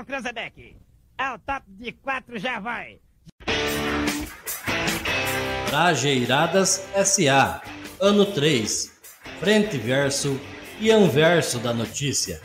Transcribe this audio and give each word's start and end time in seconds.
Atenção, 0.00 0.04
Cranzebeck. 0.04 0.76
Ao 1.18 1.38
top 1.38 1.62
de 1.68 1.92
quatro 1.92 2.38
já 2.38 2.58
vai. 2.58 2.98
Trajeiradas 5.68 6.82
SA. 7.04 7.62
Ano 8.00 8.26
3. 8.26 8.98
Frente 9.38 9.76
verso 9.76 10.40
e 10.80 10.90
anverso 10.90 11.58
da 11.58 11.74
notícia. 11.74 12.40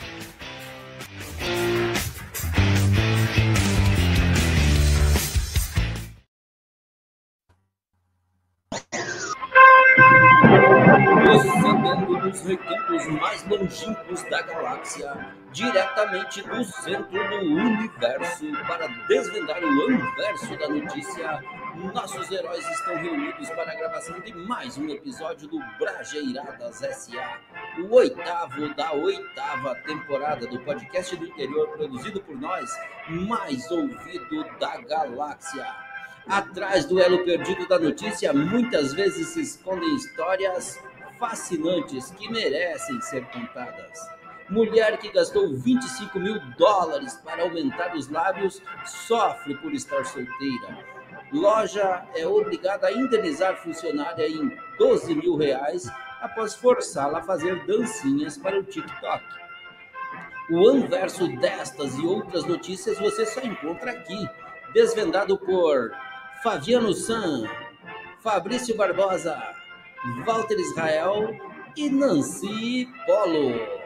Dos 12.26 12.40
recantos 12.40 13.06
mais 13.06 13.46
longínquos 13.46 14.20
da 14.24 14.42
galáxia, 14.42 15.32
diretamente 15.52 16.42
do 16.42 16.64
centro 16.64 17.28
do 17.28 17.36
universo, 17.36 18.46
para 18.66 18.88
desvendar 19.06 19.62
o 19.62 19.82
anverso 19.82 20.58
da 20.58 20.68
notícia, 20.68 21.40
nossos 21.94 22.28
heróis 22.32 22.68
estão 22.68 22.96
reunidos 22.96 23.48
para 23.50 23.70
a 23.70 23.74
gravação 23.76 24.18
de 24.18 24.34
mais 24.34 24.76
um 24.76 24.88
episódio 24.88 25.46
do 25.46 25.60
Brajeiradas 25.78 26.82
S.A., 26.82 27.38
o 27.80 27.94
oitavo 27.94 28.74
da 28.74 28.92
oitava 28.92 29.76
temporada 29.86 30.48
do 30.48 30.58
podcast 30.64 31.14
do 31.14 31.26
interior 31.26 31.68
produzido 31.76 32.20
por 32.22 32.36
nós, 32.40 32.68
mais 33.08 33.70
ouvido 33.70 34.44
da 34.58 34.78
galáxia. 34.78 35.64
Atrás 36.26 36.86
do 36.86 37.00
elo 37.00 37.24
perdido 37.24 37.68
da 37.68 37.78
notícia, 37.78 38.32
muitas 38.32 38.92
vezes 38.92 39.28
se 39.28 39.42
escondem 39.42 39.94
histórias 39.94 40.76
fascinantes 41.18 42.10
que 42.12 42.30
merecem 42.30 43.00
ser 43.00 43.24
contadas. 43.30 44.16
Mulher 44.48 44.96
que 44.98 45.10
gastou 45.10 45.56
25 45.56 46.20
mil 46.20 46.38
dólares 46.56 47.20
para 47.24 47.42
aumentar 47.42 47.94
os 47.96 48.08
lábios 48.08 48.62
sofre 48.84 49.56
por 49.56 49.74
estar 49.74 50.04
solteira. 50.04 50.96
Loja 51.32 52.06
é 52.14 52.24
obrigada 52.26 52.86
a 52.86 52.92
indenizar 52.92 53.56
funcionária 53.56 54.28
em 54.28 54.56
12 54.78 55.14
mil 55.16 55.36
reais 55.36 55.90
após 56.20 56.54
forçá-la 56.54 57.18
a 57.18 57.22
fazer 57.22 57.66
dancinhas 57.66 58.38
para 58.38 58.60
o 58.60 58.62
TikTok. 58.62 59.24
O 60.48 60.68
anverso 60.68 61.26
destas 61.38 61.98
e 61.98 62.06
outras 62.06 62.44
notícias 62.44 62.98
você 63.00 63.26
só 63.26 63.40
encontra 63.40 63.90
aqui, 63.90 64.28
desvendado 64.72 65.36
por 65.36 65.90
Fabiano 66.44 66.92
San, 66.92 67.48
Fabrício 68.20 68.76
Barbosa, 68.76 69.55
Walter 70.26 70.58
Israel 70.58 71.36
e 71.76 71.90
Nancy 71.90 72.86
Polo. 73.06 73.76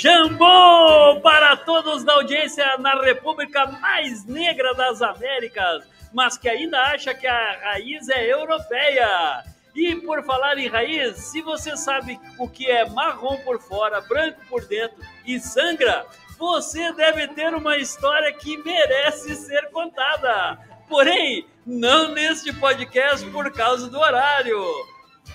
Jambô 0.00 1.20
para 1.24 1.56
todos 1.56 2.04
da 2.04 2.12
audiência 2.12 2.78
na 2.78 3.02
República 3.02 3.66
mais 3.66 4.24
negra 4.24 4.72
das 4.72 5.02
Américas, 5.02 5.82
mas 6.12 6.38
que 6.38 6.48
ainda 6.48 6.80
acha 6.80 7.12
que 7.12 7.26
a 7.26 7.58
raiz 7.64 8.08
é 8.08 8.32
europeia. 8.32 9.42
E 9.74 9.96
por 9.96 10.22
falar 10.22 10.56
em 10.56 10.68
raiz, 10.68 11.16
se 11.16 11.42
você 11.42 11.76
sabe 11.76 12.16
o 12.38 12.48
que 12.48 12.70
é 12.70 12.88
marrom 12.88 13.38
por 13.38 13.60
fora, 13.60 14.00
branco 14.00 14.38
por 14.48 14.64
dentro 14.66 14.98
e 15.26 15.40
sangra, 15.40 16.06
você 16.38 16.92
deve 16.92 17.26
ter 17.26 17.52
uma 17.52 17.76
história 17.76 18.32
que 18.32 18.56
merece 18.58 19.34
ser 19.34 19.68
contada. 19.72 20.60
Porém, 20.88 21.44
não 21.66 22.14
neste 22.14 22.52
podcast 22.52 23.28
por 23.30 23.50
causa 23.52 23.90
do 23.90 23.98
horário. 23.98 24.64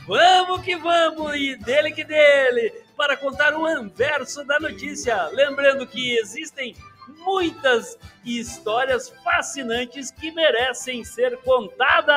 Vamos 0.08 0.62
que 0.62 0.76
vamos 0.76 1.36
e 1.36 1.56
dele 1.56 1.92
que 1.92 2.04
dele 2.04 2.72
para 2.96 3.16
contar 3.18 3.56
o 3.56 3.66
anverso 3.66 4.44
da 4.44 4.60
notícia. 4.60 5.28
Lembrando 5.28 5.88
que 5.88 6.18
existem 6.18 6.76
muitas 7.20 7.98
histórias 8.26 9.10
fascinantes 9.24 10.12
que 10.12 10.32
merecem 10.32 11.04
ser 11.04 11.38
contadas. 11.38 12.16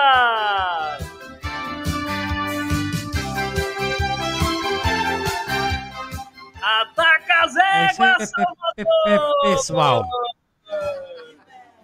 Ataca 6.60 7.44
as 7.44 7.56
éguas, 7.56 8.30
Salvador! 8.76 9.42
Pessoal, 9.42 10.04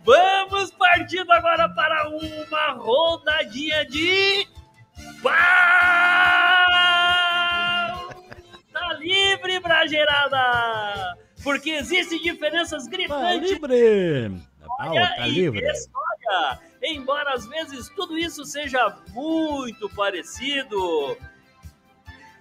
Vamos 0.04 0.72
partindo 0.72 1.30
agora 1.30 1.68
para 1.68 2.08
uma 2.08 2.72
rodadinha 2.72 3.86
de. 3.86 4.48
Pau! 5.22 5.32
Tá 8.72 8.92
livre, 8.98 9.60
brageirada! 9.60 11.16
Porque 11.42 11.70
existem 11.70 12.20
diferenças 12.20 12.86
gritantes 12.86 13.50
livre. 13.50 14.30
Tá, 14.78 14.86
história 14.86 15.16
tá 15.16 15.26
livre. 15.26 15.66
história. 15.70 16.60
Embora 16.82 17.34
às 17.34 17.46
vezes 17.46 17.88
tudo 17.90 18.18
isso 18.18 18.44
seja 18.44 18.96
muito 19.10 19.88
parecido. 19.90 21.16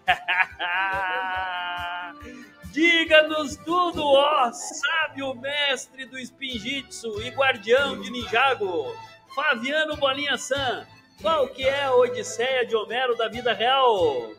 Diga-nos 2.72 3.58
tudo, 3.58 4.04
ó 4.04 4.52
sábio 4.54 5.36
mestre 5.36 6.06
do 6.06 6.18
Spinjitsu 6.18 7.22
e 7.22 7.30
guardião 7.30 8.00
de 8.00 8.10
Ninjago, 8.10 8.96
Fabiano 9.36 9.98
Bolinha 9.98 10.38
San. 10.38 10.88
Qual 11.22 11.48
que 11.48 11.64
é 11.64 11.84
a 11.84 11.94
odisseia 11.94 12.66
de 12.66 12.76
Homero 12.76 13.16
da 13.16 13.28
vida 13.28 13.54
real? 13.54 14.32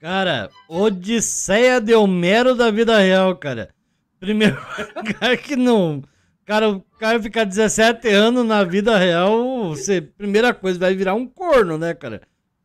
Cara, 0.00 0.50
Odisseia 0.68 1.80
de 1.80 1.94
Homero 1.94 2.54
da 2.54 2.70
vida 2.70 2.98
real, 2.98 3.34
cara. 3.36 3.74
Primeiro, 4.20 4.56
cara 5.18 5.36
que 5.36 5.56
não. 5.56 6.02
Cara, 6.44 6.68
o 6.68 6.80
cara 6.98 7.22
ficar 7.22 7.44
17 7.44 8.06
anos 8.08 8.46
na 8.46 8.62
vida 8.62 8.96
real, 8.96 9.70
você, 9.70 10.00
primeira 10.00 10.54
coisa, 10.54 10.78
vai 10.78 10.94
virar 10.94 11.14
um 11.14 11.26
corno, 11.26 11.76
né, 11.78 11.94
cara? 11.94 12.20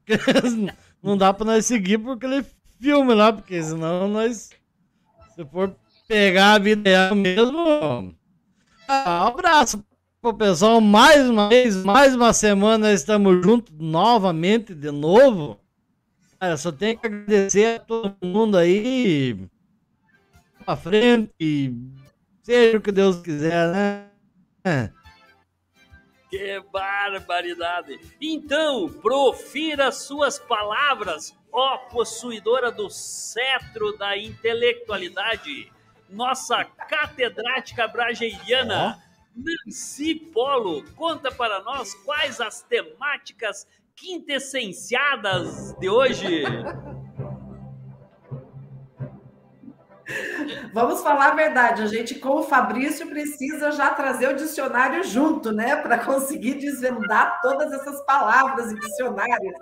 Não 1.01 1.17
dá 1.17 1.33
pra 1.33 1.45
nós 1.45 1.65
seguir 1.65 1.97
por 1.97 2.17
aquele 2.17 2.45
filme 2.79 3.13
lá, 3.13 3.31
porque 3.31 3.61
senão 3.63 4.09
nós. 4.09 4.49
Se 5.33 5.45
for 5.45 5.73
pegar 6.07 6.53
a 6.53 6.59
vida 6.59 6.89
real 6.89 7.15
mesmo. 7.15 8.13
Ah, 8.85 9.23
um 9.23 9.27
abraço 9.27 9.83
pro 10.21 10.33
pessoal. 10.33 10.81
Mais 10.81 11.29
uma 11.29 11.49
vez, 11.49 11.75
mais 11.77 12.15
uma 12.15 12.33
semana 12.33 12.91
estamos 12.91 13.43
juntos 13.43 13.73
novamente, 13.77 14.73
de 14.73 14.91
novo. 14.91 15.59
Cara, 16.39 16.57
só 16.57 16.71
tenho 16.71 16.97
que 16.97 17.07
agradecer 17.07 17.75
a 17.75 17.79
todo 17.79 18.15
mundo 18.23 18.57
aí. 18.57 19.37
Pra 20.65 20.75
frente. 20.75 21.31
e 21.39 21.73
Seja 22.43 22.77
o 22.77 22.81
que 22.81 22.91
Deus 22.91 23.21
quiser, 23.21 23.67
né? 23.71 24.05
É. 24.63 24.89
Que 26.29 26.61
barbaridade! 26.71 27.99
Então, 28.21 28.87
profira 28.87 29.91
suas 29.91 30.37
palavras, 30.37 31.35
ó 31.51 31.77
possuidora 31.77 32.71
do 32.71 32.87
cetro 32.87 33.97
da 33.97 34.15
intelectualidade, 34.15 35.71
nossa 36.07 36.63
catedrática 36.63 37.87
brageiriana, 37.87 39.01
Nancy 39.35 40.15
Polo, 40.15 40.83
conta 40.95 41.31
para 41.31 41.61
nós 41.61 41.93
quais 41.93 42.41
as 42.41 42.61
temáticas 42.61 43.67
quintessenciadas 43.95 45.73
de 45.79 45.89
hoje. 45.89 46.43
Vamos 50.73 51.01
falar 51.01 51.31
a 51.31 51.35
verdade, 51.35 51.83
a 51.83 51.87
gente 51.87 52.15
com 52.15 52.39
o 52.39 52.43
Fabrício 52.43 53.07
precisa 53.07 53.71
já 53.71 53.91
trazer 53.91 54.29
o 54.29 54.35
dicionário 54.35 55.03
junto, 55.03 55.51
né, 55.51 55.75
para 55.75 55.99
conseguir 55.99 56.55
desvendar 56.55 57.39
todas 57.41 57.71
essas 57.71 58.03
palavras 58.05 58.71
e 58.71 58.75
dicionários. 58.75 59.53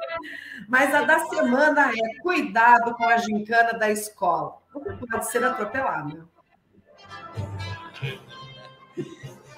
Mas 0.68 0.94
a 0.94 1.02
da 1.02 1.20
semana 1.26 1.92
é 1.92 2.22
cuidado 2.22 2.96
com 2.96 3.06
a 3.06 3.18
gincana 3.18 3.74
da 3.74 3.90
escola. 3.92 4.58
Você 4.74 4.94
pode 4.94 5.28
ser 5.28 5.44
atropelado. 5.44 6.30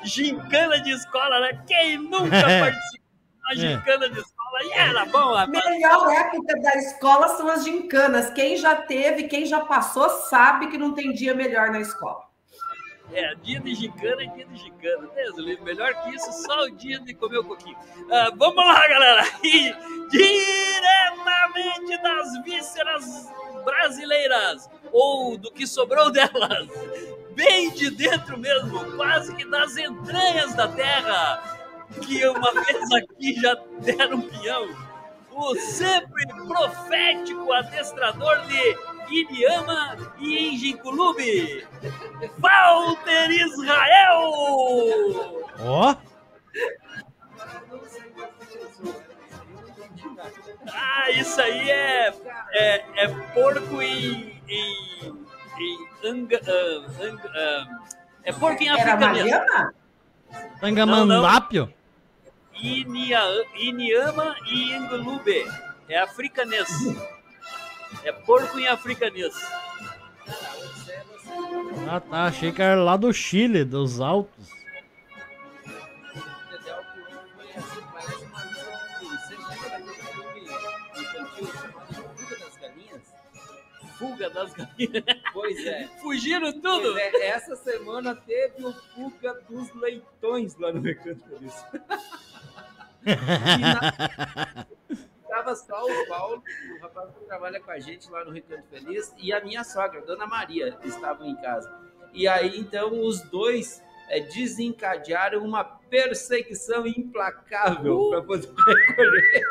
Gincana 0.03 0.79
de 0.81 0.91
escola, 0.91 1.39
né? 1.41 1.63
Quem 1.67 1.97
nunca 1.97 2.35
É. 2.49 2.59
participou 2.59 3.09
da 3.49 3.55
gincana 3.55 4.09
de 4.09 4.19
escola? 4.19 4.63
E 4.63 4.71
era 4.73 5.05
bom, 5.05 5.35
A 5.35 5.47
melhor 5.47 6.11
época 6.11 6.59
da 6.61 6.75
escola 6.75 7.27
são 7.29 7.47
as 7.49 7.63
gincanas. 7.63 8.29
Quem 8.31 8.57
já 8.57 8.75
teve, 8.75 9.23
quem 9.27 9.45
já 9.45 9.61
passou, 9.61 10.09
sabe 10.09 10.67
que 10.67 10.77
não 10.77 10.93
tem 10.93 11.13
dia 11.13 11.33
melhor 11.33 11.69
na 11.69 11.79
escola. 11.79 12.27
É, 13.11 13.33
dia 13.35 13.59
de 13.59 13.73
gincana 13.73 14.21
é 14.23 14.25
dia 14.27 14.45
de 14.45 14.55
gincana. 14.57 15.07
Deus, 15.15 15.37
livre. 15.37 15.63
melhor 15.63 15.93
que 16.03 16.15
isso, 16.15 16.31
só 16.43 16.63
o 16.65 16.71
dia 16.71 16.99
de 16.99 17.13
comer 17.15 17.39
o 17.39 17.43
coquinho. 17.43 17.77
Ah, 18.11 18.31
vamos 18.35 18.63
lá, 18.65 18.87
galera. 18.87 19.23
E 19.43 19.73
diretamente 20.11 22.01
das 22.03 22.43
vísceras 22.43 23.29
brasileiras, 23.65 24.69
ou 24.91 25.37
do 25.37 25.51
que 25.51 25.65
sobrou 25.67 26.11
delas, 26.11 26.67
bem 27.39 27.71
de 27.71 27.89
dentro 27.91 28.37
mesmo, 28.37 28.91
quase 28.97 29.33
que 29.33 29.49
das 29.49 29.77
entranhas 29.77 30.53
da 30.55 30.67
terra, 30.67 31.41
que 32.01 32.27
uma 32.27 32.51
vez 32.51 32.91
aqui 32.91 33.33
já 33.39 33.57
deram 33.79 34.17
um 34.17 34.21
peão. 34.21 34.67
O 35.31 35.55
sempre 35.55 36.27
profético 36.45 37.53
adestrador 37.53 38.41
de 38.47 38.77
Iriama 39.09 40.13
e 40.19 40.49
Enginculubi, 40.49 41.65
Walter 42.39 43.31
Israel! 43.31 44.33
Ó, 45.61 45.95
Ah, 50.71 51.09
isso 51.11 51.41
aí 51.41 51.69
é, 51.69 52.13
é, 52.53 53.03
é 53.03 53.07
porco 53.33 53.81
em. 53.81 54.41
em, 54.47 55.28
em 55.61 55.87
anga, 56.07 56.39
ah, 56.47 57.03
anga- 57.03 57.31
ah, 57.35 57.79
é 58.23 58.31
porco 58.33 58.61
em 58.63 58.67
Era 58.69 58.93
africanês. 58.93 59.29
Mariana? 59.31 59.73
Tangamandápio? 60.59 61.73
Inia- 62.61 63.45
Iniama 63.55 64.35
e 64.51 64.73
Engulube. 64.73 65.45
É 65.87 65.99
africanês. 65.99 66.67
É 68.03 68.11
porco 68.11 68.59
em 68.59 68.67
africanês. 68.67 69.33
Ah, 71.89 71.99
tá. 71.99 72.25
Achei 72.25 72.51
que 72.51 72.61
era 72.61 72.81
lá 72.81 72.95
do 72.97 73.11
Chile, 73.13 73.63
dos 73.63 73.99
Altos. 73.99 74.49
Fuga 83.99 84.29
das 84.29 84.53
galinhas. 84.53 85.03
Pois 85.33 85.65
é. 85.67 85.87
Fugiram 86.01 86.51
tudo. 86.53 86.97
É, 86.97 87.27
essa 87.27 87.55
semana 87.55 88.15
teve 88.15 88.65
o 88.65 88.73
Fuga 88.73 89.33
dos 89.49 89.71
Leitões 89.75 90.55
lá 90.57 90.71
no 90.73 90.81
Recanto 90.81 91.21
Feliz. 91.27 91.53
E 93.05 93.61
na- 93.61 94.65
Tava 95.29 95.55
só 95.55 95.85
o 95.85 96.07
Paulo, 96.07 96.43
o 96.77 96.81
rapaz 96.81 97.11
que 97.17 97.23
trabalha 97.25 97.59
com 97.61 97.71
a 97.71 97.79
gente 97.79 98.09
lá 98.09 98.25
no 98.25 98.31
Recanto 98.31 98.63
Feliz, 98.69 99.13
e 99.17 99.31
a 99.31 99.39
minha 99.41 99.63
sogra, 99.63 100.01
Dona 100.01 100.25
Maria, 100.27 100.77
estavam 100.83 101.27
em 101.27 101.35
casa. 101.37 101.71
E 102.13 102.27
aí, 102.27 102.59
então, 102.59 102.99
os 103.05 103.21
dois 103.21 103.81
eh, 104.09 104.19
desencadearam 104.21 105.43
uma 105.45 105.63
perseguição 105.63 106.85
implacável 106.85 108.09
para 108.09 108.21
poder 108.23 108.49
recolher. 108.89 109.43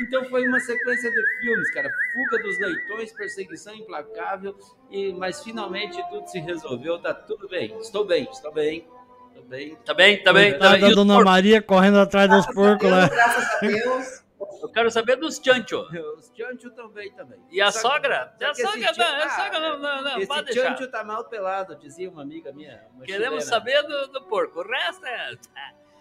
Então 0.00 0.24
foi 0.24 0.46
uma 0.48 0.58
sequência 0.60 1.10
de 1.10 1.40
filmes, 1.40 1.70
cara. 1.72 1.90
Fuga 2.12 2.42
dos 2.42 2.58
leitões, 2.58 3.12
perseguição 3.12 3.74
implacável, 3.74 4.56
e, 4.90 5.12
mas 5.12 5.42
finalmente 5.42 6.02
tudo 6.08 6.26
se 6.26 6.38
resolveu, 6.40 6.98
tá 6.98 7.12
tudo 7.12 7.48
bem. 7.48 7.76
Estou 7.78 8.04
bem, 8.04 8.28
estou 8.30 8.52
bem. 8.52 8.88
Estou 9.28 9.44
bem. 9.44 9.76
Tá 9.84 9.94
bem, 9.94 10.22
tá 10.22 10.32
bem. 10.32 10.58
Tá 10.58 10.70
bem. 10.70 10.80
da 10.80 10.86
E 10.88 10.90
os 10.90 10.96
Dona 10.96 11.14
porcos? 11.14 11.30
Maria 11.32 11.62
correndo 11.62 11.98
atrás 11.98 12.28
dos 12.30 12.46
porcos 12.46 12.90
lá. 12.90 13.08
Graças 13.08 13.54
a 13.54 13.58
Deus. 13.60 14.30
Eu 14.62 14.68
quero 14.70 14.90
saber 14.90 15.16
dos 15.16 15.36
chancho. 15.42 15.86
Os 16.16 16.28
Tchancho 16.30 16.70
também 16.70 17.10
também. 17.12 17.38
E 17.50 17.60
a 17.60 17.70
Só- 17.70 17.90
sogra? 17.90 18.34
A 18.40 18.54
sogra 18.54 18.92
tchan- 18.92 19.02
não, 19.02 19.06
a 19.06 19.24
ah, 19.24 19.30
sogra 19.30 19.60
não, 19.60 19.78
não, 19.78 20.02
não, 20.02 20.18
Esse 20.18 20.26
pode 20.26 20.44
deixar. 20.46 20.74
Tchancho 20.74 20.90
tá 20.90 21.04
mal 21.04 21.24
pelado, 21.24 21.76
dizia 21.76 22.10
uma 22.10 22.22
amiga 22.22 22.52
minha. 22.52 22.82
uma 22.94 23.04
Queremos 23.04 23.44
chilena. 23.44 23.50
saber 23.50 23.82
do, 23.82 24.08
do 24.08 24.22
porco. 24.24 24.60
O 24.60 24.62
resto 24.62 25.04
é. 25.06 25.30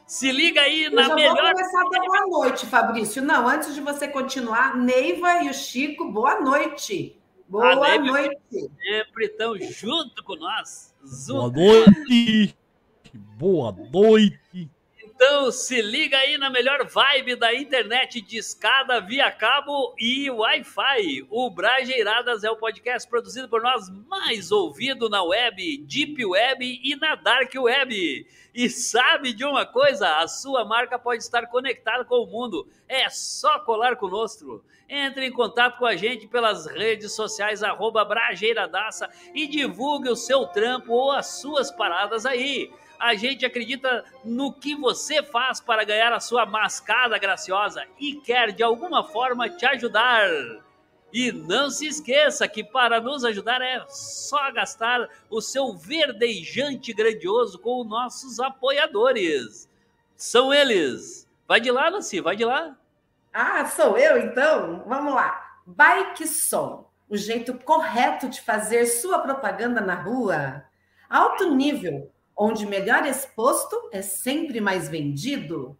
Se 0.09 0.31
liga 0.31 0.61
aí 0.61 0.85
Eu 0.85 0.91
na 0.91 1.03
já 1.03 1.15
melhor. 1.15 1.35
vou 1.35 1.51
começar 1.53 1.81
a 1.81 1.89
dar 1.89 1.99
boa 2.01 2.27
noite, 2.27 2.65
Fabrício. 2.65 3.21
Não, 3.21 3.47
antes 3.47 3.75
de 3.75 3.79
você 3.81 4.07
continuar, 4.07 4.75
Neiva 4.75 5.43
e 5.43 5.49
o 5.49 5.53
Chico, 5.53 6.11
boa 6.11 6.41
noite. 6.41 7.15
Boa 7.47 7.75
Neiva- 7.75 8.05
noite. 8.05 8.37
Sempre 8.51 9.25
estão 9.25 9.55
junto 9.59 10.23
com 10.23 10.35
nós. 10.35 10.95
Boa 11.27 11.45
Junto. 11.45 11.59
noite. 11.59 12.57
Boa 13.37 13.71
noite. 13.93 14.69
Então 15.21 15.51
se 15.51 15.81
liga 15.81 16.17
aí 16.17 16.37
na 16.37 16.49
melhor 16.49 16.87
vibe 16.87 17.35
da 17.35 17.53
internet 17.53 18.21
de 18.21 18.37
escada 18.37 19.01
via 19.01 19.29
cabo 19.29 19.93
e 19.99 20.31
Wi-Fi. 20.31 21.27
O 21.29 21.49
Brajeiradas 21.49 22.45
é 22.45 22.49
o 22.49 22.55
podcast 22.55 23.07
produzido 23.09 23.49
por 23.49 23.61
nós, 23.61 23.89
mais 24.07 24.49
ouvido 24.49 25.09
na 25.09 25.21
web, 25.21 25.79
Deep 25.79 26.25
Web 26.25 26.79
e 26.81 26.95
na 26.95 27.15
Dark 27.15 27.51
Web. 27.53 28.25
E 28.55 28.69
sabe 28.69 29.33
de 29.33 29.43
uma 29.43 29.65
coisa? 29.65 30.19
A 30.19 30.27
sua 30.29 30.63
marca 30.63 30.97
pode 30.97 31.21
estar 31.21 31.47
conectada 31.47 32.05
com 32.05 32.23
o 32.23 32.25
mundo. 32.25 32.65
É 32.87 33.09
só 33.09 33.59
colar 33.59 33.97
conosco. 33.97 34.63
Entre 34.87 35.25
em 35.27 35.31
contato 35.31 35.77
com 35.77 35.85
a 35.85 35.97
gente 35.97 36.27
pelas 36.27 36.65
redes 36.65 37.11
sociais, 37.11 37.61
arroba 37.61 38.05
Brajeiradaça, 38.05 39.09
e 39.35 39.47
divulgue 39.47 40.09
o 40.09 40.15
seu 40.15 40.47
trampo 40.47 40.93
ou 40.93 41.11
as 41.11 41.41
suas 41.41 41.69
paradas 41.69 42.25
aí. 42.25 42.71
A 42.99 43.15
gente 43.15 43.45
acredita 43.45 44.03
no 44.25 44.51
que 44.51 44.75
você 44.75 45.23
faz 45.23 45.61
para 45.61 45.85
ganhar 45.85 46.11
a 46.11 46.19
sua 46.19 46.45
mascada 46.45 47.17
graciosa 47.17 47.85
e 47.97 48.15
quer 48.15 48.51
de 48.51 48.61
alguma 48.61 49.05
forma 49.05 49.49
te 49.49 49.65
ajudar. 49.65 50.27
E 51.11 51.31
não 51.31 51.69
se 51.69 51.87
esqueça 51.87 52.47
que 52.47 52.63
para 52.63 52.99
nos 52.99 53.23
ajudar 53.23 53.61
é 53.61 53.83
só 53.87 54.51
gastar 54.51 55.09
o 55.29 55.41
seu 55.41 55.73
verdejante 55.73 56.93
grandioso 56.93 57.57
com 57.57 57.81
os 57.81 57.87
nossos 57.87 58.39
apoiadores. 58.39 59.67
São 60.15 60.53
eles. 60.53 61.27
Vai 61.47 61.61
de 61.61 61.71
lá, 61.71 61.89
Nancy, 61.89 62.19
vai 62.19 62.35
de 62.35 62.43
lá. 62.43 62.75
Ah, 63.33 63.65
sou 63.65 63.97
eu 63.97 64.17
então? 64.17 64.83
Vamos 64.85 65.13
lá. 65.13 65.61
Bike 65.65 66.27
Som, 66.27 66.91
o 67.07 67.15
jeito 67.15 67.53
correto 67.53 68.27
de 68.27 68.41
fazer 68.41 68.85
sua 68.85 69.19
propaganda 69.19 69.79
na 69.79 69.95
rua. 69.95 70.63
Alto 71.09 71.55
nível, 71.55 72.11
onde 72.39 72.65
melhor 72.65 73.05
exposto 73.05 73.89
é 73.91 74.01
sempre 74.01 74.61
mais 74.61 74.87
vendido. 74.87 75.77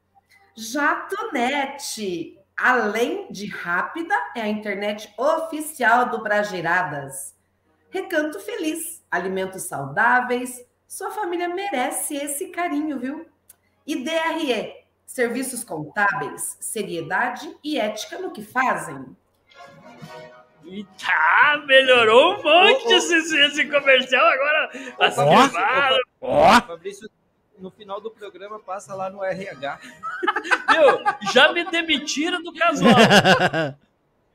Jatonet, 0.54 2.37
além 2.57 3.31
de 3.31 3.45
rápida, 3.47 4.13
é 4.35 4.42
a 4.42 4.47
internet 4.49 5.11
oficial 5.18 6.09
do 6.09 6.21
Brageiradas. 6.21 7.33
Recanto 7.89 8.42
Feliz, 8.42 9.01
alimentos 9.09 9.63
saudáveis. 9.63 10.66
Sua 10.85 11.11
família 11.11 11.47
merece 11.47 12.18
esse 12.18 12.49
carinho, 12.49 12.99
viu? 12.99 13.25
E 13.87 14.04
DRE, 14.04 14.85
serviços 15.06 15.63
contábeis, 15.63 16.57
seriedade 16.59 17.56
e 17.63 17.80
ética 17.80 18.19
no 18.19 18.31
que 18.31 18.44
fazem. 18.44 19.16
E 20.66 20.83
tá, 20.83 21.63
melhorou 21.66 22.33
um 22.35 22.44
monte 22.44 22.94
esse, 22.94 23.39
esse 23.39 23.66
comercial 23.69 24.25
agora. 24.25 24.71
Acirrado. 24.99 26.08
Ó, 26.21 26.61
Fabrício, 26.61 27.09
no 27.57 27.71
final 27.71 27.99
do 28.02 28.11
programa, 28.11 28.59
passa 28.59 28.94
lá 28.94 29.09
no 29.09 29.23
RH. 29.23 29.80
Meu, 30.71 31.04
já 31.31 31.52
me 31.52 31.64
demitiram 31.66 32.42
do 32.42 32.54
casual. 32.54 32.94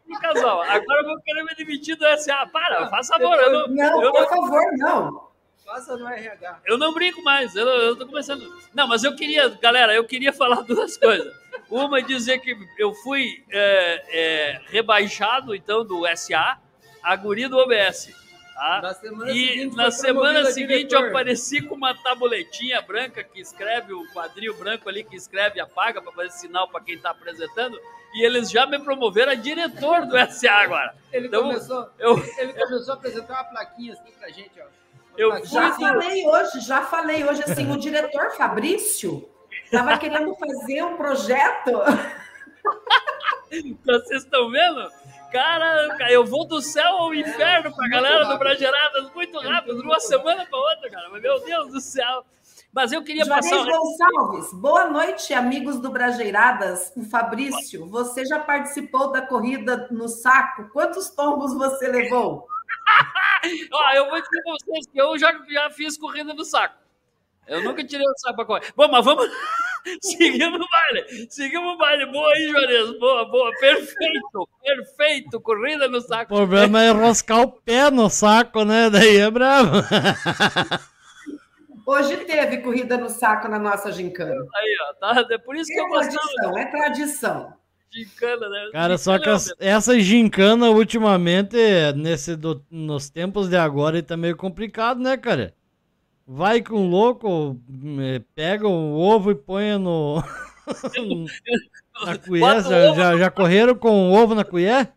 Do 0.07 0.21
casual. 0.21 0.61
Agora 0.61 1.01
eu 1.01 1.07
vou 1.07 1.21
querer 1.23 1.43
me 1.45 1.55
demitir 1.55 1.97
do 1.97 2.05
SA. 2.19 2.47
Para, 2.53 2.91
faça 2.91 3.19
favor. 3.19 3.39
Eu 3.39 3.51
não, 3.51 3.69
Não, 3.69 4.03
eu 4.03 4.13
por 4.13 4.21
não, 4.21 4.29
favor, 4.29 4.63
não. 4.77 5.29
Passa 5.65 5.97
no 5.97 6.07
RH. 6.07 6.61
eu 6.67 6.77
não 6.77 6.93
brinco 6.93 7.23
mais. 7.23 7.57
Eu, 7.57 7.67
eu 7.67 7.97
tô 7.97 8.07
começando. 8.07 8.55
Não, 8.75 8.87
mas 8.87 9.03
eu 9.03 9.17
queria, 9.17 9.49
galera, 9.49 9.95
eu 9.95 10.05
queria 10.05 10.31
falar 10.31 10.61
duas 10.69 10.99
coisas. 10.99 11.35
Uma 11.71 12.01
é 12.01 12.03
dizer 12.03 12.39
que 12.41 12.55
eu 12.79 12.93
fui 12.93 13.43
é, 13.51 14.05
é, 14.09 14.61
rebaixado, 14.67 15.55
então, 15.55 15.83
do 15.83 16.03
SA 16.15 16.59
a 17.03 17.17
guri 17.17 17.49
do 17.49 17.57
OBS. 17.57 18.13
Tá? 18.55 18.81
Na 18.81 18.95
semana 18.95 19.33
E 19.33 19.49
seguinte, 19.49 19.77
na 19.77 19.91
semana 19.91 20.45
seguinte 20.53 20.95
eu 20.95 21.01
apareci 21.01 21.61
com 21.61 21.75
uma 21.75 21.93
tabuletinha 21.93 22.81
branca 22.81 23.25
que 23.25 23.41
escreve 23.41 23.93
o 23.93 24.07
quadril 24.13 24.55
branco 24.55 24.89
ali 24.89 25.03
que 25.03 25.17
escreve 25.17 25.59
e 25.59 25.61
apaga 25.61 26.01
para 26.01 26.13
fazer 26.13 26.31
sinal 26.31 26.69
para 26.69 26.81
quem 26.81 26.95
está 26.95 27.11
apresentando. 27.11 27.77
E 28.15 28.25
eles 28.25 28.49
já 28.49 28.65
me 28.65 28.79
promoveram 28.79 29.33
a 29.33 29.35
diretor 29.35 30.07
do 30.07 30.17
SA 30.31 30.53
agora. 30.53 30.95
Ele, 31.13 31.27
Então, 31.27 31.43
começou, 31.43 31.91
Eu, 31.99 32.17
ele 32.39 32.53
começou 32.53 32.95
a 32.95 32.97
apresentar 32.97 33.35
uma 33.35 33.45
plaquinha 33.45 33.93
assim 33.93 34.13
pra 34.17 34.29
gente, 34.29 34.53
ó. 34.61 34.67
Eu 35.19 35.31
plaquinha. 35.31 35.51
Já 35.53 35.61
Muito. 35.63 35.81
falei 35.81 36.27
hoje, 36.27 36.61
já 36.61 36.83
falei 36.83 37.25
hoje 37.25 37.43
assim, 37.43 37.73
o 37.73 37.77
diretor 37.77 38.31
Fabrício 38.37 39.29
estava 39.65 39.99
querendo 39.99 40.33
fazer 40.37 40.81
um 40.85 40.97
projeto. 40.97 41.73
vocês 43.85 44.23
estão 44.23 44.51
vendo? 44.51 44.91
Cara, 45.35 45.97
eu 46.11 46.25
vou 46.25 46.47
do 46.47 46.63
céu 46.63 46.87
ao 46.87 47.13
inferno 47.13 47.75
pra 47.75 47.89
galera 47.89 48.25
do 48.27 48.39
Brageradas 48.39 49.13
muito 49.13 49.37
rápido, 49.41 49.81
de 49.81 49.85
uma 49.85 49.99
semana 49.99 50.47
para 50.47 50.57
outra, 50.57 50.89
cara. 50.89 51.09
Mas, 51.11 51.21
meu 51.21 51.45
Deus 51.45 51.73
do 51.73 51.81
céu. 51.81 52.25
Mas 52.73 52.93
eu 52.93 53.03
queria 53.03 53.25
Juarez 53.25 53.51
passar. 53.51 53.65
Gonçalves, 53.65 54.53
boa 54.53 54.87
noite, 54.87 55.35
amigos 55.35 55.81
do 55.81 55.91
Brajeiradas. 55.91 56.93
O 56.97 57.03
Fabrício, 57.03 57.85
você 57.87 58.25
já 58.25 58.39
participou 58.39 59.11
da 59.11 59.23
corrida 59.23 59.89
no 59.91 60.09
saco? 60.09 60.69
Quantos 60.73 61.11
tombos 61.11 61.53
você 61.53 61.89
levou? 61.89 62.47
Ó, 63.73 63.91
eu 63.91 64.09
vou 64.11 64.21
dizer 64.21 64.41
pra 64.41 64.53
vocês 64.53 64.87
que 64.87 65.01
eu 65.01 65.19
já, 65.19 65.33
já 65.49 65.69
fiz 65.69 65.99
corrida 65.99 66.33
no 66.33 66.45
saco. 66.45 66.77
Eu 67.49 67.61
nunca 67.65 67.83
tirei 67.83 68.07
o 68.07 68.19
saco 68.19 68.37
pra 68.37 68.45
correr. 68.45 68.73
Bom, 68.77 68.87
mas 68.87 69.05
vamos. 69.05 69.29
Seguimos 70.01 70.61
o 70.61 70.67
baile. 70.71 71.27
Seguimos 71.31 71.75
o 71.75 71.77
baile. 71.77 72.07
Boa 72.07 72.33
aí, 72.33 72.49
Juarez. 72.49 72.99
Boa, 72.99 73.25
boa. 73.31 73.51
Perfeito. 73.61 74.49
Perfeito. 74.63 75.41
Corrida 75.41 75.89
no 75.89 75.99
O 75.99 76.01
saco. 76.01 76.35
problema 76.35 76.83
é 76.83 76.89
enroscar 76.91 77.41
o 77.43 77.53
pé 77.53 77.91
no 77.91 78.09
saco, 78.09 78.65
né? 78.65 78.89
Daí 78.91 79.17
é 79.19 79.31
bravo. 79.31 79.73
Hoje 81.87 82.17
teve 82.25 82.59
corrida 82.59 82.97
no 82.97 83.11
saco 83.11 83.47
na 83.49 83.59
nossa 83.59 83.93
gincana. 83.93 84.33
Aí, 84.33 84.77
ó. 84.91 84.95
Tá? 84.95 85.27
É 85.31 85.39
por 85.39 85.55
isso 85.55 85.67
que 85.67 85.79
É 85.79 85.83
eu 85.83 85.89
gostava 85.89 86.19
tradição, 86.19 86.59
é 86.59 86.65
tradição. 86.71 87.53
gincana, 87.93 88.49
né? 88.49 88.71
Cara, 88.73 88.97
só 88.99 89.13
que 89.19 89.25
Gincana, 89.25 89.37
as- 89.37 89.55
essa 89.61 90.01
gincana 90.01 90.71
ultimamente, 90.71 91.57
nesse 91.95 92.37
do- 92.37 92.65
nos 92.71 93.11
tempos 93.11 93.49
de 93.51 93.57
agora, 93.57 94.03
tá 94.03 94.17
meio 94.17 94.37
complicado, 94.37 94.99
né, 94.99 95.17
cara? 95.19 95.53
Vai 96.27 96.63
com 96.63 96.89
louco, 96.89 97.61
eh, 98.01 98.23
pega 98.35 98.67
o 98.67 98.99
ovo 98.99 99.31
e 99.31 99.35
põe 99.35 99.77
no. 99.79 100.23
na 102.05 102.19
colher. 102.19 102.63
Já, 102.63 102.95
já, 102.95 103.17
já 103.19 103.31
correram 103.31 103.75
com 103.75 104.11
o 104.11 104.15
ovo 104.15 104.35
na 104.35 104.45
colher? 104.45 104.93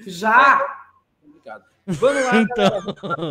Já 0.00 0.84
Complicado. 1.22 1.64
Vamos 1.86 2.24
lá, 2.24 2.32
galera. 2.56 2.82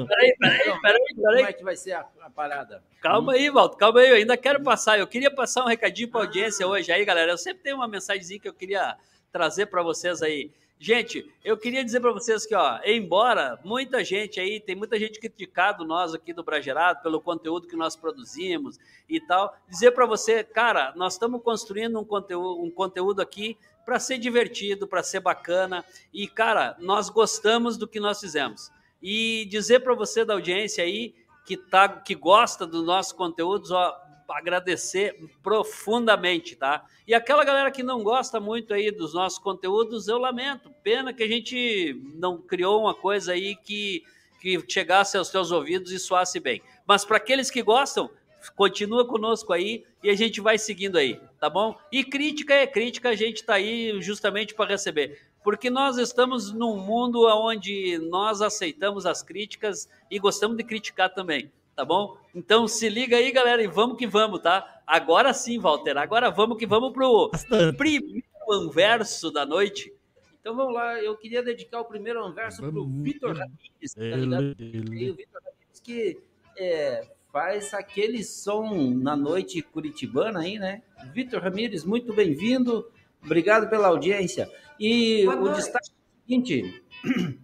Peraí, 0.08 0.36
peraí, 0.38 0.80
peraí, 0.82 1.00
Como 1.15 1.27
peraí. 1.27 1.44
é 1.44 1.53
que 1.53 1.63
vai 1.63 1.75
ser 1.75 1.94
a, 1.94 2.06
a 2.22 2.30
parada? 2.30 2.84
Calma 3.01 3.34
aí, 3.34 3.50
Valdo, 3.50 3.75
calma 3.75 4.00
aí, 4.00 4.10
eu 4.10 4.15
ainda 4.15 4.38
quero 4.38 4.62
passar. 4.63 5.00
Eu 5.00 5.08
queria 5.08 5.34
passar 5.34 5.63
um 5.63 5.68
recadinho 5.68 6.10
para 6.10 6.22
a 6.22 6.24
audiência 6.25 6.68
hoje 6.68 6.92
aí, 6.92 7.03
galera. 7.03 7.32
Eu 7.32 7.38
sempre 7.38 7.63
tenho 7.63 7.77
uma 7.77 7.88
mensagenzinha 7.88 8.39
que 8.39 8.48
eu 8.48 8.53
queria 8.53 8.96
trazer 9.32 9.65
para 9.65 9.82
vocês 9.82 10.22
aí. 10.22 10.51
Gente, 10.80 11.32
eu 11.46 11.58
queria 11.58 11.84
dizer 11.84 12.01
para 12.01 12.12
vocês 12.12 12.46
que, 12.46 12.53
ó, 12.53 12.80
embora 12.84 13.58
muita 13.63 14.03
gente 14.03 14.39
aí, 14.39 14.60
tem 14.60 14.75
muita 14.75 15.00
gente 15.00 15.20
criticado 15.20 15.86
nós 15.86 16.13
aqui 16.13 16.34
do 16.34 16.44
Bragerado 16.44 17.01
pelo 17.01 17.22
conteúdo 17.22 17.68
que 17.68 17.75
nós 17.75 17.96
produzimos 17.96 18.77
e 19.08 19.22
tal, 19.22 19.56
dizer 19.70 19.92
para 19.92 20.06
você, 20.06 20.44
cara, 20.44 20.92
nós 20.96 21.13
estamos 21.13 21.42
construindo 21.42 21.98
um 21.98 22.03
conteúdo, 22.03 22.62
um 22.62 22.70
conteúdo 22.70 23.22
aqui 23.22 23.58
para 23.86 24.00
ser 24.00 24.18
divertido, 24.18 24.88
para 24.88 25.03
ser 25.03 25.22
bacana 25.22 25.86
e, 26.13 26.27
cara, 26.27 26.75
nós 26.80 27.10
gostamos 27.10 27.77
do 27.77 27.88
que 27.88 28.00
nós 28.00 28.20
fizemos. 28.20 28.70
E 29.01 29.46
dizer 29.50 29.82
para 29.82 29.94
você 29.94 30.25
da 30.25 30.34
audiência 30.34 30.84
aí 30.84 31.13
que 31.46 31.58
tá, 31.58 31.89
que 31.89 32.15
gosta 32.15 32.65
dos 32.65 32.86
nossos 32.86 33.12
conteúdos, 33.12 33.72
ó, 33.72 34.02
agradecer 34.30 35.15
profundamente, 35.42 36.56
tá? 36.56 36.86
E 37.08 37.13
aquela 37.13 37.44
galera 37.44 37.72
que 37.72 37.84
não 37.84 38.03
gosta 38.03 38.39
muito 38.39 38.74
aí 38.74 38.92
dos 38.92 39.13
nossos 39.13 39.39
conteúdos, 39.39 40.08
eu 40.08 40.18
lamento. 40.18 40.70
Pena 40.84 41.13
que 41.13 41.24
a 41.24 41.27
gente 41.27 42.00
não 42.15 42.38
criou 42.42 42.82
uma 42.82 42.96
coisa 42.96 43.34
aí 43.34 43.56
que, 43.56 44.03
que 44.42 44.63
chegasse 44.70 45.18
aos 45.18 45.27
seus 45.27 45.51
ouvidos 45.51 45.92
e 45.92 46.00
soasse 46.00 46.39
bem. 46.39 46.62
Mas 46.86 47.03
para 47.03 47.18
aqueles 47.18 47.51
que 47.51 47.62
gostam, 47.62 48.10
continua 48.56 49.08
conosco 49.08 49.53
aí 49.53 49.86
e 50.03 50.10
a 50.10 50.15
gente 50.15 50.42
vai 50.42 50.58
seguindo 50.58 50.98
aí, 50.98 51.20
tá 51.39 51.50
bom? 51.50 51.77
E 51.92 52.03
crítica 52.03 52.53
é 52.53 52.68
crítica, 52.68 53.10
a 53.10 53.15
gente 53.15 53.44
tá 53.44 53.56
aí 53.56 54.01
justamente 54.01 54.53
para 54.53 54.70
receber. 54.70 55.22
Porque 55.44 55.70
nós 55.70 55.98
estamos 55.98 56.53
num 56.53 56.77
mundo 56.77 57.25
onde 57.27 57.98
nós 58.10 58.42
aceitamos 58.42 59.06
as 59.06 59.22
críticas 59.22 59.89
e 60.10 60.18
gostamos 60.18 60.56
de 60.56 60.63
criticar 60.63 61.13
também, 61.13 61.51
tá 61.75 61.84
bom? 61.86 62.18
Então 62.34 62.68
se 62.68 62.89
liga 62.89 63.18
aí, 63.18 63.32
galera, 63.32 63.62
e 63.62 63.68
vamos 63.68 63.98
que 63.98 64.08
vamos, 64.08 64.42
tá? 64.42 64.82
Agora 64.86 65.34
sim, 65.34 65.60
Walter, 65.60 65.98
agora 65.98 66.30
vamos 66.30 66.58
que 66.58 66.65
vamos 66.65 66.94
pro 66.94 67.32
primeiro 67.77 68.25
anverso 68.51 69.32
da 69.32 69.46
noite. 69.46 69.94
Então 70.39 70.56
vamos 70.56 70.74
lá, 70.74 71.01
eu 71.01 71.15
queria 71.15 71.42
dedicar 71.42 71.80
o 71.80 71.86
primeiro 71.86 72.24
anverso 72.24 72.62
para 72.62 72.80
o 72.80 72.86
Vitor 72.86 73.32
Ramírez, 73.38 73.94
tá 73.94 74.01
ligado? 74.01 74.56
E 74.60 75.10
o 75.10 75.15
Vitor 75.15 75.42
Ramírez 75.42 75.80
que 75.82 76.20
é, 76.58 77.08
faz 77.32 77.74
aquele 77.74 78.24
som 78.24 78.92
na 78.94 79.15
noite 79.15 79.62
curitibana 79.62 80.42
aí, 80.42 80.60
né? 80.60 80.84
Vitor 81.13 81.42
Ramírez, 81.42 81.84
muito 81.86 82.13
bem-vindo, 82.13 82.92
obrigado 83.24 83.70
pela 83.70 83.88
audiência. 83.88 84.50
E 84.80 85.24
Boa 85.25 85.38
o 85.38 85.39
noite. 85.46 85.56
destaque 85.56 85.89
é 85.89 85.94
o 85.94 86.22
seguinte: 86.27 86.84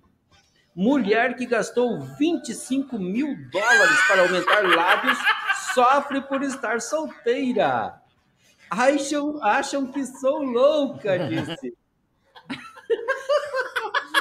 mulher 0.79 1.35
que 1.35 1.45
gastou 1.45 1.99
25 1.99 2.97
mil 2.97 3.35
dólares 3.51 4.07
para 4.07 4.21
aumentar 4.21 4.61
lábios 4.63 5.17
sofre 5.73 6.21
por 6.21 6.41
estar 6.41 6.79
solteira. 6.79 8.01
Acham, 8.69 9.43
acham 9.43 9.87
que 9.91 10.05
sou 10.05 10.41
louca, 10.41 11.19
disse. 11.27 11.73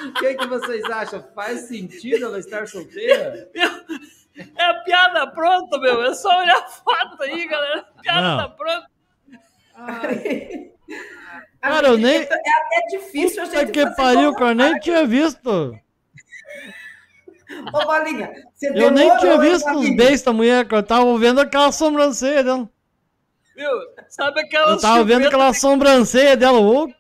O 0.05 0.12
que, 0.15 0.35
que 0.35 0.47
vocês 0.47 0.85
acham? 0.85 1.25
Faz 1.35 1.61
sentido 1.69 2.27
ela 2.27 2.38
estar 2.41 2.67
solteira? 2.67 3.49
É 4.57 4.65
a 4.65 4.75
piada 4.85 5.27
pronta, 5.29 5.79
meu. 5.79 6.03
É 6.05 6.15
só 6.15 6.41
olhar 6.41 6.57
a 6.59 6.69
foto 6.69 7.23
aí, 7.23 7.47
galera. 7.47 7.81
A 7.97 8.03
piada 8.03 8.21
Não. 8.21 8.37
tá 8.37 8.49
pronta. 8.49 8.87
Cara, 11.61 11.88
eu 11.88 11.99
nem- 11.99 12.23
É 12.23 12.25
até 12.25 12.87
difícil 12.91 13.43
a 13.43 13.47
Puta 13.47 13.61
gente 13.61 13.73
que 13.73 13.87
pariu, 13.97 14.35
que 14.35 14.43
eu 14.43 14.55
nem 14.55 14.79
tinha 14.81 15.07
visto. 15.07 15.79
Ô, 17.73 17.87
Bolinha, 17.87 18.31
você 18.55 18.69
Eu 18.69 18.90
nem 18.90 19.17
tinha 19.19 19.38
visto 19.38 19.71
os 19.71 19.97
beijos 19.97 20.23
da 20.23 20.33
mulher, 20.33 20.67
que 20.69 20.75
eu 20.75 20.83
tava 20.83 21.19
vendo 21.19 21.40
aquela 21.40 21.73
sobrancelha 21.73 22.45
dela. 22.45 22.71
Viu? 23.57 23.71
Sabe 24.09 24.40
aquelas 24.40 24.71
Eu 24.71 24.81
tava 24.81 25.05
vendo 25.05 25.26
aquela 25.26 25.52
sobrancelha 25.55 26.37
dela. 26.37 26.61
Ô, 26.61 26.93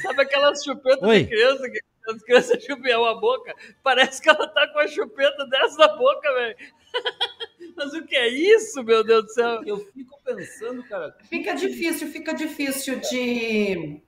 Sabe 0.00 0.22
aquelas 0.22 0.62
chupetas 0.62 1.02
Oi. 1.02 1.22
de 1.24 1.28
criança 1.28 1.70
que 1.70 1.80
as 2.08 2.22
crianças 2.22 2.64
chupam 2.64 3.06
a 3.06 3.14
boca? 3.14 3.54
Parece 3.82 4.22
que 4.22 4.28
ela 4.28 4.48
tá 4.48 4.66
com 4.68 4.78
a 4.78 4.88
chupeta 4.88 5.46
dessa 5.46 5.76
na 5.78 5.88
boca, 5.96 6.32
velho. 6.32 6.56
Mas 7.76 7.92
o 7.92 8.04
que 8.04 8.16
é 8.16 8.28
isso, 8.28 8.82
meu 8.82 9.02
Deus 9.04 9.24
do 9.24 9.32
céu? 9.32 9.62
Eu 9.64 9.78
fico 9.92 10.18
pensando, 10.24 10.82
cara, 10.84 11.16
Fica 11.28 11.54
difícil, 11.54 12.08
fica 12.08 12.32
difícil 12.32 13.00
de, 13.00 14.00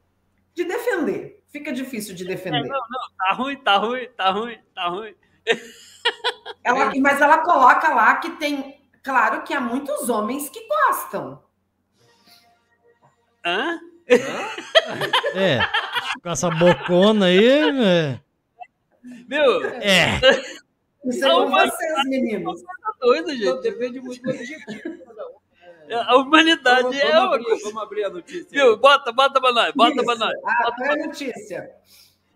de 0.54 0.64
defender. 0.64 1.42
Fica 1.56 1.72
difícil 1.72 2.14
de 2.14 2.22
defender. 2.26 2.68
Tá 2.68 3.32
ruim, 3.32 3.56
tá 3.56 3.78
ruim, 3.78 4.08
tá 4.14 4.30
ruim, 4.30 4.58
tá 4.74 4.88
ruim. 4.88 5.14
Ela, 6.62 6.92
mas 7.00 7.20
ela 7.20 7.38
coloca 7.38 7.94
lá 7.94 8.16
que 8.16 8.30
tem. 8.32 8.78
Claro 9.02 9.42
que 9.42 9.54
há 9.54 9.60
muitos 9.60 10.10
homens 10.10 10.50
que 10.50 10.66
gostam. 10.68 11.42
Hã? 13.44 13.78
é, 15.34 15.60
com 16.22 16.28
essa 16.28 16.50
bocona 16.50 17.26
aí, 17.26 17.70
é. 17.70 18.20
Meu, 19.26 19.64
é. 19.64 20.20
Isso 21.06 21.24
é 21.24 21.30
com 21.30 21.48
vocês, 21.48 22.04
meninos. 22.06 22.62
tá 22.62 22.92
doido, 23.00 23.32
então 23.32 23.54
gente. 23.54 23.62
depende 23.62 24.00
muito 24.00 24.22
do 24.22 24.30
objetivo. 24.30 24.60
A 25.94 26.16
humanidade 26.16 26.82
Vamos, 26.82 26.96
é 26.96 27.12
vamos 27.12 27.34
abrir, 27.34 27.62
vamos 27.62 27.82
abrir 27.82 28.04
a 28.04 28.10
notícia. 28.10 28.46
Viu? 28.50 28.76
Bota, 28.76 29.12
bota 29.12 29.40
pra 29.40 29.52
nós, 29.52 29.72
bota 29.74 30.04
pra 30.04 30.14
nós. 30.16 30.34
Ah, 30.44 30.70
é 30.80 30.88
a 30.90 31.06
notícia? 31.06 31.70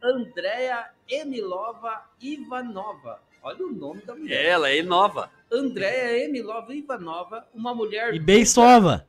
Andréa 0.02 0.86
Emilova 1.08 2.04
Ivanova. 2.20 3.20
Olha 3.42 3.66
o 3.66 3.72
nome 3.72 4.02
da 4.02 4.14
mulher. 4.14 4.44
Ela 4.44 4.70
é 4.70 4.82
nova. 4.82 5.30
Andréa 5.50 6.24
Emilova 6.24 6.74
Ivanova, 6.74 7.46
uma 7.54 7.74
mulher 7.74 8.14
E 8.14 8.18
beiçova. 8.18 9.06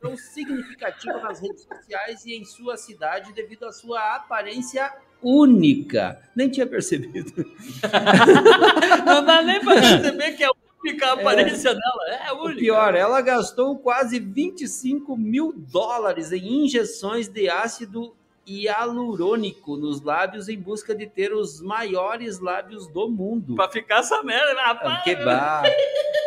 tão 0.00 0.16
significativa 0.16 1.18
nas 1.20 1.40
redes 1.40 1.62
sociais 1.64 2.24
e 2.26 2.34
em 2.34 2.44
sua 2.44 2.76
cidade 2.76 3.32
devido 3.32 3.64
à 3.64 3.72
sua 3.72 4.16
aparência 4.16 4.92
única. 5.22 6.20
Nem 6.34 6.48
tinha 6.50 6.66
percebido. 6.66 7.32
Não 9.06 9.24
dá 9.24 9.42
nem 9.42 9.60
pra 9.60 9.74
perceber 9.74 10.32
que 10.32 10.44
é 10.44 10.48
a 10.84 10.90
única 10.90 11.12
aparência 11.12 11.70
dela. 11.74 12.08
É 12.08 12.28
a 12.28 12.34
O 12.34 12.44
única. 12.44 12.60
pior, 12.60 12.94
ela 12.94 13.20
gastou 13.20 13.76
quase 13.78 14.18
25 14.18 15.16
mil 15.16 15.52
dólares 15.52 16.32
em 16.32 16.64
injeções 16.64 17.28
de 17.28 17.48
ácido 17.48 18.14
hialurônico 18.46 19.76
nos 19.76 20.02
lábios 20.02 20.48
em 20.48 20.58
busca 20.58 20.94
de 20.94 21.06
ter 21.06 21.32
os 21.32 21.60
maiores 21.60 22.40
lábios 22.40 22.88
do 22.88 23.08
mundo. 23.08 23.54
Pra 23.54 23.68
ficar 23.68 24.00
essa 24.00 24.22
merda, 24.22 24.54
né, 24.54 24.62
rapaz. 24.62 25.04
Que 25.04 25.14
bar. 25.16 25.62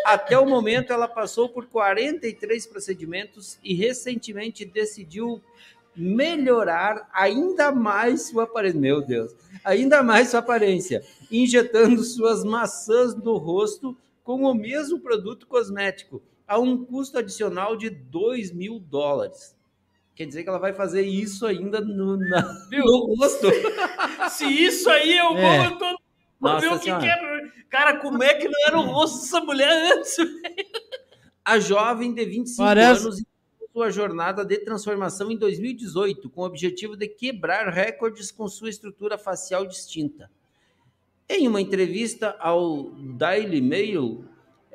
Até 0.05 0.38
o 0.39 0.45
momento, 0.45 0.93
ela 0.93 1.07
passou 1.07 1.50
por 1.50 1.65
43 1.65 2.65
procedimentos 2.67 3.57
e 3.63 3.74
recentemente 3.74 4.63
decidiu 4.63 5.41
melhorar 5.95 7.09
ainda 7.13 7.71
mais 7.71 8.27
sua 8.27 8.43
aparência. 8.43 8.79
Meu 8.79 9.01
Deus, 9.01 9.33
ainda 9.63 10.03
mais 10.03 10.29
sua 10.29 10.39
aparência, 10.39 11.03
injetando 11.31 12.03
suas 12.03 12.43
maçãs 12.43 13.15
no 13.15 13.38
rosto 13.38 13.95
com 14.25 14.41
o 14.44 14.53
mesmo 14.55 15.00
produto 15.00 15.46
cosmético, 15.48 16.22
a 16.48 16.60
um 16.60 16.84
custo 16.84 17.17
adicional 17.20 17.77
de 17.77 17.89
2 17.89 18.51
mil 18.51 18.79
dólares. 18.79 19.55
Quer 20.15 20.25
dizer 20.25 20.41
que 20.44 20.50
ela 20.50 20.58
vai 20.58 20.74
fazer 20.74 21.03
isso 21.03 21.46
ainda 21.46 21.79
no, 21.79 22.17
na- 22.17 22.67
no 22.72 23.15
rosto. 23.15 23.48
Se 24.32 24.46
isso 24.46 24.89
aí 24.89 25.13
é 25.17 25.24
o 25.29 25.38
É. 25.38 25.41
bom, 25.41 25.63
eu 25.74 25.77
tô. 25.77 26.00
Nossa 26.41 26.60
ver 26.70 26.74
o 26.75 26.79
que, 26.79 26.86
que 26.86 27.05
era. 27.05 27.51
Cara, 27.70 27.98
como 28.00 28.24
é 28.24 28.34
que 28.34 28.48
não 28.50 28.67
era 28.67 28.77
o 28.79 28.82
rosto 28.84 29.22
dessa 29.22 29.39
mulher 29.41 29.94
antes? 29.94 30.15
A 31.46 31.60
jovem 31.60 32.12
de 32.13 32.25
25 32.25 32.58
Parece- 32.58 33.01
anos 33.03 33.17
iniciou 33.20 33.70
sua 33.72 33.91
jornada 33.91 34.44
de 34.44 34.58
transformação 34.60 35.29
em 35.29 35.38
2018, 35.38 36.29
com 36.32 36.41
o 36.41 36.46
objetivo 36.46 36.98
de 36.98 37.08
quebrar 37.08 37.70
recordes 37.72 38.32
com 38.32 38.48
sua 38.48 38.70
estrutura 38.70 39.17
facial 39.20 39.65
distinta. 39.67 40.32
Em 41.27 41.48
uma 41.48 41.60
entrevista 41.60 42.36
ao 42.39 42.91
Daily 42.91 43.60
Mail, 43.60 44.25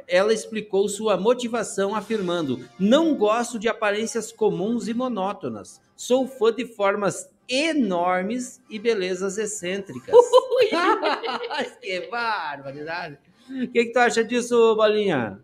ela 0.09 0.33
explicou 0.35 0.89
sua 0.89 1.17
motivação 1.17 1.95
afirmando: 1.95 2.69
"Não 2.79 3.15
gosto 3.15 3.59
de 3.59 3.69
aparências 3.69 4.33
comuns 4.33 4.89
e 4.89 4.95
monótonas. 4.95 5.81
Sou 5.97 6.27
fã 6.27 6.53
de 6.53 6.67
formas 6.67 7.31
enormes 7.49 8.61
e 8.69 8.79
belezas 8.81 9.39
excêntricas." 9.39 10.13
que 11.81 12.09
barbaridade. 12.11 13.19
O 13.49 13.69
que, 13.69 13.85
que 13.87 13.93
tu 13.93 13.99
acha 13.99 14.25
disso, 14.25 14.75
Bolinha? 14.75 15.41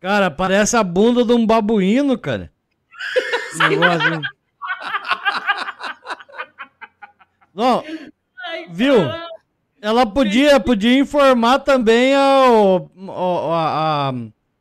Cara, 0.00 0.30
parece 0.30 0.76
a 0.76 0.82
bunda 0.82 1.24
de 1.24 1.32
um 1.32 1.46
babuíno, 1.46 2.18
cara. 2.18 2.52
Negócio. 3.68 4.20
Não, 7.54 7.82
Ai, 8.48 8.66
Viu? 8.70 8.96
caralho. 8.96 9.35
Ela 9.80 10.04
podia, 10.06 10.58
podia 10.60 10.98
informar 10.98 11.60
também 11.60 12.14
a, 12.14 12.20
a, 13.08 14.08
a- 14.10 14.12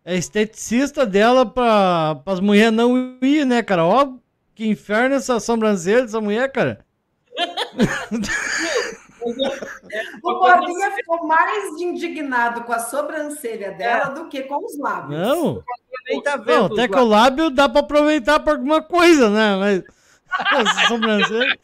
a 0.06 0.14
esteticista 0.14 1.06
dela 1.06 1.46
para 1.46 2.22
as 2.26 2.40
mulheres 2.40 2.72
não 2.74 3.18
ir, 3.22 3.46
né, 3.46 3.64
cara? 3.64 3.84
Ó, 3.86 4.14
que 4.54 4.68
inferno 4.68 5.16
essa 5.16 5.40
sobrancelha 5.40 6.02
dessa 6.04 6.22
mulher, 6.22 6.52
cara. 6.52 6.86
O 10.24 10.40
Bolinha 10.40 10.92
ficou 10.92 11.26
mais 11.26 11.82
indignado 11.82 12.62
com 12.64 12.72
a 12.74 12.78
sobrancelha 12.80 13.72
dela 13.72 14.10
do 14.10 14.28
que 14.28 14.44
com 14.44 14.64
os 14.64 14.78
lábios. 14.78 15.20
Não, 15.20 15.64
Nem 16.08 16.22
tá 16.22 16.38
não, 16.38 16.66
até 16.68 16.88
que 16.88 17.00
o 17.00 17.06
lábio 17.06 17.50
dá 17.50 17.68
para 17.68 17.80
aproveitar 17.80 18.40
para 18.40 18.54
alguma 18.54 18.84
coisa, 18.84 19.30
né? 19.32 19.56
Mas 19.56 19.84
essa 20.70 20.88
sobrancelha. 20.88 21.58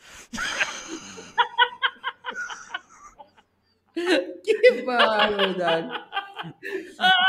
Que 4.43 4.81
barbaridade. 4.83 5.89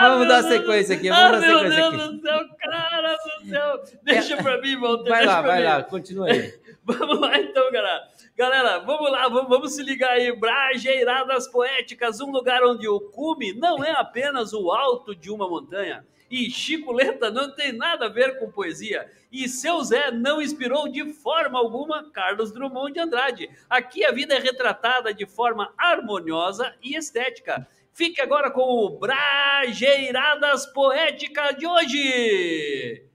Vamos 0.01 0.29
dar 0.29 0.43
sequência 0.43 0.97
aqui, 0.97 1.11
Ah, 1.11 1.31
vamos 1.33 1.41
dar 1.41 1.47
meu 1.47 1.59
sequência 1.59 1.91
Deus 1.91 1.95
aqui. 2.05 2.17
do 2.17 2.23
céu, 2.23 2.41
cara 2.59 3.17
do 3.17 3.49
céu. 3.49 3.83
Deixa 4.03 4.37
pra 4.37 4.61
mim, 4.61 4.77
Walter. 4.77 5.11
Vai 5.11 5.27
lá, 5.27 5.43
vai 5.43 5.59
mim. 5.59 5.65
lá, 5.65 5.83
continua 5.83 6.27
aí. 6.31 6.55
Vamos 6.85 7.21
lá 7.21 7.39
então, 7.39 7.71
galera. 7.71 8.03
Galera, 8.37 8.79
vamos 8.81 9.13
lá, 9.13 9.29
vamos, 9.29 9.49
vamos 9.49 9.73
se 9.73 9.85
ligar 9.85 10.11
aí. 10.15 10.35
Brajeiradas 10.37 11.47
Poéticas, 11.47 12.21
um 12.21 12.33
lugar 12.33 12.61
onde 12.65 12.89
o 12.89 12.99
cume 12.99 13.53
não 13.53 13.85
é 13.85 13.93
apenas 13.93 14.53
o 14.53 14.73
alto 14.73 15.15
de 15.15 15.31
uma 15.31 15.49
montanha. 15.49 16.05
E 16.33 16.51
Chicoleta 16.51 17.31
não 17.31 17.55
tem 17.55 17.73
nada 17.73 18.07
a 18.07 18.09
ver 18.09 18.39
com 18.39 18.51
poesia. 18.51 19.13
E 19.31 19.47
seu 19.47 19.85
Zé 19.85 20.11
não 20.11 20.41
inspirou 20.41 20.89
de 20.89 21.13
forma 21.13 21.59
alguma 21.59 22.11
Carlos 22.11 22.51
Drummond 22.51 22.95
de 22.95 23.01
Andrade. 23.01 23.51
Aqui 23.69 24.03
a 24.03 24.11
vida 24.11 24.33
é 24.33 24.39
retratada 24.39 25.13
de 25.13 25.27
forma 25.27 25.75
harmoniosa 25.77 26.75
e 26.83 26.97
estética. 26.97 27.69
Fique 27.93 28.19
agora 28.19 28.51
com 28.51 28.63
o 28.63 28.99
Brajeiradas 28.99 30.65
Poéticas 30.65 31.55
de 31.55 31.67
hoje. 31.67 33.07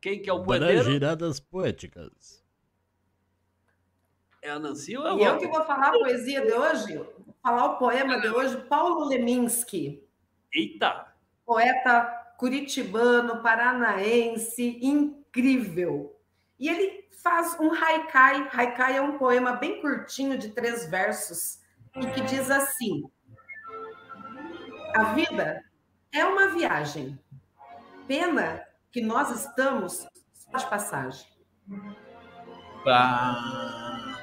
Quem 0.00 0.22
que 0.22 0.30
é 0.30 0.32
o 0.32 0.44
poeteiro? 0.44 0.84
Giradas 0.84 1.40
poéticas. 1.40 2.40
É 4.40 4.50
a 4.50 4.60
Nancy 4.60 4.96
ou 4.96 5.04
é 5.04 5.12
o 5.12 5.18
E 5.18 5.24
eu 5.24 5.38
que 5.38 5.48
vou 5.48 5.64
falar 5.64 5.88
a 5.88 5.98
poesia 5.98 6.46
de 6.46 6.52
hoje, 6.52 6.98
vou 6.98 7.34
falar 7.42 7.64
o 7.64 7.78
poema 7.78 8.20
de 8.20 8.28
hoje, 8.28 8.56
Paulo 8.68 9.08
Leminski, 9.08 10.06
Eita! 10.54 11.12
poeta 11.44 12.23
curitibano, 12.44 13.40
paranaense, 13.40 14.78
incrível. 14.82 16.14
E 16.60 16.68
ele 16.68 17.08
faz 17.22 17.58
um 17.58 17.72
haikai. 17.72 18.50
Haikai 18.52 18.98
é 18.98 19.00
um 19.00 19.16
poema 19.16 19.52
bem 19.52 19.80
curtinho, 19.80 20.36
de 20.36 20.50
três 20.50 20.86
versos, 20.90 21.58
e 21.96 22.06
que 22.08 22.20
diz 22.20 22.50
assim: 22.50 23.02
A 24.94 25.14
vida 25.14 25.64
é 26.12 26.22
uma 26.26 26.48
viagem. 26.48 27.18
Pena 28.06 28.62
que 28.92 29.00
nós 29.00 29.30
estamos 29.30 30.06
só 30.34 30.58
de 30.58 30.68
passagem. 30.68 31.26
Bah. 32.84 34.14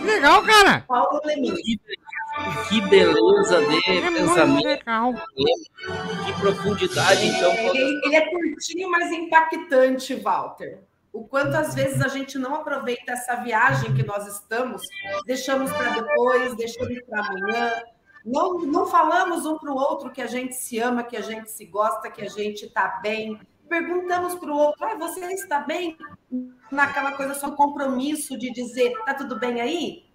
Que 0.00 0.04
legal, 0.04 0.44
cara! 0.44 0.80
Paulo 0.88 1.20
Leminski. 1.24 1.80
Que 2.68 2.80
beleza 2.80 3.60
de 3.66 3.76
É 3.90 4.10
pensamento, 4.10 4.84
que 6.24 6.32
profundidade, 6.40 7.26
então. 7.26 7.52
Ele, 7.52 8.00
ele 8.04 8.16
é 8.16 8.30
curtinho, 8.30 8.90
mas 8.90 9.12
impactante, 9.12 10.14
Walter. 10.14 10.80
O 11.12 11.24
quanto 11.24 11.54
às 11.54 11.74
vezes 11.74 12.00
a 12.00 12.08
gente 12.08 12.38
não 12.38 12.54
aproveita 12.54 13.12
essa 13.12 13.36
viagem 13.36 13.92
que 13.94 14.02
nós 14.02 14.26
estamos, 14.26 14.80
deixamos 15.26 15.70
para 15.70 15.90
depois, 15.90 16.56
deixamos 16.56 17.02
para 17.02 17.20
amanhã. 17.20 17.82
Não, 18.24 18.60
não 18.60 18.86
falamos 18.86 19.44
um 19.44 19.58
para 19.58 19.70
o 19.70 19.76
outro 19.76 20.10
que 20.10 20.22
a 20.22 20.26
gente 20.26 20.54
se 20.54 20.78
ama, 20.78 21.02
que 21.02 21.16
a 21.16 21.20
gente 21.20 21.50
se 21.50 21.66
gosta, 21.66 22.10
que 22.10 22.22
a 22.22 22.28
gente 22.28 22.64
está 22.64 23.00
bem. 23.02 23.38
Perguntamos 23.68 24.36
para 24.36 24.50
o 24.50 24.56
outro: 24.56 24.84
ah, 24.86 24.94
você 24.94 25.20
está 25.34 25.58
bem? 25.58 25.98
Naquela 26.70 27.12
coisa 27.12 27.34
só 27.34 27.50
compromisso 27.50 28.38
de 28.38 28.50
dizer: 28.50 28.94
tá 29.04 29.12
tudo 29.12 29.38
bem 29.38 29.60
aí? 29.60 30.11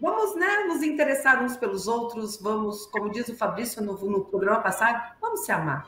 Vamos 0.00 0.34
né, 0.36 0.64
nos 0.66 0.82
interessar 0.82 1.42
uns 1.42 1.56
pelos 1.56 1.86
outros, 1.86 2.40
vamos, 2.40 2.86
como 2.86 3.10
diz 3.10 3.28
o 3.28 3.36
Fabrício 3.36 3.82
no, 3.82 3.92
no 3.94 4.24
programa 4.24 4.60
passado, 4.60 5.16
vamos 5.20 5.44
se 5.44 5.52
amar. 5.52 5.86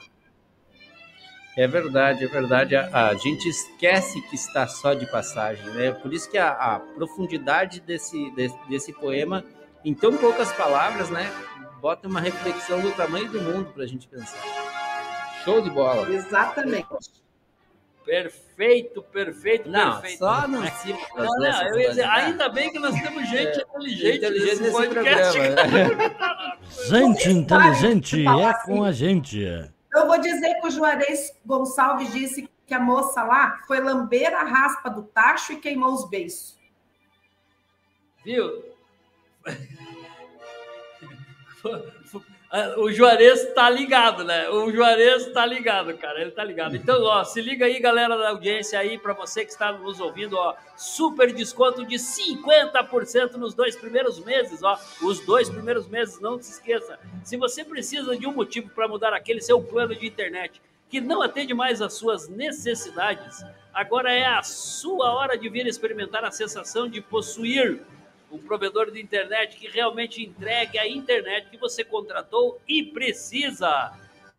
É 1.57 1.67
verdade, 1.69 2.25
é 2.25 2.29
verdade. 2.29 2.75
A, 2.75 3.09
a 3.09 3.15
gente 3.15 3.49
esquece 3.49 4.21
que 4.23 4.35
está 4.35 4.67
só 4.67 4.93
de 4.93 5.07
passagem, 5.07 5.65
né? 5.71 5.93
Por 5.93 6.13
isso 6.13 6.29
que 6.29 6.37
a, 6.37 6.51
a 6.51 6.81
profundidade 6.81 7.81
desse, 7.81 8.31
desse, 8.33 8.59
desse 8.69 8.93
poema, 8.93 9.45
em 9.85 9.95
tão 9.95 10.17
poucas 10.17 10.53
palavras, 10.53 11.11
né? 11.11 11.31
Bota 11.81 12.09
uma 12.09 12.21
reflexão 12.21 12.81
do 12.81 12.91
tamanho 12.93 13.31
do 13.31 13.41
mundo 13.41 13.73
para 13.73 13.85
a 13.85 13.87
gente 13.87 14.09
pensar. 14.09 14.43
Show 15.45 15.61
de 15.61 15.71
bola. 15.71 16.11
Exatamente. 16.11 17.24
Perfeito, 18.05 19.03
perfeito, 19.03 19.69
Não, 19.69 19.93
perfeito. 20.01 20.19
só 20.19 20.47
não 20.47 20.65
cima 20.67 20.99
das 20.99 21.17
Não, 21.17 21.25
não, 21.25 21.39
nossas 21.41 21.67
eu 21.69 21.81
ia 21.81 21.89
dizer, 21.89 22.03
né? 22.03 22.09
ainda 22.13 22.49
bem 22.51 22.71
que 22.71 22.79
nós 22.79 22.95
temos 23.01 23.29
gente 23.29 23.61
inteligente, 23.61 24.17
Inteligente 24.19 24.61
nesse 24.61 24.63
nesse 24.63 24.73
podcast. 24.73 25.39
programa. 25.39 26.59
Gente 26.89 27.31
inteligente 27.31 28.27
é 28.27 28.45
assim. 28.47 28.73
com 28.73 28.85
a 28.85 28.93
gente. 28.93 29.41
Eu 29.95 30.07
vou 30.07 30.19
dizer 30.21 30.55
que 30.61 30.67
o 30.67 30.71
Juarez 30.71 31.33
Gonçalves 31.47 32.13
disse 32.13 32.49
que 32.67 32.75
a 32.75 32.81
moça 32.81 33.23
lá 33.23 33.61
foi 33.67 33.81
lamber 33.81 34.35
a 34.35 34.43
raspa 34.43 34.91
do 34.91 35.03
tacho 35.05 35.53
e 35.53 35.57
queimou 35.57 35.95
os 35.95 36.09
beiços. 36.09 36.59
Viu? 38.25 38.65
O 42.77 42.93
Juarez 42.93 43.53
tá 43.53 43.69
ligado, 43.69 44.23
né? 44.23 44.49
O 44.49 44.71
Juarez 44.71 45.27
tá 45.33 45.45
ligado, 45.45 45.93
cara. 45.99 46.21
Ele 46.21 46.31
tá 46.31 46.45
ligado. 46.45 46.77
Então, 46.77 47.03
ó, 47.03 47.25
se 47.25 47.41
liga 47.41 47.67
aí, 47.67 47.81
galera 47.81 48.17
da 48.17 48.29
audiência 48.29 48.79
aí, 48.79 48.97
para 48.97 49.13
você 49.13 49.45
que 49.45 49.51
está 49.51 49.73
nos 49.73 49.99
ouvindo, 49.99 50.37
ó, 50.37 50.55
super 50.77 51.33
desconto 51.33 51.85
de 51.85 51.97
50% 51.97 53.33
nos 53.33 53.55
dois 53.55 53.75
primeiros 53.75 54.25
meses, 54.25 54.63
ó. 54.63 54.79
Os 55.03 55.19
dois 55.27 55.51
primeiros 55.51 55.89
meses, 55.89 56.21
não 56.21 56.41
se 56.41 56.53
esqueça. 56.53 56.97
Se 57.25 57.37
você 57.37 57.65
precisa 57.65 58.17
de 58.17 58.25
um 58.25 58.33
motivo 58.33 58.71
para 58.71 58.87
mudar 58.87 59.13
aquele 59.13 59.41
seu 59.41 59.61
plano 59.61 59.93
de 59.93 60.07
internet 60.07 60.63
que 60.89 61.01
não 61.01 61.23
atende 61.23 61.53
mais 61.53 61.83
às 61.83 61.95
suas 61.95 62.29
necessidades, 62.29 63.45
agora 63.73 64.13
é 64.13 64.27
a 64.27 64.45
sua 64.45 65.13
hora 65.13 65.37
de 65.37 65.49
vir 65.49 65.67
experimentar 65.67 66.25
a 66.25 66.31
sensação 66.31 66.89
de 66.89 67.01
possuir 67.01 67.83
um 68.35 68.39
provedor 68.39 68.91
de 68.91 69.01
internet 69.01 69.57
que 69.57 69.69
realmente 69.69 70.23
entregue 70.23 70.79
a 70.79 70.89
internet 70.89 71.49
que 71.49 71.57
você 71.57 71.85
contratou 71.85 72.61
e 72.67 72.83
precisa. 72.83 73.93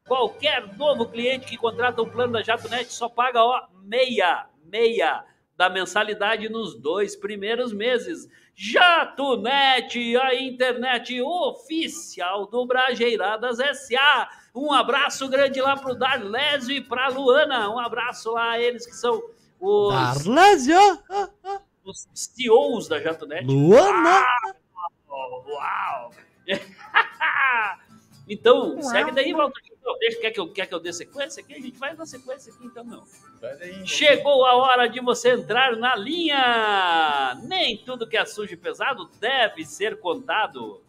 Qualquer 0.06 0.76
novo 0.78 1.08
cliente 1.08 1.48
que 1.48 1.58
contrata 1.58 2.02
um 2.02 2.10
plano 2.10 2.34
da 2.34 2.44
JatoNet 2.44 2.94
só 2.94 3.10
paga 3.10 3.44
ó, 3.44 3.68
meia, 3.84 4.46
meia 4.66 5.24
da 5.58 5.70
mensalidade 5.70 6.50
nos 6.50 6.76
dois 6.76 7.16
primeiros 7.16 7.74
meses. 7.74 8.28
JatoNet, 8.54 10.18
a 10.18 10.36
internet 10.36 11.22
oficial 11.22 12.46
do 12.48 12.66
Brajeiradas 12.66 13.58
SA. 13.58 14.30
Um 14.54 14.72
abraço 14.72 15.28
grande 15.28 15.62
lá 15.62 15.76
pro 15.76 15.96
Darlésio 15.96 16.76
e 16.76 16.82
pra 16.82 17.08
Luana. 17.08 17.70
Um 17.70 17.80
abraço 17.80 18.32
lá 18.32 18.52
a 18.52 18.60
eles 18.60 18.86
que 18.86 18.96
são 18.96 19.22
os, 19.60 19.94
Darlésio! 20.26 21.00
Os 21.86 22.08
CEOs 22.14 22.88
da 22.88 23.00
JatoNet. 23.00 23.46
Luana! 23.46 24.26
Uau! 25.08 26.12
então, 28.28 28.82
segue 28.82 29.12
daí, 29.12 29.34
Walter. 29.34 29.62
Deixa, 30.00 30.20
quer, 30.20 30.32
que 30.32 30.40
eu, 30.40 30.52
quer 30.52 30.66
que 30.66 30.74
eu 30.74 30.80
dê 30.80 30.92
sequência 30.92 31.44
aqui? 31.44 31.54
A 31.54 31.60
gente 31.60 31.78
vai 31.78 31.94
na 31.94 32.06
sequência 32.06 32.52
aqui, 32.52 32.66
então 32.66 32.84
não. 32.84 33.04
Chegou 33.86 34.44
a 34.46 34.56
hora 34.56 34.88
de 34.88 35.00
você 35.00 35.32
entrar 35.32 35.78
na 35.78 35.96
linha! 35.96 37.40
Nem 37.44 37.78
tudo 37.78 38.08
que 38.08 38.18
é 38.18 38.26
sujo 38.26 38.54
e 38.54 38.58
pesado 38.58 39.08
deve 39.20 39.64
ser 39.64 40.00
contado. 40.00 40.82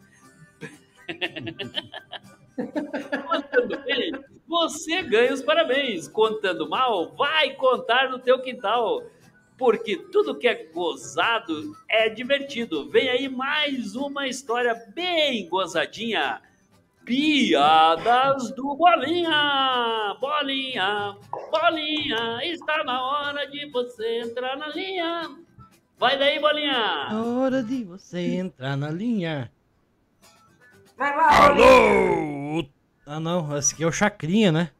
Contando 2.56 3.78
bem, 3.84 4.12
você 4.48 5.02
ganha 5.02 5.34
os 5.34 5.42
parabéns. 5.42 6.08
Contando 6.08 6.68
mal, 6.68 7.14
vai 7.14 7.52
contar 7.54 8.08
no 8.08 8.18
teu 8.18 8.40
quintal. 8.40 9.02
Porque 9.58 9.96
tudo 9.96 10.38
que 10.38 10.46
é 10.46 10.64
gozado 10.64 11.76
é 11.88 12.08
divertido. 12.08 12.88
Vem 12.90 13.08
aí 13.08 13.28
mais 13.28 13.96
uma 13.96 14.28
história 14.28 14.74
bem 14.94 15.48
gozadinha. 15.48 16.40
Piadas 17.04 18.50
do 18.50 18.74
Bolinha! 18.74 20.16
Bolinha, 20.20 21.16
Bolinha, 21.52 22.40
está 22.42 22.82
na 22.82 23.00
hora 23.00 23.46
de 23.48 23.70
você 23.70 24.22
entrar 24.22 24.56
na 24.56 24.68
linha. 24.68 25.36
Vai 25.98 26.18
daí, 26.18 26.40
Bolinha! 26.40 27.08
Hora 27.12 27.62
de 27.62 27.84
você 27.84 28.18
entrar 28.34 28.76
na 28.76 28.90
linha. 28.90 29.50
Vai 30.96 31.16
lá. 31.16 31.46
Alô! 31.46 32.66
Ah, 33.06 33.20
não, 33.20 33.56
esse 33.56 33.72
aqui 33.72 33.84
é 33.84 33.86
o 33.86 33.92
Chacrinha, 33.92 34.50
né? 34.50 34.70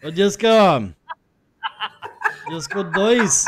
Eu 0.00 0.10
disse 0.10 0.38
que, 0.38 0.46
ó. 0.46 0.80
Diz 2.48 2.66
que 2.66 2.82
dois. 2.82 3.44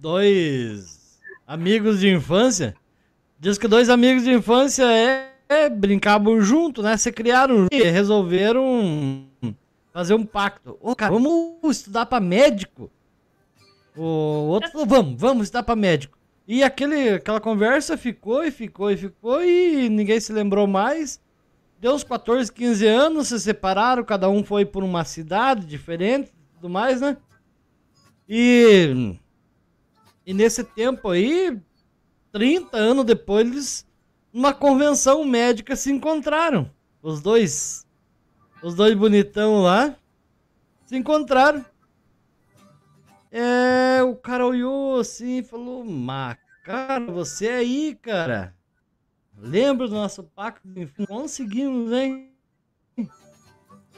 Dois 0.00 1.20
amigos 1.46 2.00
de 2.00 2.08
infância. 2.08 2.74
Diz 3.38 3.58
que 3.58 3.68
dois 3.68 3.90
amigos 3.90 4.24
de 4.24 4.32
infância 4.32 4.90
é, 4.90 5.34
é, 5.46 5.68
brincavam 5.68 6.40
junto, 6.40 6.82
né? 6.82 6.96
Se 6.96 7.12
criaram 7.12 7.66
e 7.70 7.82
resolveram 7.82 9.26
fazer 9.92 10.14
um 10.14 10.24
pacto. 10.24 10.78
Ô, 10.80 10.96
cara, 10.96 11.12
vamos 11.12 11.76
estudar 11.76 12.06
pra 12.06 12.18
médico. 12.18 12.90
O 13.94 14.02
outro 14.02 14.70
falou, 14.70 14.86
vamos, 14.86 15.20
vamos 15.20 15.42
estudar 15.44 15.64
pra 15.64 15.76
médico. 15.76 16.16
E 16.48 16.62
aquele, 16.62 17.10
aquela 17.10 17.38
conversa 17.38 17.98
ficou 17.98 18.42
e 18.42 18.50
ficou 18.50 18.90
e 18.90 18.96
ficou 18.96 19.44
e 19.44 19.90
ninguém 19.90 20.18
se 20.18 20.32
lembrou 20.32 20.66
mais. 20.66 21.20
Deu 21.78 21.92
uns 21.92 22.04
14, 22.04 22.50
15 22.50 22.86
anos, 22.86 23.28
se 23.28 23.38
separaram, 23.38 24.02
cada 24.02 24.30
um 24.30 24.42
foi 24.42 24.64
por 24.64 24.82
uma 24.82 25.04
cidade 25.04 25.66
diferente, 25.66 26.32
tudo 26.54 26.70
mais, 26.70 27.02
né? 27.02 27.18
E, 28.26 29.18
e 30.30 30.32
nesse 30.32 30.62
tempo 30.62 31.08
aí, 31.08 31.60
30 32.30 32.76
anos 32.76 33.04
depois, 33.04 33.44
eles, 33.44 33.86
numa 34.32 34.54
convenção 34.54 35.24
médica, 35.24 35.74
se 35.74 35.90
encontraram. 35.90 36.70
Os 37.02 37.20
dois, 37.20 37.84
os 38.62 38.76
dois 38.76 38.94
bonitão 38.96 39.62
lá, 39.62 39.96
se 40.86 40.96
encontraram. 40.96 41.64
É, 43.32 44.04
o 44.04 44.14
cara 44.14 44.46
olhou 44.46 45.00
assim 45.00 45.38
e 45.38 45.42
falou, 45.42 45.84
mas, 45.84 46.38
cara, 46.62 47.04
você 47.10 47.48
aí, 47.48 47.98
cara. 48.00 48.54
Lembra 49.36 49.88
do 49.88 49.94
nosso 49.96 50.22
pacto? 50.22 50.68
Conseguimos, 51.08 51.90
hein? 51.90 52.32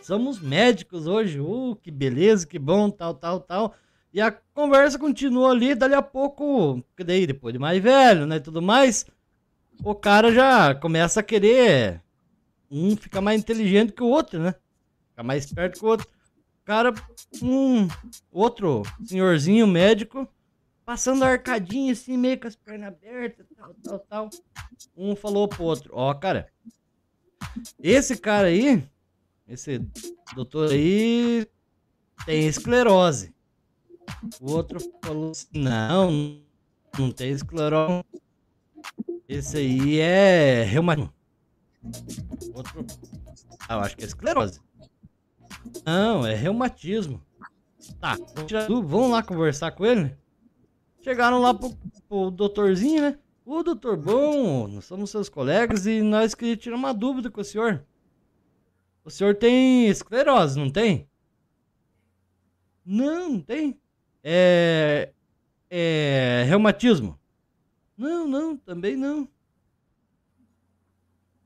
Somos 0.00 0.40
médicos 0.40 1.06
hoje. 1.06 1.40
Uh, 1.40 1.76
que 1.76 1.90
beleza, 1.90 2.46
que 2.46 2.58
bom, 2.58 2.88
tal, 2.88 3.12
tal, 3.12 3.38
tal. 3.38 3.74
E 4.12 4.20
a 4.20 4.30
conversa 4.30 4.98
continua 4.98 5.50
ali, 5.50 5.74
dali 5.74 5.94
a 5.94 6.02
pouco, 6.02 6.84
daí 6.98 7.26
depois 7.26 7.52
de 7.52 7.58
mais 7.58 7.82
velho, 7.82 8.26
né, 8.26 8.36
e 8.36 8.40
tudo 8.40 8.60
mais, 8.60 9.06
o 9.82 9.94
cara 9.94 10.32
já 10.32 10.74
começa 10.74 11.20
a 11.20 11.22
querer 11.22 12.02
um 12.70 12.96
fica 12.96 13.20
mais 13.20 13.40
inteligente 13.40 13.92
que 13.92 14.02
o 14.02 14.08
outro, 14.08 14.38
né? 14.38 14.54
Fica 15.10 15.22
mais 15.22 15.44
esperto 15.44 15.78
que 15.78 15.84
o 15.84 15.88
outro. 15.88 16.06
O 16.06 16.64
cara, 16.64 16.94
um 17.42 17.88
outro 18.30 18.82
senhorzinho 19.04 19.66
médico, 19.66 20.26
passando 20.84 21.22
a 21.22 21.28
arcadinha 21.28 21.92
assim, 21.92 22.16
meio 22.16 22.40
com 22.40 22.48
as 22.48 22.56
pernas 22.56 22.88
abertas, 22.88 23.46
tal, 23.56 23.74
tal, 23.82 23.98
tal. 23.98 24.30
Um 24.96 25.14
falou 25.14 25.48
pro 25.48 25.64
outro, 25.64 25.92
ó, 25.94 26.14
cara, 26.14 26.48
esse 27.78 28.16
cara 28.16 28.48
aí, 28.48 28.82
esse 29.46 29.80
doutor 30.34 30.70
aí, 30.70 31.46
tem 32.24 32.46
esclerose. 32.46 33.34
O 34.40 34.52
outro 34.52 34.78
falou 35.04 35.30
assim, 35.30 35.46
não, 35.54 36.40
não 36.98 37.10
tem 37.10 37.30
esclerose. 37.30 38.04
Esse 39.28 39.58
aí 39.58 39.98
é 39.98 40.62
reumatismo. 40.64 41.12
Outro, 42.54 42.86
ah, 43.68 43.74
eu 43.74 43.80
acho 43.80 43.96
que 43.96 44.04
é 44.04 44.06
esclerose. 44.06 44.60
Não, 45.84 46.26
é 46.26 46.34
reumatismo. 46.34 47.22
Tá, 48.00 48.16
vamos 48.68 49.10
lá 49.10 49.22
conversar 49.22 49.72
com 49.72 49.84
ele. 49.84 50.16
Chegaram 51.02 51.40
lá 51.40 51.52
pro, 51.52 51.76
pro 52.08 52.30
doutorzinho, 52.30 53.02
né? 53.02 53.18
Ô, 53.44 53.62
doutor, 53.62 53.96
bom, 53.96 54.68
nós 54.68 54.84
somos 54.84 55.10
seus 55.10 55.28
colegas 55.28 55.84
e 55.86 56.00
nós 56.00 56.34
queríamos 56.34 56.62
tirar 56.62 56.76
uma 56.76 56.94
dúvida 56.94 57.28
com 57.28 57.40
o 57.40 57.44
senhor. 57.44 57.84
O 59.04 59.10
senhor 59.10 59.34
tem 59.34 59.88
esclerose, 59.88 60.58
não 60.58 60.70
tem? 60.70 61.08
Não, 62.84 63.30
não 63.30 63.40
tem. 63.40 63.80
É. 64.22 65.12
É. 65.70 66.44
Reumatismo? 66.46 67.18
Não, 67.96 68.26
não, 68.26 68.56
também 68.56 68.96
não. 68.96 69.28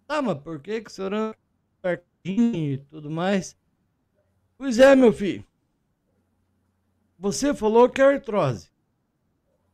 Tá, 0.06 0.22
mas 0.22 0.38
por 0.38 0.60
que 0.60 0.80
que 0.80 0.90
o 0.90 0.92
senhor 0.92 1.12
anda 1.12 1.36
pertinho 1.82 2.74
e 2.74 2.78
tudo 2.78 3.10
mais? 3.10 3.56
Pois 4.56 4.78
é, 4.78 4.94
meu 4.94 5.12
filho. 5.12 5.44
Você 7.18 7.54
falou 7.54 7.88
que 7.88 8.00
é 8.00 8.04
artrose. 8.04 8.70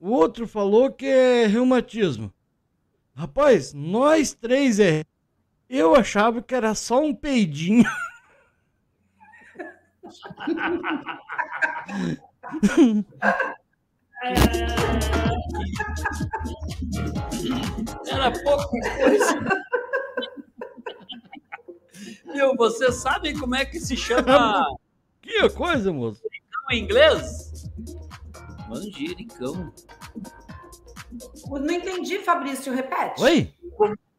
O 0.00 0.10
outro 0.10 0.46
falou 0.46 0.92
que 0.92 1.06
é 1.06 1.46
reumatismo. 1.46 2.32
Rapaz, 3.14 3.72
nós 3.72 4.34
três 4.34 4.80
é. 4.80 5.04
Eu 5.68 5.94
achava 5.94 6.42
que 6.42 6.54
era 6.54 6.74
só 6.74 7.00
um 7.00 7.14
peidinho. 7.14 7.84
Era 18.06 18.30
pouca 18.30 18.68
coisa. 18.68 19.40
Viu, 22.32 22.54
você 22.56 22.90
sabe 22.92 23.38
como 23.38 23.54
é 23.54 23.64
que 23.64 23.78
se 23.80 23.96
chama 23.96 24.64
Que 25.20 25.48
coisa, 25.50 25.92
moço. 25.92 26.22
em 26.70 26.78
inglês? 26.82 27.70
Manjericão. 28.68 29.72
Não 31.50 31.70
entendi, 31.70 32.18
Fabrício, 32.20 32.72
repete. 32.72 33.22
Oi? 33.22 33.52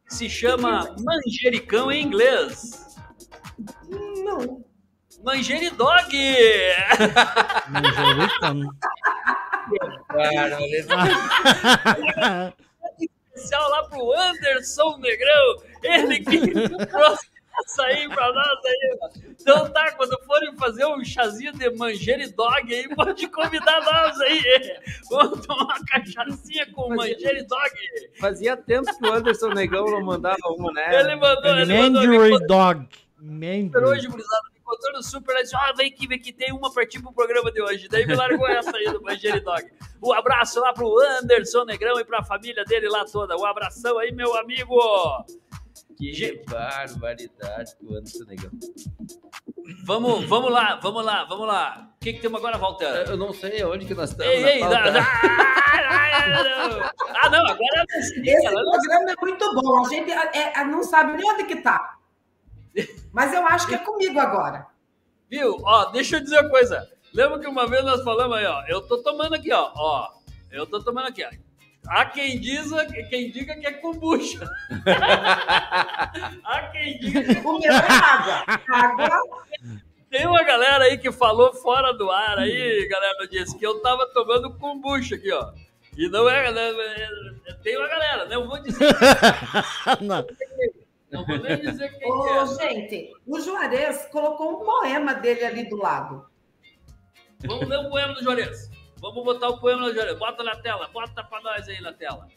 Se 0.08 0.30
chama 0.30 0.96
manjericão 1.00 1.92
em 1.92 2.04
inglês. 2.06 2.83
Não. 5.24 5.34
Manjeridog! 5.34 6.12
Manjericão. 7.70 8.70
Cara, 10.10 10.58
Especial 13.34 13.70
lá 13.70 13.84
pro 13.86 14.14
Anderson 14.14 14.98
Negrão, 14.98 15.64
ele 15.82 16.20
que 16.20 16.40
trouxe 16.88 17.28
essa 17.66 17.84
aí 17.84 18.08
pra 18.10 18.34
nós 18.34 18.60
aí. 18.66 19.00
Então 19.40 19.70
tá, 19.72 19.92
quando 19.94 20.20
forem 20.26 20.56
fazer 20.58 20.86
um 20.86 21.04
chazinho 21.04 21.54
de 21.54 21.70
manjeridog 21.72 22.74
aí, 22.74 22.88
pode 22.96 23.28
convidar 23.28 23.82
nós 23.82 24.20
aí. 24.22 24.42
Vamos 25.10 25.46
tomar 25.46 25.64
uma 25.64 25.86
cachaçinha 25.86 26.72
com 26.74 26.96
manjeridog. 26.96 27.72
Fazia 28.20 28.58
tempo 28.58 28.96
que 28.98 29.08
o 29.08 29.14
Anderson 29.14 29.50
Negão 29.50 29.86
não 29.86 30.04
mandava 30.04 30.38
uma, 30.50 30.72
né? 30.74 31.00
Ele 31.00 31.16
mandou, 31.16 31.58
ele 31.58 31.78
mandou. 31.78 32.02
me 32.02 32.18
Mandarin 32.18 32.46
Dog. 32.48 32.88
Super 33.18 33.84
hoje, 33.86 34.08
gurizada, 34.08 34.53
encontrou 34.74 34.94
no 34.94 35.04
Super, 35.04 35.34
ele 35.36 35.44
disse, 35.44 35.56
ah, 35.56 35.74
vem 35.76 35.88
aqui, 35.88 36.08
vem 36.08 36.18
aqui, 36.18 36.34
tem 36.34 36.52
uma 36.52 36.72
pra 36.72 36.86
ti 36.86 37.02
pro 37.02 37.14
programa 37.14 37.52
de 37.52 37.62
hoje. 37.62 37.88
Daí 37.88 38.06
me 38.06 38.16
largou 38.16 38.48
essa 38.48 38.76
aí 38.76 38.86
do 38.92 39.02
Mangeridog. 39.02 39.64
Um 40.04 40.12
abraço 40.14 40.60
lá 40.60 40.74
pro 40.74 41.00
Anderson 41.00 41.64
Negrão 41.66 42.00
e 42.00 42.06
pra 42.06 42.24
família 42.24 42.64
dele 42.66 42.90
lá 42.90 43.06
toda. 43.06 43.38
Um 43.38 43.46
abração 43.46 43.98
aí, 44.00 44.12
meu 44.12 44.36
amigo. 44.36 44.76
Que 45.98 46.44
barbaridade 46.50 47.76
que 47.78 47.86
o 47.86 47.96
Anderson 47.96 48.26
Negão. 48.26 48.52
Vamos, 49.86 50.26
vamos 50.26 50.52
lá, 50.52 50.76
vamos 50.82 51.06
lá, 51.06 51.24
vamos 51.24 51.48
lá. 51.48 51.90
O 51.96 52.04
que, 52.04 52.14
que 52.14 52.22
temos 52.22 52.40
agora, 52.40 52.58
Walter? 52.58 53.06
Eu 53.08 53.16
não 53.16 53.32
sei 53.32 53.64
onde 53.64 53.86
que 53.86 53.94
nós 53.94 54.10
estamos. 54.10 54.34
Ei, 54.34 54.44
ei, 54.44 54.60
pauta. 54.60 54.76
dá, 54.76 54.90
dá. 54.90 55.08
Ah, 57.16 57.30
não, 57.30 57.40
agora 57.40 57.86
é 57.90 58.00
Esse 58.00 58.22
programa 58.22 59.12
é 59.12 59.16
muito 59.22 59.56
bom. 59.56 59.86
A 59.86 59.90
gente 59.90 60.12
é- 60.12 60.54
é- 60.60 60.66
não 60.66 60.84
sabe 60.84 61.14
nem 61.16 61.32
onde 61.32 61.46
que 61.46 61.56
tá. 61.58 61.98
Mas 63.12 63.34
eu 63.34 63.46
acho 63.46 63.68
que 63.68 63.76
é 63.76 63.80
comigo 63.80 64.20
agora. 64.20 64.68
Viu? 65.30 65.58
Ó, 65.64 65.86
deixa 65.86 66.18
eu 66.18 66.22
dizer 66.22 66.40
uma 66.42 66.50
coisa. 66.50 66.90
Lembra 67.14 67.40
que 67.40 67.48
uma 67.48 67.68
vez 67.68 67.84
nós 67.84 68.04
falamos 68.04 68.38
aí, 68.38 68.46
ó. 68.46 68.64
Eu 68.68 68.82
tô 68.82 69.02
tomando 69.04 69.36
aqui, 69.36 69.52
ó. 69.52 69.72
Ó, 69.76 70.10
eu 70.52 70.66
tô 70.66 70.82
tomando 70.82 71.08
aqui, 71.08 71.24
ó. 71.24 71.30
Há 71.88 72.06
quem, 72.06 72.40
diz, 72.40 72.72
quem 73.10 73.30
diga 73.30 73.56
que 73.56 73.68
é 73.68 73.74
kombucha. 73.74 74.50
Há 76.44 76.70
quem 76.72 76.98
diga 77.00 77.24
que 77.24 77.68
é 77.68 77.72
água. 77.72 78.46
Água. 78.72 79.44
Tem 80.10 80.26
uma 80.28 80.44
galera 80.44 80.86
aí 80.86 80.98
que 80.98 81.12
falou 81.12 81.54
fora 81.54 81.92
do 81.94 82.10
ar 82.10 82.38
aí, 82.38 82.88
galera, 82.88 83.28
disse 83.28 83.58
que 83.58 83.66
eu 83.66 83.82
tava 83.82 84.06
tomando 84.14 84.54
kombucha 84.58 85.16
aqui, 85.16 85.32
ó. 85.32 85.52
E 85.98 86.08
não 86.08 86.30
é, 86.30 86.52
né, 86.52 86.70
é- 87.48 87.54
tem 87.64 87.78
uma 87.78 87.88
galera, 87.88 88.26
não 88.26 88.48
vou 88.48 88.62
dizer, 88.62 88.90
Não. 90.02 90.26
Não 91.14 91.24
vou 91.26 91.38
nem 91.38 91.62
dizer 91.62 91.90
quem 91.92 92.00
que 92.00 92.12
Ô, 92.12 92.42
é. 92.42 92.48
gente, 92.48 93.14
o 93.28 93.40
Juarez 93.40 94.06
colocou 94.12 94.60
um 94.62 94.66
poema 94.66 95.14
dele 95.14 95.46
ali 95.46 95.70
do 95.70 95.78
lado. 95.78 96.26
Vamos 97.46 97.68
ler 97.68 97.78
o 97.86 97.90
poema 97.90 98.14
do 98.16 98.24
Juarez. 98.24 98.72
Vamos 99.00 99.24
botar 99.24 99.50
o 99.50 99.60
poema 99.60 99.82
no 99.82 99.94
Juarez. 99.94 100.18
Bota 100.18 100.44
na 100.44 100.56
tela, 100.56 100.88
bota 100.88 101.24
pra 101.24 101.42
nós 101.42 101.70
aí 101.70 101.80
na 101.82 101.94
tela. 101.94 102.28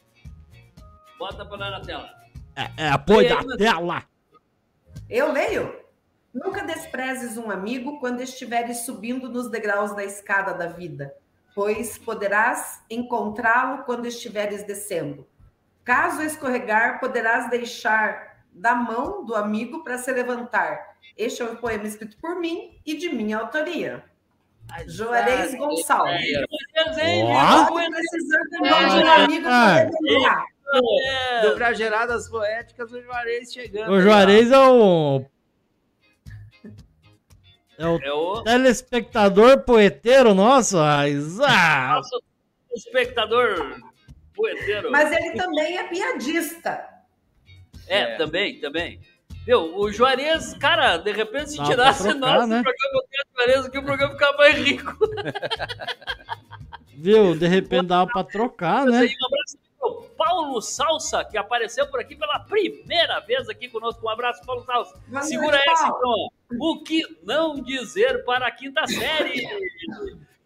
Bota 1.19 1.45
pra 1.47 1.57
nós 1.57 1.71
na 1.71 1.81
tela. 1.81 2.15
É, 2.55 2.85
é 2.85 2.89
apoio 2.91 3.29
da 3.29 3.57
tela. 3.57 4.05
Eu 5.09 5.33
leio. 5.33 5.87
Nunca 6.35 6.63
desprezes 6.63 7.39
um 7.39 7.51
amigo 7.51 7.99
quando 7.99 8.21
estiveres 8.21 8.85
subindo 8.85 9.31
nos 9.31 9.51
degraus 9.51 9.97
da 9.97 10.05
escada 10.05 10.53
da 10.53 10.67
vida, 10.67 11.15
pois 11.55 11.97
poderás 11.97 12.85
encontrá-lo 12.91 13.85
quando 13.85 14.05
estiveres 14.05 14.63
descendo. 14.65 15.27
Caso 15.83 16.21
escorregar, 16.21 17.01
poderás 17.01 17.49
deixar 17.49 18.36
da 18.57 18.75
mão 18.75 19.25
do 19.25 19.35
amigo 19.35 19.85
para 19.85 19.99
se 19.99 20.11
levantar. 20.11 20.97
Este 21.17 21.43
é 21.43 21.45
um 21.45 21.57
poema 21.57 21.87
escrito 21.87 22.17
por 22.19 22.41
mim 22.41 22.81
e 22.85 22.97
de 22.97 23.11
minha 23.11 23.39
autoria. 23.39 24.05
Juarez 24.87 25.55
Gonçalves. 25.55 26.21
Um 26.39 26.99
para 28.61 29.27
lembrar. 29.27 30.45
É, 30.75 31.43
Do 31.43 31.55
Brageradas 31.55 32.29
Poéticas, 32.29 32.93
o 32.93 33.01
Juarez 33.01 33.53
chegando. 33.53 33.93
O. 33.93 34.01
Juarez 34.01 34.51
é 34.51 34.59
o. 34.59 35.25
É 37.79 37.87
o 37.87 38.03
é 38.03 38.13
o 38.13 38.43
telespectador 38.43 39.61
poeteiro 39.61 40.35
nosso. 40.35 40.79
Ah, 40.79 41.05
nosso 41.95 42.23
espectador 42.75 43.81
poeteiro. 44.35 44.91
Mas 44.91 45.13
ele 45.13 45.33
também 45.33 45.79
é 45.79 45.85
piadista. 45.85 46.96
É, 47.89 47.99
É. 48.01 48.17
também, 48.17 48.59
também. 48.61 49.01
Meu, 49.47 49.77
o 49.79 49.93
Juarez, 49.93 50.55
cara, 50.55 50.97
de 50.97 51.13
repente 51.13 51.51
se 51.53 51.57
Dá 51.59 51.65
tirasse 51.65 52.03
trocar, 52.03 52.19
nós 52.19 52.49
né? 52.49 52.59
do 52.59 52.63
programa 52.65 52.93
botar 52.95 53.07
o 53.07 53.37
Juarez 53.37 53.67
aqui, 53.67 53.79
o 53.79 53.83
programa 53.85 54.13
ficava 54.15 54.37
mais 54.39 54.57
rico. 54.57 54.99
viu? 56.95 57.35
De 57.37 57.47
repente 57.47 57.87
dava 57.87 58.11
pra 58.11 58.25
trocar, 58.25 58.85
Mas 58.87 58.93
né? 58.95 59.07
um 59.07 59.27
abraço 59.27 59.59
pro 59.79 60.03
Paulo 60.17 60.61
Salsa, 60.61 61.25
que 61.25 61.37
apareceu 61.37 61.87
por 61.89 62.01
aqui 62.01 62.17
pela 62.17 62.41
primeira 62.41 63.21
vez 63.21 63.49
aqui 63.49 63.69
conosco. 63.69 64.05
Um 64.05 64.09
abraço, 64.11 64.45
Paulo 64.45 64.65
Salsa. 64.65 64.99
Boa 65.07 65.23
Segura 65.23 65.61
essa, 65.65 65.87
então. 65.87 66.29
O 66.61 66.83
que 66.83 67.03
não 67.23 67.55
dizer 67.63 68.25
para 68.25 68.47
a 68.47 68.51
quinta 68.51 68.87
série? 68.87 69.47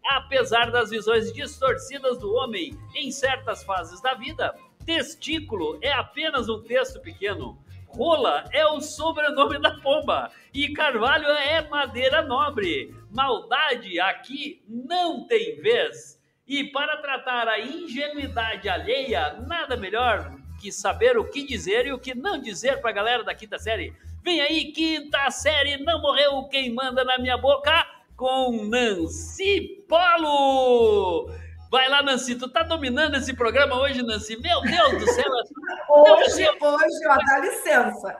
Apesar 0.05 0.71
das 0.71 0.89
visões 0.89 1.31
distorcidas 1.31 2.17
do 2.19 2.33
homem 2.33 2.77
em 2.95 3.11
certas 3.11 3.63
fases 3.63 4.01
da 4.01 4.13
vida, 4.13 4.53
testículo 4.85 5.79
é 5.81 5.91
apenas 5.91 6.49
um 6.49 6.61
texto 6.61 6.99
pequeno. 6.99 7.61
Rola 7.87 8.45
é 8.51 8.65
o 8.65 8.79
sobrenome 8.79 9.59
da 9.59 9.71
pomba 9.79 10.31
e 10.53 10.71
carvalho 10.73 11.27
é 11.27 11.67
madeira 11.67 12.21
nobre. 12.21 12.95
Maldade 13.11 13.99
aqui 13.99 14.63
não 14.67 15.27
tem 15.27 15.61
vez. 15.61 16.19
E 16.47 16.65
para 16.65 16.97
tratar 16.97 17.47
a 17.47 17.59
ingenuidade 17.59 18.69
alheia, 18.69 19.33
nada 19.45 19.75
melhor 19.75 20.35
que 20.59 20.71
saber 20.71 21.17
o 21.17 21.25
que 21.25 21.43
dizer 21.43 21.87
e 21.87 21.91
o 21.91 21.99
que 21.99 22.13
não 22.13 22.39
dizer 22.39 22.79
pra 22.81 22.91
galera 22.91 23.23
da 23.23 23.33
quinta 23.33 23.57
série. 23.57 23.93
Vem 24.23 24.39
aí, 24.39 24.71
quinta 24.71 25.29
série, 25.31 25.77
não 25.77 26.01
morreu 26.01 26.43
quem 26.43 26.71
manda 26.71 27.03
na 27.03 27.17
minha 27.17 27.37
boca, 27.37 27.85
com 28.15 28.65
Nancy 28.65 29.83
Polo! 29.89 31.31
Vai 31.71 31.87
lá, 31.87 32.03
Nancy, 32.03 32.35
tu 32.35 32.49
tá 32.51 32.63
dominando 32.63 33.15
esse 33.15 33.33
programa 33.33 33.79
hoje, 33.79 34.03
Nancy? 34.03 34.35
Meu 34.41 34.61
Deus 34.61 34.99
do 34.99 35.07
céu! 35.09 35.23
Hoje, 35.89 36.49
hoje, 36.59 37.07
ó, 37.07 37.17
dá 37.25 37.39
licença. 37.39 38.19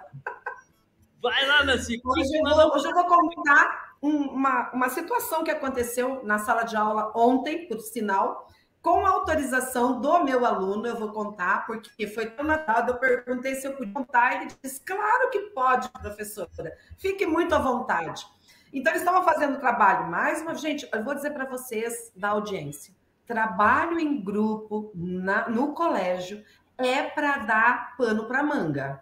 Vai 1.22 1.46
lá, 1.46 1.64
Nancy! 1.66 2.00
Hoje 2.04 2.30
eu 2.38 2.44
vou, 2.56 2.74
hoje 2.76 2.88
eu 2.88 2.94
vou 2.94 3.06
contar 3.06 3.96
um- 4.02 4.30
uma, 4.30 4.72
uma 4.72 4.90
situação 4.90 5.44
que 5.44 5.52
aconteceu 5.52 6.22
na 6.24 6.40
sala 6.40 6.64
de 6.64 6.78
aula 6.78 7.12
ontem, 7.14 7.68
por 7.68 7.80
sinal, 7.82 8.48
com 8.82 9.06
a 9.06 9.10
autorização 9.10 10.00
do 10.00 10.24
meu 10.24 10.46
aluno, 10.46 10.88
eu 10.88 10.96
vou 10.96 11.12
contar, 11.12 11.66
porque 11.68 12.08
foi 12.08 12.28
tão 12.28 12.46
natural, 12.46 12.88
eu 12.88 12.96
perguntei 12.98 13.56
se 13.56 13.68
eu 13.68 13.74
podia 13.74 13.94
contar, 13.94 14.42
ele 14.42 14.52
disse, 14.64 14.80
claro 14.82 15.30
que 15.30 15.40
pode, 15.52 15.90
professora, 15.90 16.76
fique 16.98 17.26
muito 17.26 17.54
à 17.54 17.60
vontade. 17.60 18.26
Então, 18.74 18.94
eles 18.94 19.02
estavam 19.02 19.24
fazendo 19.24 19.60
trabalho, 19.60 20.10
mais 20.10 20.42
uma, 20.42 20.56
gente, 20.56 20.88
eu 20.92 21.04
vou 21.04 21.14
dizer 21.14 21.32
para 21.32 21.46
vocês 21.46 22.12
da 22.16 22.30
audiência, 22.30 22.96
trabalho 23.32 23.98
em 23.98 24.22
grupo 24.22 24.92
na- 24.94 25.48
no 25.48 25.74
colégio 25.74 26.44
é 26.78 27.04
para 27.04 27.38
dar 27.38 27.96
pano 27.96 28.26
para 28.26 28.44
manga. 28.44 29.02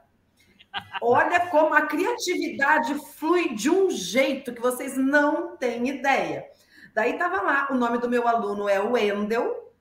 Olha 1.02 1.48
como 1.48 1.74
a 1.74 1.82
criatividade 1.82 2.94
flui 3.16 3.56
de 3.56 3.72
um 3.72 3.90
jeito 3.90 4.54
que 4.54 4.62
vocês 4.62 4.96
não 4.96 5.58
têm 5.58 5.90
ideia. 5.90 6.46
Daí 6.94 7.14
estava 7.14 7.42
lá, 7.42 7.68
o 7.72 7.76
nome 7.76 7.98
do 7.98 8.08
meu 8.08 8.28
aluno 8.28 8.70
é 8.70 8.80
Wendel, 8.80 9.74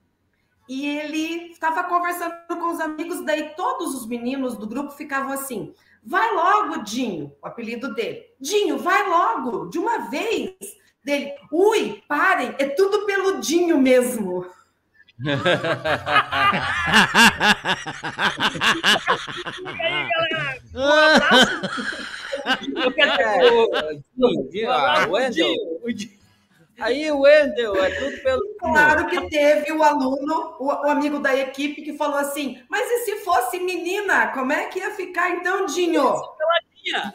e 0.67 0.87
ele 0.87 1.51
estava 1.51 1.83
conversando 1.83 2.33
com 2.47 2.71
os 2.71 2.79
amigos, 2.79 3.23
daí 3.23 3.53
todos 3.55 3.93
os 3.93 4.07
meninos 4.07 4.57
do 4.57 4.67
grupo 4.67 4.89
ficavam 4.91 5.31
assim: 5.31 5.75
vai 6.03 6.33
logo, 6.33 6.81
Dinho, 6.81 7.35
o 7.39 7.45
apelido 7.47 7.93
dele. 7.93 8.23
Dinho, 8.39 8.79
vai 8.79 9.07
logo, 9.07 9.67
de 9.67 9.77
uma 9.77 10.09
vez. 10.09 10.55
Dele, 11.09 11.33
ui, 11.51 12.03
parem, 12.07 12.53
é 12.59 12.65
tudo 12.65 13.03
pelo 13.07 13.41
Dinho 13.41 13.79
mesmo. 13.79 14.45
Eu 22.75 22.93
quero 22.93 23.11
É, 23.11 23.51
o 23.51 23.67
Dinho, 24.51 24.71
ah, 24.71 25.07
o 25.07 25.13
Wendel. 25.13 25.51
Aí 26.79 27.11
o 27.11 27.21
Wendel, 27.21 27.75
é 27.83 27.89
tudo 27.89 28.21
pelo. 28.21 28.41
Claro 28.59 29.07
que 29.07 29.29
teve 29.29 29.71
o 29.71 29.81
aluno, 29.81 30.55
o, 30.59 30.67
o 30.67 30.89
amigo 30.91 31.17
da 31.19 31.35
equipe, 31.35 31.81
que 31.81 31.97
falou 31.97 32.19
assim: 32.19 32.61
mas 32.69 32.87
e 32.87 32.99
se 33.05 33.15
fosse 33.25 33.59
menina, 33.59 34.27
como 34.27 34.53
é 34.53 34.67
que 34.67 34.77
ia 34.77 34.91
ficar 34.91 35.31
então, 35.31 35.65
Dinho? 35.65 36.21
Tinha. 36.75 37.11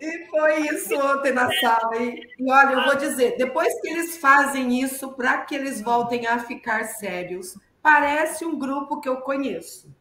E 0.00 0.26
foi 0.28 0.60
isso 0.68 0.94
ontem 0.96 1.32
na 1.32 1.50
sala. 1.60 1.96
E, 1.96 2.20
e 2.38 2.50
olha, 2.50 2.72
eu 2.72 2.84
vou 2.84 2.96
dizer: 2.96 3.36
depois 3.36 3.80
que 3.80 3.88
eles 3.88 4.16
fazem 4.16 4.80
isso, 4.80 5.12
para 5.12 5.38
que 5.38 5.54
eles 5.54 5.80
voltem 5.80 6.26
a 6.26 6.38
ficar 6.38 6.84
sérios, 6.84 7.56
parece 7.82 8.44
um 8.44 8.58
grupo 8.58 9.00
que 9.00 9.08
eu 9.08 9.20
conheço. 9.20 9.94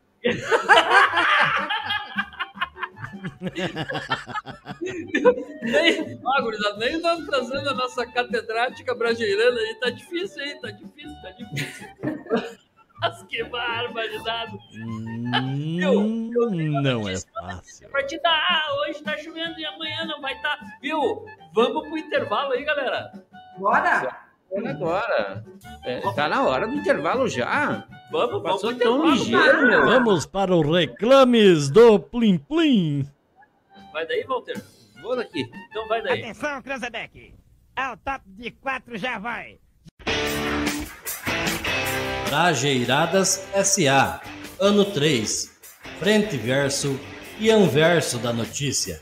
Nem, 5.62 6.20
ah, 6.26 6.78
nem 6.78 6.96
estamos 6.96 7.26
trazendo 7.28 7.70
a 7.70 7.74
nossa 7.74 8.06
catedrática 8.06 8.96
brasileira 8.96 9.60
aí. 9.60 9.76
Tá 9.76 9.90
difícil 9.90 10.42
aí, 10.42 10.60
tá 10.60 10.72
difícil, 10.72 11.22
tá 11.22 11.32
difícil. 11.32 11.88
Mas 13.02 13.24
que 13.24 13.44
barbaridade. 13.46 14.60
Hum, 14.76 16.32
não 16.84 17.10
é 17.10 17.16
fácil. 17.18 17.88
A 17.88 17.92
partir 17.92 18.22
da. 18.22 18.30
Ah, 18.30 18.64
hoje 18.80 19.02
tá 19.02 19.18
chovendo 19.18 19.60
e 19.60 19.66
amanhã 19.66 20.06
não 20.06 20.22
vai 20.22 20.34
estar. 20.36 20.58
Tá. 20.58 20.66
Viu? 20.80 21.26
Vamos 21.52 21.88
pro 21.88 21.98
intervalo 21.98 22.54
aí, 22.54 22.64
galera. 22.64 23.12
Bora? 23.58 24.22
Agora. 24.68 25.44
É, 25.84 26.00
tá 26.14 26.30
na 26.30 26.44
hora 26.44 26.68
do 26.68 26.76
intervalo 26.76 27.28
já. 27.28 27.88
Vamos, 28.12 28.44
vamos 28.44 28.44
Passou 28.44 28.76
pro 28.76 28.80
tão 28.80 29.10
ligeiro, 29.10 29.66
meu. 29.66 29.86
Vamos 29.86 30.26
para 30.28 30.56
o 30.56 30.62
Reclames 30.62 31.72
do 31.72 32.00
Plim 32.00 32.38
Plim. 32.38 33.10
Vai 33.92 34.06
daí, 34.06 34.24
Walter? 34.26 34.62
Vou 35.02 35.16
daqui. 35.16 35.50
Então 35.70 35.88
vai 35.88 36.04
daí. 36.04 36.20
Atenção, 36.20 36.62
Cranzebeck. 36.62 37.34
É 37.76 37.90
o 37.90 37.98
top 37.98 38.22
de 38.28 38.52
quatro, 38.52 38.96
já 38.98 39.18
vai. 39.18 39.58
Trajeiradas 42.32 43.44
SA, 43.62 44.22
ano 44.58 44.86
3, 44.86 45.52
frente 46.00 46.38
verso 46.38 46.98
e 47.38 47.52
anverso 47.52 48.20
da 48.20 48.32
notícia. 48.32 49.02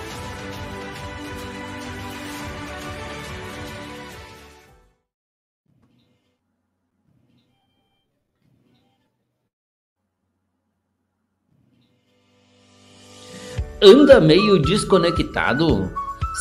Anda 13.84 14.18
meio 14.18 14.58
desconectado? 14.58 15.92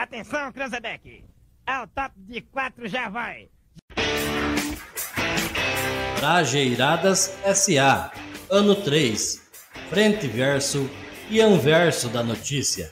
Atenção, 0.00 0.50
Cranzebeck. 0.50 1.22
Ao 1.66 1.86
top 1.86 2.14
de 2.16 2.40
quatro 2.40 2.88
já 2.88 3.10
vai. 3.10 3.50
Trajeiradas 6.16 7.36
SA. 7.54 8.10
Ano 8.50 8.74
3. 8.76 9.42
Frente 9.90 10.26
verso 10.26 10.88
e 11.28 11.38
anverso 11.38 12.08
da 12.08 12.22
notícia. 12.22 12.90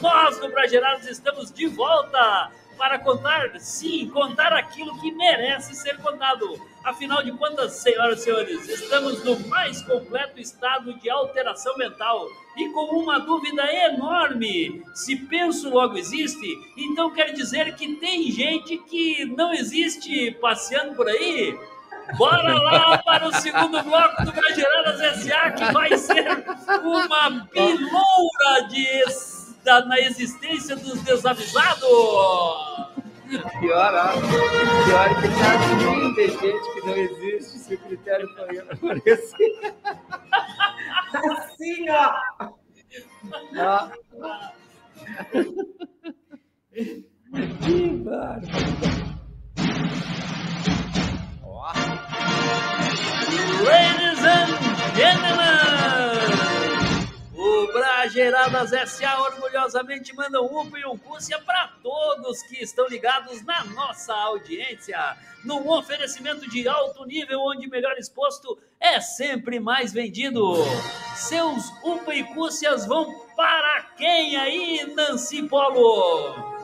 Nós 0.00 0.38
do 0.38 0.48
Bragerados 0.48 1.06
estamos 1.06 1.52
de 1.52 1.66
volta 1.66 2.50
para 2.80 2.98
contar, 2.98 3.60
sim, 3.60 4.08
contar 4.08 4.54
aquilo 4.54 4.98
que 5.00 5.12
merece 5.12 5.74
ser 5.74 5.98
contado. 5.98 6.58
Afinal 6.82 7.22
de 7.22 7.30
contas, 7.32 7.74
senhoras 7.74 8.20
e 8.20 8.24
senhores, 8.24 8.66
estamos 8.66 9.22
no 9.22 9.38
mais 9.48 9.82
completo 9.82 10.40
estado 10.40 10.94
de 10.94 11.10
alteração 11.10 11.76
mental 11.76 12.26
e 12.56 12.70
com 12.70 12.96
uma 12.98 13.20
dúvida 13.20 13.62
enorme. 13.84 14.82
Se 14.94 15.14
penso 15.14 15.68
logo 15.68 15.98
existe, 15.98 16.48
então 16.78 17.12
quer 17.12 17.34
dizer 17.34 17.74
que 17.74 17.96
tem 17.96 18.30
gente 18.30 18.78
que 18.78 19.26
não 19.26 19.52
existe 19.52 20.32
passeando 20.40 20.94
por 20.94 21.06
aí? 21.06 21.54
Bora 22.16 22.54
lá 22.54 22.98
para 22.98 23.28
o 23.28 23.34
segundo 23.34 23.82
bloco 23.82 24.24
do 24.24 24.32
Brageradas 24.32 25.00
S.A. 25.00 25.50
que 25.52 25.72
vai 25.72 25.98
ser 25.98 26.44
uma 26.82 27.46
piloura 27.52 28.68
de 28.68 29.04
da, 29.64 29.84
na 29.84 29.98
existência 29.98 30.76
dos 30.76 31.00
desavisados. 31.02 31.80
Pior, 33.60 33.94
ó. 33.94 34.12
Pior 34.84 35.08
que 35.20 35.28
tá 35.28 35.56
de 35.56 36.26
gente 36.26 36.72
que 36.74 36.80
não 36.86 36.96
existe, 36.96 37.58
se 37.58 37.74
o 37.74 37.78
critério 37.78 38.28
foi 38.34 38.58
aparecer. 38.58 39.74
Assim, 41.14 41.86
ó. 41.90 42.50
Que 47.62 47.90
bárbaro. 48.04 49.10
Ladies 53.62 54.24
and 54.24 54.48
gentlemen, 54.96 56.39
Brageradas 57.72 58.72
S.A. 58.72 59.22
orgulhosamente 59.22 60.14
manda 60.14 60.40
um 60.42 60.60
UPA 60.60 60.78
e 60.78 60.84
um 60.86 60.98
Cússia 60.98 61.38
para 61.40 61.68
todos 61.82 62.42
que 62.42 62.62
estão 62.62 62.86
ligados 62.88 63.42
na 63.44 63.64
nossa 63.64 64.14
audiência, 64.14 65.16
num 65.44 65.68
oferecimento 65.70 66.48
de 66.48 66.68
alto 66.68 67.04
nível 67.04 67.40
onde 67.40 67.68
melhor 67.68 67.96
exposto 67.98 68.58
é 68.78 69.00
sempre 69.00 69.60
mais 69.60 69.92
vendido. 69.92 70.54
Seus 71.14 71.70
UPA 71.84 72.14
e 72.14 72.24
Cússias 72.34 72.86
vão 72.86 73.26
para 73.36 73.82
quem 73.96 74.36
aí, 74.36 74.94
Nancy 74.94 75.48
Polo? 75.48 76.60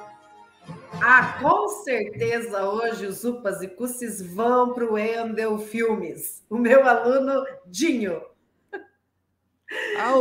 Ah, 1.03 1.39
com 1.43 1.69
certeza 1.69 2.69
hoje 2.69 3.07
os 3.07 3.23
Upas 3.23 3.61
e 3.61 3.69
Cusses 3.69 4.23
vão 4.35 4.73
para 4.73 4.91
o 4.91 4.99
Endel 4.99 5.59
Filmes. 5.59 6.43
O 6.49 6.57
meu 6.57 6.87
aluno 6.87 7.45
Dinho. 7.67 8.23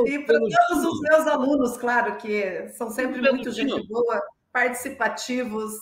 E 0.07 0.19
para 0.19 0.39
todos 0.39 0.85
os 0.85 1.01
meus 1.01 1.27
alunos, 1.27 1.77
claro, 1.77 2.17
que 2.17 2.69
são 2.69 2.89
sempre 2.89 3.21
Pelo 3.21 3.35
muito 3.35 3.51
gente 3.51 3.87
boa, 3.87 4.21
participativos, 4.51 5.73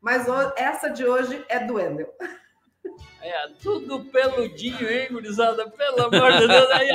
mas 0.00 0.26
essa 0.56 0.88
de 0.88 1.04
hoje 1.04 1.44
é 1.48 1.60
do 1.60 1.78
Endel. 1.78 2.12
É, 3.20 3.48
tudo 3.62 4.04
peludinho, 4.06 4.90
hein, 4.90 5.08
gurizada? 5.12 5.70
Pelo 5.70 6.02
amor 6.06 6.32
de 6.32 6.48
Deus. 6.48 6.70
Aí, 6.72 6.88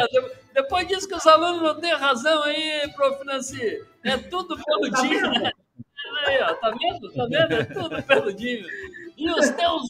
depois 0.53 0.85
disso 0.85 1.07
que 1.07 1.15
os 1.15 1.25
alunos 1.25 1.61
não 1.61 1.79
têm 1.79 1.93
razão 1.93 2.43
aí, 2.43 2.91
prof. 2.93 3.23
Nancy. 3.23 3.85
É 4.03 4.17
tudo 4.17 4.57
peludinho, 4.61 5.31
né? 5.31 5.51
Aí, 6.25 6.41
ó, 6.41 6.53
tá 6.55 6.71
vendo? 6.71 7.13
Tá 7.13 7.25
vendo? 7.25 7.53
É 7.53 7.63
tudo 7.63 8.03
peludinho. 8.03 8.67
E 9.17 9.29
os 9.31 9.49
teus 9.49 9.81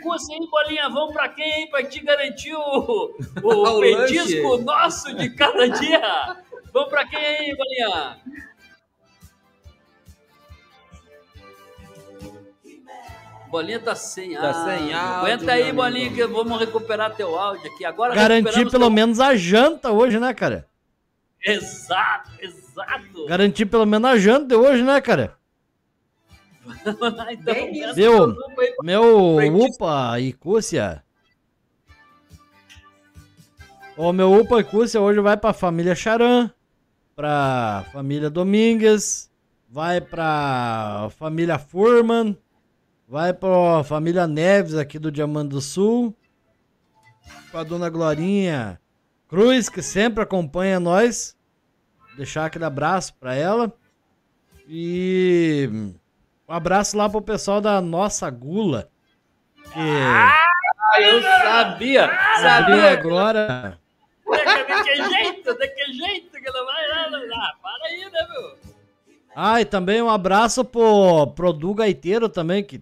cursos 0.00 0.30
aí, 0.30 0.46
bolinha, 0.48 0.88
vão 0.88 1.12
pra 1.12 1.28
quem, 1.28 1.44
hein? 1.62 1.68
Pra 1.70 1.82
te 1.82 1.98
garantir 2.04 2.54
o, 2.54 2.60
o 3.42 3.48
O 3.76 3.80
petisco 3.80 4.48
lanche. 4.48 4.64
nosso 4.64 5.14
de 5.16 5.30
cada 5.30 5.68
dia. 5.68 6.36
Vão 6.72 6.88
pra 6.88 7.04
quem 7.06 7.18
aí, 7.18 7.56
bolinha? 7.56 8.16
Bolinha 13.48 13.78
tá 13.78 13.94
sem 13.94 14.34
Tá 14.34 14.48
áudio. 14.48 14.64
sem 14.64 14.92
áudio, 14.92 15.32
Aguenta 15.34 15.52
aí, 15.52 15.72
Bolinha, 15.72 16.12
que 16.12 16.26
vamos 16.26 16.58
recuperar 16.58 17.14
teu 17.14 17.38
áudio 17.38 17.70
aqui. 17.72 17.84
Agora 17.84 18.14
Garantir 18.14 18.68
pelo 18.70 18.86
teu- 18.86 18.90
menos 18.90 19.20
a 19.20 19.36
janta 19.36 19.92
hoje, 19.92 20.18
né, 20.18 20.34
cara? 20.34 20.66
Exato, 21.42 22.30
exato. 22.40 23.26
Garantir 23.26 23.66
pelo 23.66 23.86
menos 23.86 24.10
a 24.10 24.18
janta 24.18 24.56
hoje, 24.56 24.82
né, 24.82 25.00
cara? 25.00 25.36
então. 27.32 27.94
Meu, 27.94 28.36
meu. 28.82 29.36
UPA 29.56 30.20
e 30.20 30.32
Cúcia. 30.32 31.02
O 33.96 34.12
meu 34.12 34.32
UPA 34.32 34.60
e 34.60 34.64
Cúcia 34.64 35.00
hoje 35.00 35.20
vai 35.20 35.36
pra 35.36 35.52
família 35.52 35.94
Charan, 35.94 36.50
pra 37.14 37.86
família 37.92 38.28
Domingues, 38.28 39.30
vai 39.70 40.02
pra 40.02 41.08
família 41.16 41.58
Furman, 41.58 42.36
vai 43.08 43.32
pra 43.32 43.82
família 43.84 44.26
Neves 44.26 44.74
aqui 44.74 44.98
do 44.98 45.10
Diamante 45.10 45.48
do 45.48 45.62
Sul, 45.62 46.14
pra 47.50 47.62
dona 47.62 47.88
Glorinha 47.88 48.78
Cruz, 49.28 49.68
que 49.68 49.82
sempre 49.82 50.22
acompanha 50.22 50.78
nós. 50.78 51.34
Deixar 52.16 52.46
aquele 52.46 52.64
abraço 52.64 53.14
pra 53.14 53.34
ela. 53.34 53.72
E 54.68 55.68
um 56.48 56.52
abraço 56.54 56.96
lá 56.96 57.08
pro 57.08 57.20
pessoal 57.22 57.60
da 57.60 57.80
nossa 57.80 58.30
gula. 58.30 58.88
Que 59.72 59.80
Ah, 59.80 61.00
eu 61.00 61.22
sabia! 61.22 62.10
Sabia! 62.40 62.90
agora. 62.92 63.78
De, 64.26 64.36
de 64.36 64.82
que 64.84 64.96
jeito, 65.10 65.54
de 65.54 65.68
que 65.68 65.92
jeito 65.92 66.30
que 66.40 66.48
ela 66.48 66.64
vai 66.64 66.88
lá, 66.88 67.06
lá, 67.10 67.18
lá. 67.18 67.52
Para 67.62 67.86
aí, 67.86 68.04
né, 68.04 68.28
meu? 68.30 68.56
Ah, 69.34 69.60
e 69.60 69.64
também 69.64 70.00
um 70.00 70.08
abraço 70.08 70.64
pro, 70.64 71.26
pro 71.28 71.52
Du 71.52 71.74
Gaiteiro 71.74 72.28
também, 72.28 72.64
que 72.64 72.80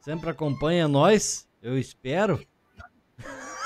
sempre 0.00 0.30
acompanha 0.30 0.86
nós, 0.86 1.48
eu 1.62 1.76
espero. 1.78 2.40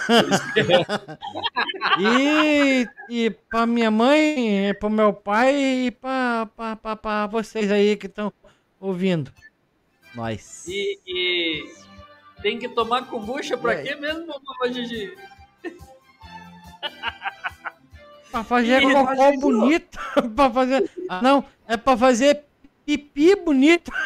e, 1.98 2.86
e 3.10 3.30
pra 3.50 3.66
minha 3.66 3.90
mãe, 3.90 4.72
pro 4.78 4.88
meu 4.88 5.12
pai 5.12 5.54
e 5.86 5.90
pra, 5.90 6.48
pra, 6.56 6.76
pra, 6.76 6.96
pra 6.96 7.26
vocês 7.26 7.70
aí 7.72 7.96
que 7.96 8.06
estão 8.06 8.32
ouvindo. 8.80 9.32
Nós. 10.14 10.66
E, 10.68 10.98
e 11.06 11.74
tem 12.42 12.58
que 12.58 12.68
tomar 12.68 13.06
kombucha 13.06 13.56
pra 13.56 13.80
E 13.80 13.82
quê 13.82 13.94
mesmo, 13.94 14.26
mamãe 14.26 14.72
Gigi? 14.72 15.16
Pra 18.30 18.44
fazer 18.44 18.82
Ih, 18.82 18.92
cocô 18.92 19.40
bonito. 19.40 19.98
pra 20.36 20.50
fazer. 20.50 20.90
Ah, 21.08 21.22
não, 21.22 21.44
é 21.66 21.76
pra 21.76 21.96
fazer 21.96 22.44
pipi 22.84 23.34
bonito. 23.34 23.90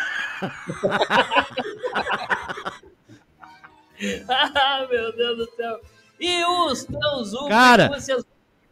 ah, 4.28 4.86
meu 4.88 5.16
Deus 5.16 5.36
do 5.36 5.50
céu. 5.56 5.80
E 6.20 6.44
os 6.44 6.84
teus 6.84 7.32
upas, 7.32 7.48
Cara. 7.48 7.88
vocês... 7.88 8.24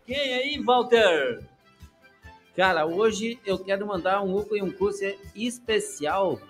Quem 0.07 0.35
aí, 0.35 0.63
Walter? 0.63 1.43
Cara, 2.59 2.85
hoje 2.85 3.39
eu 3.47 3.57
quero 3.57 3.87
mandar 3.87 4.21
um 4.21 4.37
UPA 4.37 4.57
e 4.57 4.63
um 4.63 4.73
curso 4.73 5.05
especial 5.33 6.41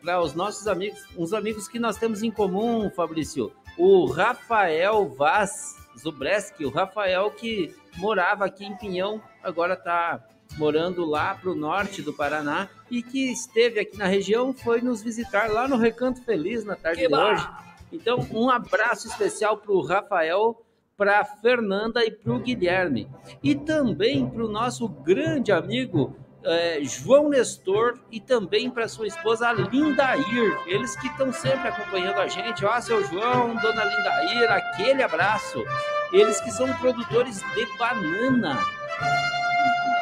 para 0.00 0.18
os 0.22 0.32
nossos 0.32 0.66
amigos, 0.66 0.98
uns 1.18 1.34
amigos 1.34 1.68
que 1.68 1.78
nós 1.78 1.98
temos 1.98 2.22
em 2.22 2.30
comum, 2.30 2.88
Fabrício. 2.88 3.52
O 3.76 4.06
Rafael 4.06 5.06
Vaz 5.06 5.76
Zubreski, 5.98 6.64
o 6.64 6.70
Rafael 6.70 7.30
que 7.30 7.76
morava 7.98 8.46
aqui 8.46 8.64
em 8.64 8.74
Pinhão, 8.74 9.20
agora 9.42 9.74
está 9.74 10.26
morando 10.56 11.04
lá 11.04 11.34
para 11.34 11.50
o 11.50 11.54
norte 11.54 12.00
do 12.00 12.14
Paraná 12.14 12.70
e 12.90 13.02
que 13.02 13.30
esteve 13.30 13.80
aqui 13.80 13.98
na 13.98 14.06
região, 14.06 14.54
foi 14.54 14.80
nos 14.80 15.02
visitar 15.02 15.50
lá 15.50 15.68
no 15.68 15.76
Recanto 15.76 16.22
Feliz 16.22 16.64
na 16.64 16.74
tarde 16.74 17.02
Que 17.02 17.08
de 17.08 17.14
hoje. 17.14 17.46
Então, 17.92 18.26
um 18.32 18.48
abraço 18.48 19.08
especial 19.08 19.58
para 19.58 19.72
o 19.72 19.82
Rafael, 19.82 20.63
para 20.96 21.20
a 21.20 21.24
Fernanda 21.24 22.04
e 22.04 22.10
para 22.10 22.32
o 22.32 22.38
Guilherme. 22.38 23.08
E 23.42 23.54
também 23.54 24.28
para 24.28 24.44
o 24.44 24.48
nosso 24.48 24.88
grande 24.88 25.50
amigo 25.52 26.16
eh, 26.44 26.80
João 26.82 27.28
Nestor 27.28 27.98
e 28.10 28.20
também 28.20 28.70
para 28.70 28.86
sua 28.86 29.06
esposa 29.06 29.52
Lindair. 29.52 30.60
Eles 30.66 30.94
que 30.96 31.06
estão 31.06 31.32
sempre 31.32 31.68
acompanhando 31.68 32.18
a 32.18 32.28
gente. 32.28 32.64
Ó, 32.64 32.80
seu 32.80 33.02
João, 33.04 33.56
dona 33.56 33.84
Lindair, 33.84 34.52
aquele 34.52 35.02
abraço. 35.02 35.64
Eles 36.12 36.40
que 36.40 36.50
são 36.50 36.72
produtores 36.74 37.40
de 37.54 37.66
banana. 37.78 38.58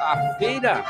A 0.03 0.35
feira, 0.39 0.83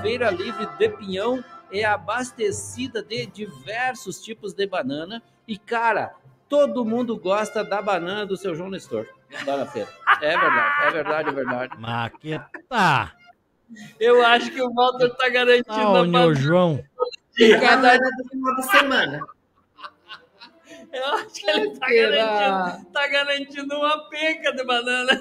Feira 0.00 0.30
Livre 0.30 0.66
de 0.78 0.88
Pinhão, 0.88 1.44
é 1.72 1.84
abastecida 1.84 3.02
de 3.02 3.26
diversos 3.26 4.20
tipos 4.22 4.52
de 4.52 4.66
banana. 4.66 5.22
E, 5.48 5.58
cara, 5.58 6.14
todo 6.48 6.84
mundo 6.84 7.18
gosta 7.18 7.64
da 7.64 7.82
banana 7.82 8.24
do 8.24 8.36
seu 8.36 8.54
João 8.54 8.70
Nestor. 8.70 9.06
Lá 9.46 9.56
na 9.56 9.66
feira. 9.66 9.88
É 10.20 10.36
verdade, 10.38 10.86
é 10.86 10.90
verdade, 10.90 11.28
é 11.28 11.32
verdade. 11.32 11.78
Maqueta. 11.80 13.12
Eu 13.98 14.24
acho 14.24 14.50
que 14.50 14.60
o 14.60 14.72
Walter 14.72 15.08
tá 15.16 15.28
garantindo 15.28 15.74
Ah, 15.74 15.98
a 15.98 16.02
o 16.02 16.06
meu 16.06 16.12
banana. 16.12 16.34
João. 16.34 16.84
Cada 17.60 17.96
do 17.96 18.28
final 18.30 18.56
de 18.56 18.62
semana. 18.70 19.20
Eu 20.92 21.06
acho 21.14 21.32
que 21.32 21.48
ele 21.50 21.70
tá 21.78 21.86
garantindo, 21.88 22.92
tá 22.92 23.06
garantindo 23.08 23.74
uma 23.78 24.10
penca 24.10 24.52
de 24.52 24.62
banana. 24.64 25.12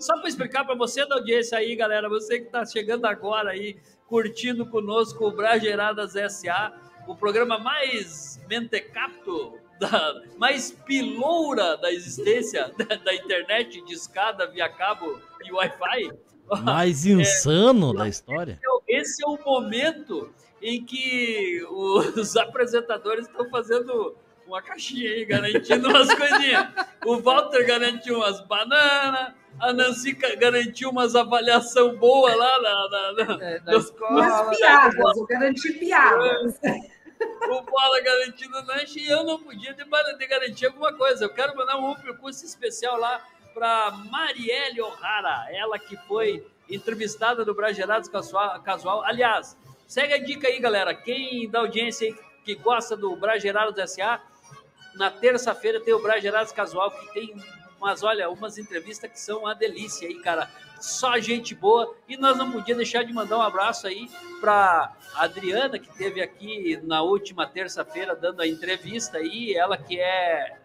Só 0.00 0.18
para 0.18 0.28
explicar 0.28 0.64
para 0.64 0.74
você 0.74 1.04
da 1.06 1.16
audiência 1.16 1.58
aí, 1.58 1.74
galera, 1.76 2.08
você 2.08 2.38
que 2.38 2.46
está 2.46 2.64
chegando 2.64 3.04
agora 3.06 3.50
aí, 3.50 3.76
curtindo 4.06 4.64
conosco 4.66 5.26
o 5.26 5.32
Brageradas 5.32 6.12
SA, 6.32 6.72
o 7.06 7.14
programa 7.16 7.58
mais 7.58 8.40
mentecapto, 8.48 9.58
da, 9.90 10.22
mais 10.38 10.70
piloura 10.70 11.76
da 11.76 11.92
existência 11.92 12.72
da, 12.78 12.96
da 12.96 13.14
internet 13.14 13.84
de 13.84 13.94
escada 13.94 14.46
via 14.46 14.68
cabo 14.68 15.20
e 15.44 15.52
Wi-Fi. 15.52 16.12
Mais 16.62 17.04
insano 17.06 17.92
da 17.94 18.08
história. 18.08 18.58
Esse 18.88 19.24
é 19.24 19.26
o 19.28 19.38
momento 19.44 20.30
em 20.62 20.84
que 20.84 21.62
os 21.70 22.36
apresentadores 22.36 23.26
estão 23.26 23.48
fazendo 23.50 24.14
uma 24.46 24.60
caixinha 24.60 25.10
aí, 25.10 25.24
garantindo 25.24 25.88
umas 25.88 26.12
coisinhas. 26.14 26.68
O 27.06 27.18
Walter 27.18 27.66
garantiu 27.66 28.16
umas 28.18 28.40
bananas, 28.42 29.32
a 29.58 29.72
Nancy 29.72 30.12
garantiu 30.12 30.90
umas 30.90 31.14
avaliação 31.14 31.96
boa 31.96 32.34
lá 32.34 32.60
na, 32.60 32.88
na- 32.90 33.24
na- 33.38 33.44
É, 33.44 33.60
na 33.60 33.76
escola. 33.76 34.10
Umas 34.10 34.56
piadas, 34.58 35.16
eu 35.16 35.26
garanti 35.26 35.72
piadas. 35.72 36.60
O 37.50 37.62
Bola 37.62 38.00
garantindo 38.00 38.64
lanche 38.66 39.00
e 39.00 39.08
eu 39.08 39.24
não 39.24 39.38
podia 39.38 39.74
ba- 39.86 40.02
de 40.12 40.26
garantir 40.26 40.66
alguma 40.66 40.92
coisa. 40.92 41.24
Eu 41.24 41.30
quero 41.30 41.56
mandar 41.56 41.76
um 41.76 41.94
curso 42.16 42.44
especial 42.44 42.96
lá 42.98 43.22
para 43.52 43.90
Marielle 44.10 44.80
O'Hara, 44.80 45.46
ela 45.50 45.78
que 45.78 45.96
foi 46.08 46.46
entrevistada 46.68 47.44
no 47.44 47.54
Bragerados 47.54 48.08
Casual, 48.08 48.60
Casual. 48.62 49.04
Aliás, 49.04 49.56
segue 49.86 50.14
a 50.14 50.18
dica 50.18 50.48
aí, 50.48 50.58
galera. 50.58 50.94
Quem 50.94 51.48
da 51.48 51.60
audiência 51.60 52.12
que 52.44 52.54
gosta 52.54 52.96
do 52.96 53.14
Bragerados 53.16 53.90
SA, 53.92 54.20
na 54.94 55.10
terça-feira 55.10 55.80
tem 55.80 55.94
o 55.94 56.02
Bragerados 56.02 56.52
Casual, 56.52 56.90
que 56.90 57.12
tem 57.12 57.34
umas, 57.84 58.02
olha, 58.02 58.30
umas 58.30 58.56
entrevistas 58.56 59.10
que 59.10 59.20
são 59.20 59.40
uma 59.40 59.54
delícia 59.54 60.08
aí, 60.08 60.18
cara. 60.20 60.50
Só 60.80 61.18
gente 61.18 61.54
boa. 61.54 61.94
E 62.08 62.16
nós 62.16 62.36
não 62.36 62.50
podíamos 62.50 62.82
deixar 62.82 63.04
de 63.04 63.12
mandar 63.12 63.38
um 63.38 63.42
abraço 63.42 63.86
aí 63.86 64.08
para 64.40 64.94
Adriana, 65.14 65.78
que 65.78 65.90
esteve 65.90 66.22
aqui 66.22 66.78
na 66.82 67.02
última 67.02 67.46
terça-feira 67.46 68.16
dando 68.16 68.40
a 68.40 68.46
entrevista 68.46 69.18
aí. 69.18 69.54
Ela 69.54 69.76
que 69.76 70.00
é. 70.00 70.56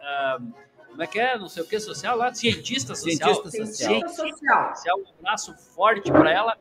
como 0.88 1.04
é 1.04 1.08
que 1.08 1.20
é? 1.20 1.38
Não 1.38 1.50
sei 1.50 1.64
o 1.64 1.68
que 1.68 1.80
social 1.80 2.18
lá? 2.18 2.34
Cientista 2.34 2.96
social. 2.96 3.36
Cientista 3.36 3.66
social. 3.66 3.90
Cientista 3.90 4.24
social. 4.24 4.76
social. 4.76 4.98
Um 5.00 5.20
abraço 5.20 5.54
forte 5.76 6.12
para 6.12 6.32
ela. 6.32 6.58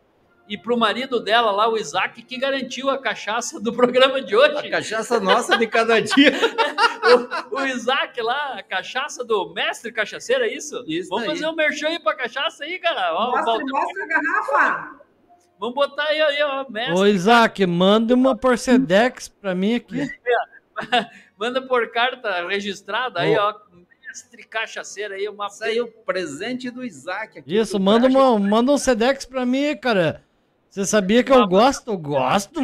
E 0.48 0.56
para 0.56 0.74
o 0.74 0.78
marido 0.78 1.20
dela 1.20 1.50
lá, 1.50 1.68
o 1.68 1.76
Isaac, 1.76 2.22
que 2.22 2.38
garantiu 2.38 2.88
a 2.88 2.96
cachaça 2.96 3.60
do 3.60 3.70
programa 3.70 4.22
de 4.22 4.34
hoje. 4.34 4.56
A 4.56 4.70
cachaça 4.70 5.20
nossa 5.20 5.58
de 5.58 5.66
cada 5.66 6.00
dia. 6.00 6.32
o, 7.52 7.56
o 7.56 7.66
Isaac 7.66 8.18
lá, 8.22 8.54
a 8.58 8.62
cachaça 8.62 9.22
do 9.22 9.52
mestre 9.52 9.92
cachaceiro, 9.92 10.44
é 10.44 10.48
isso? 10.48 10.82
Isso 10.86 11.10
Vamos 11.10 11.24
aí. 11.24 11.34
fazer 11.34 11.46
um 11.46 11.54
merchan 11.54 11.88
aí 11.88 11.98
pra 11.98 12.16
cachaça 12.16 12.64
aí, 12.64 12.78
cara. 12.78 13.14
Ó, 13.14 13.30
Mostra, 13.30 13.64
mostra 13.66 14.04
a 14.04 14.06
garrafa. 14.06 15.00
Vamos 15.60 15.74
botar 15.74 16.04
aí, 16.04 16.20
aí 16.20 16.42
ó, 16.42 16.64
mestre. 16.70 16.98
Ô, 16.98 17.06
Isaac, 17.06 17.66
manda 17.66 18.14
uma 18.14 18.34
Porcedex 18.34 19.28
pra 19.28 19.54
mim 19.54 19.74
aqui. 19.74 20.08
Manda 21.38 21.62
por 21.62 21.92
carta 21.92 22.48
registrada 22.48 23.20
aí, 23.20 23.36
ó. 23.36 23.54
Mestre 24.06 24.42
cachaceiro 24.44 25.14
aí, 25.14 25.28
uma. 25.28 25.46
Isso 25.46 25.62
aí, 25.62 25.80
o 25.80 25.86
presente 25.86 26.70
do 26.70 26.84
Isaac 26.84 27.38
aqui. 27.38 27.56
Isso, 27.56 27.78
do 27.78 27.84
manda, 27.84 28.08
uma, 28.08 28.38
manda 28.38 28.72
um 28.72 28.78
Sedex 28.78 29.24
pra 29.24 29.44
mim, 29.44 29.76
cara. 29.76 30.24
Você 30.68 30.84
sabia 30.84 31.24
que 31.24 31.32
eu 31.32 31.46
gosto? 31.46 31.90
Eu 31.90 31.98
gosto 31.98 32.60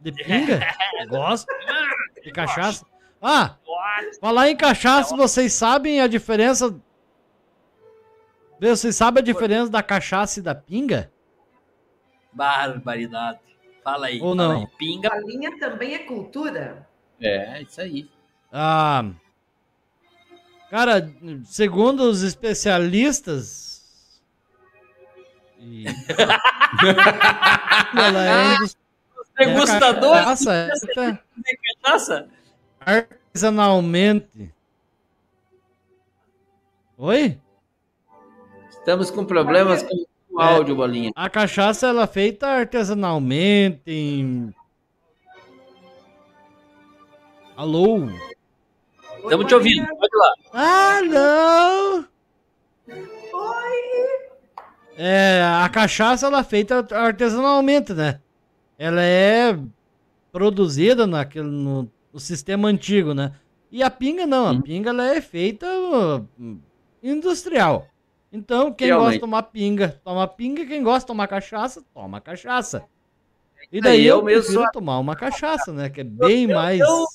de 0.00 0.12
pinga? 0.12 0.60
Eu 1.00 1.08
gosto 1.10 1.46
de 2.22 2.30
cachaça. 2.32 2.86
Ah, 3.20 3.56
falar 4.20 4.50
em 4.50 4.56
cachaça, 4.56 5.16
vocês 5.16 5.52
sabem 5.52 6.00
a 6.00 6.06
diferença... 6.06 6.74
Vocês 8.60 8.96
sabem 8.96 9.20
a 9.20 9.24
diferença 9.24 9.70
da 9.70 9.82
cachaça 9.82 10.38
e 10.38 10.42
da 10.42 10.54
pinga? 10.54 11.10
Barbaridade. 12.32 13.40
Fala 13.82 14.06
aí. 14.06 14.20
Ou 14.20 14.36
fala 14.36 14.54
não? 14.54 14.60
aí. 14.60 14.66
Pinga. 14.78 15.12
A 15.12 15.20
linha 15.20 15.58
também 15.58 15.94
é 15.94 15.98
cultura. 16.00 16.88
É, 17.20 17.62
isso 17.62 17.80
aí. 17.80 18.08
Ah, 18.52 19.10
cara, 20.70 21.12
segundo 21.44 22.02
os 22.02 22.22
especialistas... 22.22 23.71
E... 25.62 25.84
Ela 27.96 28.24
é 28.24 28.54
um 28.54 28.58
dos 28.58 28.76
Degustador 29.38 30.16
É 30.16 30.24
cachaça 30.24 30.52
é 30.54 30.68
de 31.12 31.18
cachaça? 31.82 32.28
artesanalmente. 32.80 34.52
Oi? 36.98 37.38
Estamos 38.70 39.10
com 39.10 39.24
problemas 39.24 39.82
com 39.82 40.04
o 40.32 40.40
áudio, 40.40 40.76
Bolinha. 40.76 41.12
A 41.14 41.30
cachaça 41.30 41.86
ela 41.86 42.02
é 42.02 42.06
feita 42.06 42.48
artesanalmente. 42.48 43.80
Em... 43.86 44.54
Alô? 47.56 48.08
Estamos 49.22 49.46
te 49.46 49.54
ouvindo, 49.54 49.86
pode 49.86 50.16
lá. 50.16 50.34
Ah, 50.52 51.00
não! 51.02 52.04
Oi! 52.88 54.31
É, 54.96 55.42
a 55.42 55.68
cachaça 55.68 56.26
ela 56.26 56.40
é 56.40 56.44
feita 56.44 56.86
artesanalmente, 56.94 57.92
né? 57.94 58.20
Ela 58.78 59.02
é 59.02 59.58
produzida 60.30 61.06
naquele, 61.06 61.48
no, 61.48 61.90
no 62.12 62.20
sistema 62.20 62.68
antigo, 62.68 63.14
né? 63.14 63.32
E 63.70 63.82
a 63.82 63.90
pinga 63.90 64.26
não, 64.26 64.48
a 64.48 64.60
pinga 64.62 64.90
ela 64.90 65.14
é 65.14 65.20
feita 65.20 65.66
uh, 65.66 66.28
industrial. 67.02 67.86
Então, 68.30 68.72
quem 68.72 68.88
gosta 68.88 68.98
Realmente. 68.98 69.14
de 69.14 69.20
tomar 69.20 69.42
pinga, 69.44 70.00
toma 70.04 70.26
pinga, 70.28 70.66
quem 70.66 70.82
gosta 70.82 71.00
de 71.00 71.06
tomar 71.06 71.28
cachaça, 71.28 71.82
toma 71.94 72.20
cachaça. 72.20 72.84
E 73.70 73.76
Aí, 73.76 73.80
daí 73.82 74.06
eu, 74.06 74.18
eu 74.18 74.24
mesmo 74.24 74.42
prefiro 74.42 74.62
sou- 74.62 74.72
tomar 74.72 74.98
uma 74.98 75.16
cachaça, 75.16 75.72
né? 75.72 75.88
Que 75.88 76.00
é 76.02 76.04
bem 76.04 76.44
Eu- 76.50 76.56
mais... 76.56 76.80
eu- 76.80 77.06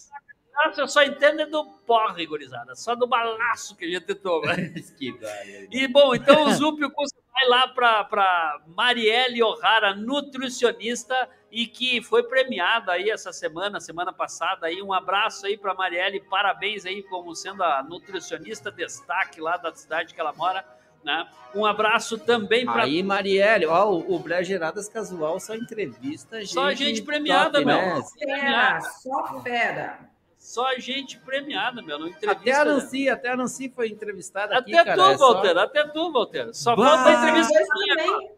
Nossa, 0.56 0.82
eu 0.82 0.88
só 0.88 1.04
entendo 1.04 1.46
do 1.52 1.66
porre, 1.86 2.26
gurizada. 2.26 2.76
Só 2.76 2.96
do 2.96 3.06
balaço 3.08 3.76
que 3.76 3.86
a 3.86 3.90
gente 3.90 4.16
toma. 4.16 4.48
E, 5.72 5.88
bom, 5.88 6.16
então 6.16 6.46
o 6.46 6.52
Zúpio 6.54 6.90
Custa 6.92 7.17
vai 7.38 7.48
lá 7.48 7.68
para 7.68 8.04
pra 8.04 8.62
Marielle 8.76 9.44
O'Hara, 9.44 9.94
nutricionista, 9.94 11.30
e 11.52 11.68
que 11.68 12.02
foi 12.02 12.24
premiada 12.24 12.92
aí 12.92 13.10
essa 13.10 13.32
semana, 13.32 13.80
semana 13.80 14.12
passada. 14.12 14.68
Aí, 14.68 14.82
um 14.82 14.92
abraço 14.92 15.46
aí 15.46 15.58
para 15.58 15.74
Marielle, 15.74 16.20
parabéns 16.22 16.86
aí 16.86 17.04
como 17.04 17.34
sendo 17.36 17.64
a 17.64 17.84
nutricionista 17.84 18.72
destaque 18.72 19.40
lá 19.40 19.58
da 19.58 19.74
cidade 19.74 20.14
que 20.14 20.20
ela 20.20 20.34
mora. 20.34 20.66
Né? 21.04 21.26
Um 21.56 21.66
abraço 21.66 22.18
também 22.18 22.66
para 22.66 22.84
Aí, 22.84 23.02
Marielle, 23.02 23.66
ó, 23.68 23.90
o, 23.90 24.16
o 24.16 24.20
Brageradas 24.20 24.90
Casual 24.90 25.40
só 25.40 25.56
entrevista 25.56 26.40
gente. 26.40 26.54
Só 26.54 26.74
gente 26.74 27.02
premiada, 27.04 27.64
top, 27.64 27.66
meu. 27.66 27.78
né? 27.78 28.04
Fera, 28.20 28.82
só 28.82 29.42
fera. 29.42 30.00
Só 30.38 30.76
gente 30.78 31.18
premiada, 31.20 31.82
meu. 31.82 32.00
Não 32.00 32.08
entrevista. 32.08 32.32
Até 32.32 32.52
a 32.54 32.66
Nancy, 32.66 33.10
até 33.10 33.30
a 33.30 33.36
Nancy 33.36 33.70
foi 33.70 33.90
entrevistada 33.90 34.58
aqui, 34.58 34.76
Até 34.76 34.96
cara. 34.96 35.04
tu, 35.04 35.12
é 35.12 35.18
só- 35.18 35.60
até 35.60 35.88
tu, 35.88 36.12
Walter. 36.12 36.54
Só 36.54 36.76
Bah! 36.76 37.04
falta 37.04 37.10
a 37.10 37.14
entrevista 37.30 37.60
minha. 37.74 37.96
também. 37.96 38.32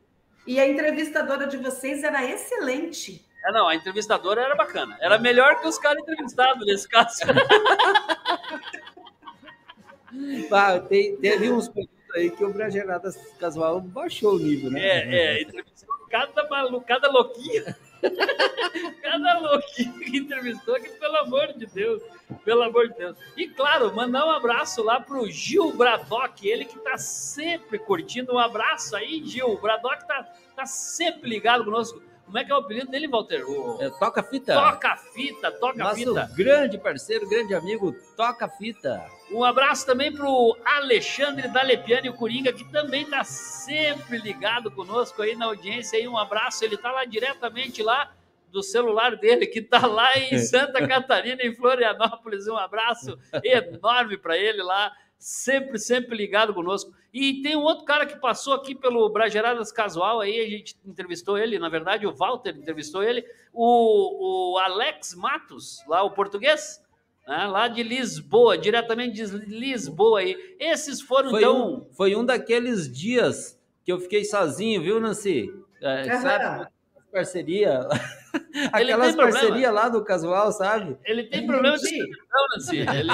E 0.47 0.59
a 0.59 0.67
entrevistadora 0.67 1.45
de 1.45 1.57
vocês 1.57 2.03
era 2.03 2.25
excelente. 2.25 3.23
É, 3.45 3.51
não, 3.51 3.67
a 3.67 3.75
entrevistadora 3.75 4.41
era 4.41 4.55
bacana. 4.55 4.97
Era 4.99 5.19
melhor 5.19 5.61
que 5.61 5.67
os 5.67 5.77
caras 5.77 6.01
entrevistados 6.01 6.65
nesse 6.65 6.87
caso. 6.87 7.19
Bah, 10.49 10.79
tem- 10.79 11.15
teve 11.17 11.51
uns 11.51 11.67
produtos 11.69 11.95
aí 12.15 12.31
que 12.31 12.43
o 12.43 12.51
Brageradas 12.51 13.15
Casual 13.39 13.79
baixou 13.79 14.35
o 14.35 14.39
nível, 14.39 14.71
né? 14.71 14.79
É, 14.81 15.37
é, 15.37 15.41
entrevistou 15.43 15.87
cada 16.09 16.47
maluco, 16.49 16.85
cada 16.85 17.09
louquinho. 17.11 17.63
cada 19.01 19.39
louquinho 19.39 19.99
que 19.99 20.17
entrevistou, 20.17 20.75
que 20.75 20.89
pelo 20.89 21.17
amor 21.17 21.53
de 21.53 21.65
Deus, 21.65 22.01
pelo 22.43 22.63
amor 22.63 22.89
de 22.89 22.95
Deus. 22.95 23.17
E 23.35 23.47
claro, 23.47 23.93
mandar 23.95 24.25
um 24.25 24.31
abraço 24.31 24.83
lá 24.83 24.99
pro 24.99 25.29
Gil 25.29 25.71
Bradock, 25.73 26.47
ele 26.47 26.65
que 26.65 26.77
tá 26.79 26.97
sempre 26.97 27.79
curtindo. 27.79 28.33
Um 28.33 28.39
abraço 28.39 28.95
aí, 28.95 29.23
Gil. 29.25 29.51
O 29.51 29.61
Bradock 29.61 30.07
tá, 30.07 30.27
tá 30.55 30.65
sempre 30.65 31.29
ligado 31.29 31.65
conosco. 31.65 32.01
Como 32.25 32.37
é 32.37 32.45
que 32.45 32.51
é 32.51 32.55
o 32.55 32.59
apelido 32.59 32.91
dele, 32.91 33.07
Walter? 33.07 33.43
O... 33.43 33.81
É, 33.81 33.89
toca 33.89 34.21
fita. 34.21 34.53
Toca 34.53 34.95
fita, 34.97 35.51
toca 35.51 35.79
Nosso 35.79 35.95
fita. 35.95 36.29
grande 36.35 36.77
parceiro, 36.77 37.27
grande 37.27 37.55
amigo, 37.55 37.95
toca 38.15 38.47
fita. 38.47 39.03
Um 39.31 39.43
abraço 39.43 39.85
também 39.85 40.11
pro 40.11 40.57
Alexandre 40.65 41.47
Dalepiani, 41.47 42.09
o 42.09 42.13
Coringa, 42.13 42.51
que 42.51 42.63
também 42.71 43.05
tá 43.05 43.23
sempre 43.23 44.17
ligado 44.17 44.71
conosco 44.71 45.21
aí 45.21 45.35
na 45.35 45.45
audiência. 45.45 45.99
Aí 45.99 46.07
um 46.07 46.17
abraço, 46.17 46.65
ele 46.65 46.75
tá 46.75 46.91
lá 46.91 47.05
diretamente 47.05 47.83
lá 47.83 48.11
do 48.51 48.63
celular 48.63 49.15
dele, 49.15 49.45
que 49.45 49.61
tá 49.61 49.85
lá 49.85 50.17
em 50.17 50.39
Santa 50.39 50.85
Catarina, 50.87 51.43
em 51.43 51.53
Florianópolis. 51.53 52.47
Um 52.47 52.57
abraço 52.57 53.19
enorme 53.43 54.17
para 54.17 54.35
ele 54.35 54.63
lá, 54.63 54.91
sempre, 55.19 55.77
sempre 55.77 56.17
ligado 56.17 56.51
conosco. 56.51 56.91
E 57.13 57.41
tem 57.43 57.55
um 57.55 57.61
outro 57.61 57.85
cara 57.85 58.07
que 58.07 58.19
passou 58.19 58.53
aqui 58.53 58.73
pelo 58.73 59.09
Brageradas 59.09 59.71
Casual, 59.71 60.21
aí 60.21 60.39
a 60.39 60.49
gente 60.49 60.75
entrevistou 60.85 61.37
ele, 61.37 61.57
na 61.57 61.69
verdade 61.69 62.05
o 62.05 62.13
Walter 62.13 62.55
entrevistou 62.55 63.01
ele, 63.01 63.25
o, 63.51 64.53
o 64.53 64.57
Alex 64.59 65.15
Matos, 65.15 65.83
lá 65.87 66.03
o 66.03 66.11
português, 66.11 66.83
né, 67.29 67.45
lá 67.47 67.67
de 67.67 67.83
Lisboa, 67.83 68.57
diretamente 68.57 69.13
de 69.23 69.25
Lisboa 69.45 70.19
aí. 70.21 70.35
Esses 70.59 70.99
foram, 71.01 71.29
Foi, 71.29 71.39
então... 71.39 71.73
um, 71.87 71.93
foi 71.93 72.15
um 72.15 72.25
daqueles 72.25 72.91
dias 72.91 73.57
que 73.85 73.91
eu 73.91 73.99
fiquei 73.99 74.25
sozinho, 74.25 74.81
viu, 74.81 74.99
Nancy? 74.99 75.53
É, 75.81 76.17
sabe? 76.19 76.67
Parceria. 77.11 77.87
Aquelas 78.71 79.15
parcerias 79.15 79.73
lá 79.73 79.89
do 79.89 80.03
casual, 80.03 80.51
sabe? 80.51 80.95
Ele 81.03 81.23
tem 81.23 81.45
problema 81.47 81.75
de 81.77 81.87
solidão, 81.87 82.45
Nancy. 82.55 82.77
Ele, 82.77 82.89
ele- 82.89 83.11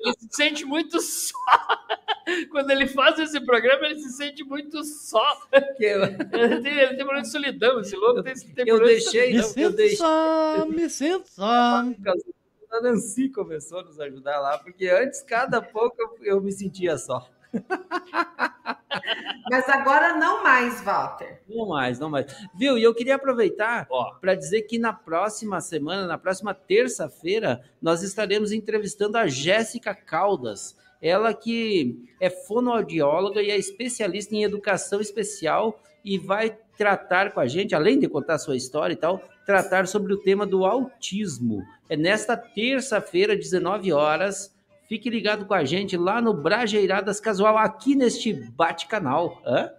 ele 0.00 0.14
se 0.18 0.28
sente 0.32 0.64
muito 0.64 1.00
só. 1.00 1.38
Quando 2.50 2.70
ele 2.70 2.86
faz 2.88 3.18
esse 3.20 3.40
programa, 3.44 3.86
ele 3.86 3.98
se 4.00 4.10
sente 4.10 4.42
muito 4.44 4.82
só. 4.84 5.24
Que 5.76 5.84
eu, 5.84 6.02
Ele 6.04 6.60
tem, 6.60 6.72
ele 6.78 6.88
tem 6.88 6.96
problema 6.98 7.22
de 7.22 7.30
solidão, 7.30 7.80
esse 7.80 7.94
louco 7.96 8.22
tem, 8.22 8.34
tem 8.34 8.64
eu 8.66 8.76
problema 8.76 8.98
de 8.98 9.04
deixei, 9.04 9.30
Me 9.32 9.38
eu, 9.38 9.42
sinto 9.44 9.76
deixei. 9.76 9.96
só, 9.96 10.66
me 10.66 10.90
sinto 10.90 11.28
só. 11.28 11.84
A 12.72 12.80
Nancy 12.80 13.28
começou 13.28 13.80
a 13.80 13.84
nos 13.84 14.00
ajudar 14.00 14.40
lá, 14.40 14.56
porque 14.56 14.88
antes, 14.88 15.20
cada 15.20 15.60
pouco, 15.60 15.94
eu, 16.00 16.16
eu 16.22 16.40
me 16.40 16.50
sentia 16.50 16.96
só. 16.96 17.28
Mas 19.50 19.68
agora 19.68 20.16
não 20.16 20.42
mais, 20.42 20.80
Walter. 20.80 21.42
Não 21.46 21.68
mais, 21.68 21.98
não 21.98 22.08
mais. 22.08 22.34
Viu? 22.54 22.78
E 22.78 22.82
eu 22.82 22.94
queria 22.94 23.16
aproveitar 23.16 23.86
Ó. 23.90 24.14
para 24.14 24.34
dizer 24.34 24.62
que 24.62 24.78
na 24.78 24.90
próxima 24.90 25.60
semana, 25.60 26.06
na 26.06 26.16
próxima 26.16 26.54
terça-feira, 26.54 27.62
nós 27.80 28.02
estaremos 28.02 28.52
entrevistando 28.52 29.18
a 29.18 29.26
Jéssica 29.26 29.94
Caldas. 29.94 30.74
Ela 31.02 31.34
que 31.34 32.02
é 32.18 32.30
fonoaudióloga 32.30 33.42
e 33.42 33.50
é 33.50 33.58
especialista 33.58 34.34
em 34.34 34.44
educação 34.44 34.98
especial 34.98 35.78
e 36.02 36.16
vai 36.16 36.56
tratar 36.78 37.32
com 37.32 37.40
a 37.40 37.46
gente, 37.46 37.74
além 37.74 37.98
de 37.98 38.08
contar 38.08 38.34
a 38.34 38.38
sua 38.38 38.56
história 38.56 38.94
e 38.94 38.96
tal, 38.96 39.22
tratar 39.44 39.86
sobre 39.86 40.12
o 40.12 40.18
tema 40.18 40.46
do 40.46 40.64
autismo. 40.64 41.62
É 41.92 41.96
nesta 41.96 42.38
terça-feira, 42.38 43.36
19 43.36 43.92
horas. 43.92 44.56
Fique 44.88 45.10
ligado 45.10 45.44
com 45.44 45.52
a 45.52 45.62
gente 45.62 45.94
lá 45.94 46.22
no 46.22 46.32
Brajeiradas 46.32 47.20
Casual, 47.20 47.58
aqui 47.58 47.94
neste 47.94 48.32
bate-canal. 48.32 49.42
Hã? 49.44 49.70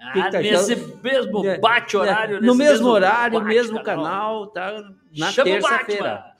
Ah, 0.00 0.30
tá 0.32 0.40
nesse 0.40 0.72
achando? 0.72 1.00
mesmo 1.00 1.46
É, 1.46 1.60
bate-horário. 1.60 2.40
no 2.40 2.56
nesse 2.56 2.58
mesmo 2.58 2.88
horário, 2.88 3.40
mesmo 3.44 3.80
canal, 3.84 4.48
tá? 4.48 4.82
Na 5.16 5.32
terça-feira. 5.32 6.34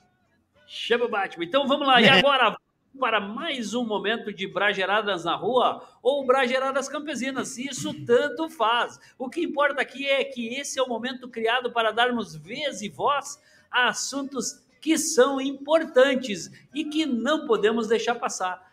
Chama 0.67 1.05
o 1.05 1.09
Batman. 1.09 1.45
Então 1.45 1.65
vamos 1.65 1.87
lá. 1.87 2.01
E 2.01 2.09
agora 2.09 2.53
para 2.99 3.21
mais 3.21 3.73
um 3.73 3.85
momento 3.85 4.33
de 4.33 4.45
Brageradas 4.45 5.23
na 5.23 5.37
rua 5.37 5.81
ou 6.03 6.25
Brageradas 6.25 6.89
campesinas. 6.89 7.57
Isso 7.57 7.93
tanto 8.05 8.49
faz. 8.49 8.99
O 9.17 9.29
que 9.29 9.41
importa 9.41 9.81
aqui 9.81 10.05
é 10.09 10.25
que 10.25 10.55
esse 10.55 10.77
é 10.77 10.83
o 10.83 10.89
momento 10.89 11.29
criado 11.29 11.71
para 11.71 11.91
darmos 11.91 12.35
vez 12.35 12.81
e 12.81 12.89
voz 12.89 13.41
a 13.71 13.87
assuntos 13.87 14.69
que 14.81 14.97
são 14.97 15.39
importantes 15.39 16.49
e 16.73 16.83
que 16.83 17.05
não 17.05 17.45
podemos 17.45 17.87
deixar 17.87 18.15
passar. 18.15 18.69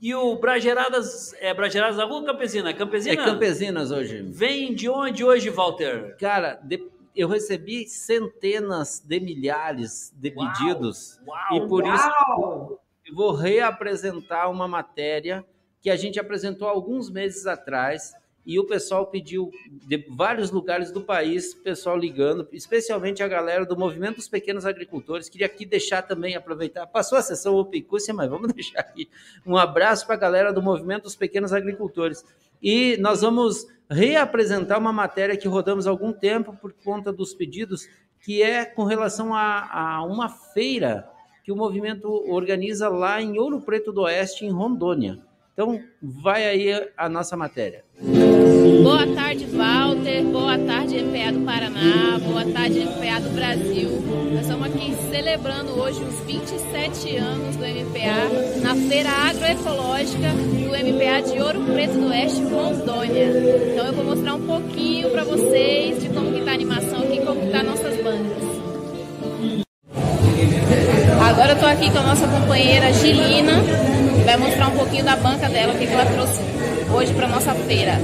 E 0.00 0.14
o 0.14 0.36
Brageradas 0.36 1.32
é 1.40 1.54
Brageradas 1.54 1.96
na 1.96 2.04
rua 2.04 2.22
campesina? 2.24 2.72
Campesina? 2.74 3.14
É 3.22 3.24
Campesinas 3.24 3.90
hoje. 3.90 4.20
Vem 4.22 4.74
de 4.74 4.90
onde 4.90 5.24
hoje, 5.24 5.48
Walter? 5.48 6.14
Cara, 6.18 6.60
de- 6.62 6.86
eu 7.14 7.28
recebi 7.28 7.88
centenas 7.88 9.00
de 9.00 9.18
milhares 9.18 10.12
de 10.14 10.34
Uau, 10.36 10.52
pedidos 10.52 11.18
uau, 11.26 11.56
e 11.56 11.66
por 11.66 11.82
isso 11.86 12.08
Uau! 12.28 12.82
eu 13.06 13.14
vou 13.14 13.32
reapresentar 13.32 14.50
uma 14.50 14.68
matéria 14.68 15.42
que 15.80 15.88
a 15.88 15.96
gente 15.96 16.20
apresentou 16.20 16.68
alguns 16.68 17.08
meses 17.08 17.46
atrás 17.46 18.12
e 18.46 18.60
o 18.60 18.64
pessoal 18.64 19.08
pediu 19.08 19.50
de 19.68 20.06
vários 20.08 20.52
lugares 20.52 20.92
do 20.92 21.02
país, 21.02 21.52
pessoal 21.52 21.98
ligando, 21.98 22.46
especialmente 22.52 23.20
a 23.20 23.26
galera 23.26 23.66
do 23.66 23.76
Movimento 23.76 24.16
dos 24.16 24.28
Pequenos 24.28 24.64
Agricultores. 24.64 25.28
Queria 25.28 25.46
aqui 25.46 25.66
deixar 25.66 26.02
também, 26.02 26.36
aproveitar, 26.36 26.86
passou 26.86 27.18
a 27.18 27.22
sessão 27.22 27.56
Opicúcia, 27.56 28.14
mas 28.14 28.30
vamos 28.30 28.52
deixar 28.54 28.78
aqui 28.78 29.08
um 29.44 29.56
abraço 29.56 30.06
para 30.06 30.14
a 30.14 30.18
galera 30.18 30.52
do 30.52 30.62
Movimento 30.62 31.02
dos 31.02 31.16
Pequenos 31.16 31.52
Agricultores. 31.52 32.24
E 32.62 32.96
nós 32.98 33.22
vamos 33.22 33.66
reapresentar 33.90 34.78
uma 34.78 34.92
matéria 34.92 35.36
que 35.36 35.48
rodamos 35.48 35.86
há 35.86 35.90
algum 35.90 36.12
tempo 36.12 36.56
por 36.56 36.72
conta 36.72 37.12
dos 37.12 37.34
pedidos, 37.34 37.88
que 38.20 38.42
é 38.42 38.64
com 38.64 38.84
relação 38.84 39.34
a, 39.34 39.96
a 39.96 40.04
uma 40.04 40.28
feira 40.28 41.08
que 41.44 41.50
o 41.50 41.56
movimento 41.56 42.08
organiza 42.28 42.88
lá 42.88 43.20
em 43.20 43.38
Ouro 43.38 43.60
Preto 43.60 43.92
do 43.92 44.02
Oeste, 44.02 44.44
em 44.44 44.50
Rondônia. 44.50 45.18
Então, 45.52 45.80
vai 46.02 46.44
aí 46.46 46.90
a 46.96 47.08
nossa 47.08 47.36
matéria. 47.36 47.84
Boa 48.66 49.06
tarde, 49.14 49.46
Walter. 49.46 50.24
Boa 50.24 50.58
tarde, 50.58 50.96
MPA 50.96 51.32
do 51.32 51.40
Paraná. 51.44 52.18
Boa 52.18 52.44
tarde, 52.46 52.80
MPA 52.80 53.20
do 53.20 53.30
Brasil. 53.30 53.90
Nós 54.32 54.40
estamos 54.40 54.66
aqui 54.66 54.92
celebrando 55.08 55.80
hoje 55.80 56.02
os 56.02 56.18
27 56.26 57.16
anos 57.16 57.54
do 57.54 57.64
MPA 57.64 58.60
na 58.62 58.74
Feira 58.74 59.08
Agroecológica 59.08 60.30
do 60.32 60.70
MPA 60.70 61.22
de 61.22 61.40
Ouro 61.40 61.60
Preto 61.72 61.92
do 61.92 62.08
Oeste, 62.08 62.42
Rondônia. 62.42 63.26
Então 63.72 63.86
eu 63.86 63.92
vou 63.92 64.04
mostrar 64.04 64.34
um 64.34 64.44
pouquinho 64.44 65.10
para 65.10 65.22
vocês 65.22 66.02
de 66.02 66.08
como 66.08 66.32
que 66.32 66.40
tá 66.40 66.50
a 66.50 66.54
animação 66.54 66.98
aqui, 67.04 67.20
como 67.24 67.40
que 67.40 67.52
tá 67.52 67.62
nossas 67.62 68.02
bandas. 68.02 68.42
Agora 71.20 71.52
eu 71.52 71.60
tô 71.60 71.66
aqui 71.66 71.88
com 71.92 71.98
a 71.98 72.02
nossa 72.02 72.26
companheira 72.26 72.92
Gilina, 72.92 73.62
vai 74.24 74.36
mostrar 74.36 74.68
um 74.68 74.76
pouquinho 74.76 75.04
da 75.04 75.14
banca 75.14 75.48
dela, 75.48 75.72
o 75.72 75.78
que 75.78 75.86
que 75.86 75.92
ela 75.92 76.06
trouxe 76.06 76.40
hoje 76.90 77.12
para 77.14 77.28
nossa 77.28 77.54
feira. 77.54 78.00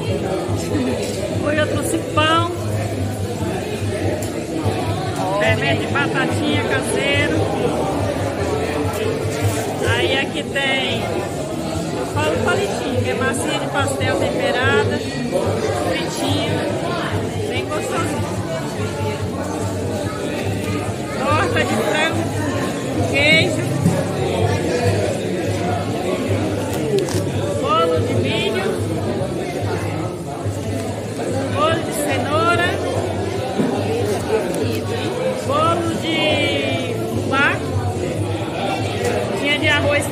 Hoje 1.45 1.57
eu 1.59 1.67
trouxe 1.67 1.99
pão, 2.15 2.51
fermento 5.41 5.81
de 5.81 5.93
batatinha 5.93 6.65
caseiro. 6.65 7.37
Aí 9.97 10.19
aqui 10.19 10.43
tem, 10.43 11.03
eu 11.03 12.07
falo 12.15 12.37
palitinho, 12.45 13.03
que 13.03 13.11
é 13.11 13.15
massinha 13.15 13.59
de 13.59 13.67
pastel 13.67 14.17
temperada, 14.17 14.99
fritinha, 15.89 16.69
bem 17.49 17.65
gostosinho. 17.67 18.33
Torta 21.19 21.65
de 21.65 21.77
frango, 21.77 23.11
queijo. 23.11 23.82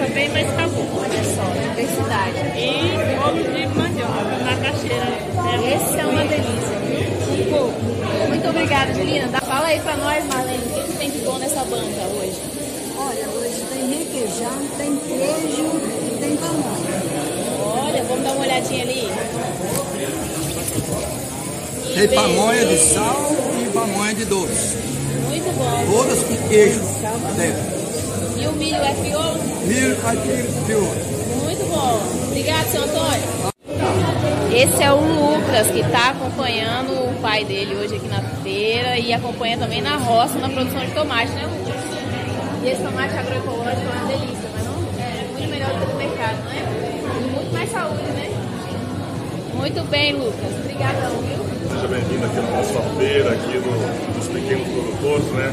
Também, 0.00 0.28
mas 0.30 0.48
acabou. 0.48 0.86
Olha 0.96 1.24
só, 1.24 1.44
diversidade. 1.68 2.38
E 2.56 3.16
bolo 3.20 3.42
de 3.42 3.66
mandioca, 3.76 4.38
macaxeira. 4.44 5.10
Esse 5.60 6.00
é 6.00 6.06
uma 6.06 6.24
delícia. 6.24 6.80
Muito 8.28 8.48
obrigada, 8.48 8.94
Juliana. 8.94 9.40
Fala 9.40 9.66
aí 9.66 9.80
pra 9.80 9.96
nós, 9.96 10.24
Marlene, 10.26 10.58
o 10.58 10.74
que, 10.74 10.82
que 10.84 10.98
tem 10.98 11.10
de 11.10 11.18
bom 11.18 11.38
nessa 11.38 11.64
banca 11.64 12.02
hoje? 12.18 12.40
Olha, 12.96 13.28
hoje 13.28 13.64
tem 13.72 13.98
requeijão, 13.98 14.58
tem 14.78 14.96
queijo 14.96 15.70
e 16.06 16.18
tem 16.18 16.36
pamonha. 16.36 17.84
Olha, 17.84 18.04
vamos 18.04 18.24
dar 18.24 18.32
uma 18.32 18.42
olhadinha 18.42 18.82
ali. 18.82 19.08
Tem 21.94 22.08
pamonha 22.08 22.64
de 22.66 22.78
sal 22.78 23.32
e 23.60 23.70
pamonha 23.70 24.14
de 24.14 24.24
doce. 24.24 24.76
Muito 25.28 25.56
bom. 25.56 25.92
Todas 25.92 26.18
com 26.20 26.48
queijo 26.48 26.80
dentro. 27.36 27.69
Milho 28.70 28.84
é 28.84 28.94
crioulo? 28.94 29.38
Milho, 29.66 29.96
caipira, 29.96 30.44
pior. 30.64 30.94
Muito 31.42 31.64
bom. 31.68 32.00
Obrigado, 32.28 32.66
seu 32.70 32.82
Antônio. 32.84 33.50
Esse 34.54 34.82
é 34.82 34.92
o 34.92 35.00
Lucas, 35.00 35.66
que 35.72 35.80
está 35.80 36.10
acompanhando 36.10 36.90
o 36.92 37.20
pai 37.20 37.44
dele 37.44 37.74
hoje 37.74 37.96
aqui 37.96 38.06
na 38.06 38.22
feira 38.44 38.96
e 38.96 39.12
acompanha 39.12 39.58
também 39.58 39.82
na 39.82 39.96
roça, 39.96 40.38
na 40.38 40.48
produção 40.48 40.78
de 40.84 40.92
tomate, 40.92 41.32
né, 41.32 41.42
Lucas? 41.46 41.80
E 42.62 42.68
esse 42.68 42.80
tomate 42.82 43.12
agroecológico 43.16 43.82
é 43.82 43.96
uma 43.98 44.06
delícia, 44.06 44.48
mas 44.54 44.64
não 44.64 44.74
é 45.02 45.26
muito 45.32 45.50
melhor 45.50 45.70
do 45.70 45.86
que 45.86 45.92
o 45.92 45.96
mercado, 45.96 46.36
não 46.44 46.52
é? 46.52 46.60
E 46.60 47.30
muito 47.34 47.52
mais 47.52 47.70
saúde, 47.72 48.02
né? 48.02 48.30
Muito 49.54 49.90
bem, 49.90 50.12
Lucas. 50.12 50.52
Obrigadão, 50.62 51.10
viu? 51.22 51.40
Seja 51.74 51.88
bem-vindo 51.88 52.24
aqui 52.24 52.36
na 52.36 52.50
nossa 52.56 52.80
feira, 52.98 53.30
aqui 53.32 53.52
do- 53.58 54.14
dos 54.18 54.28
pequenos 54.28 54.68
produtores, 54.68 55.26
né? 55.32 55.52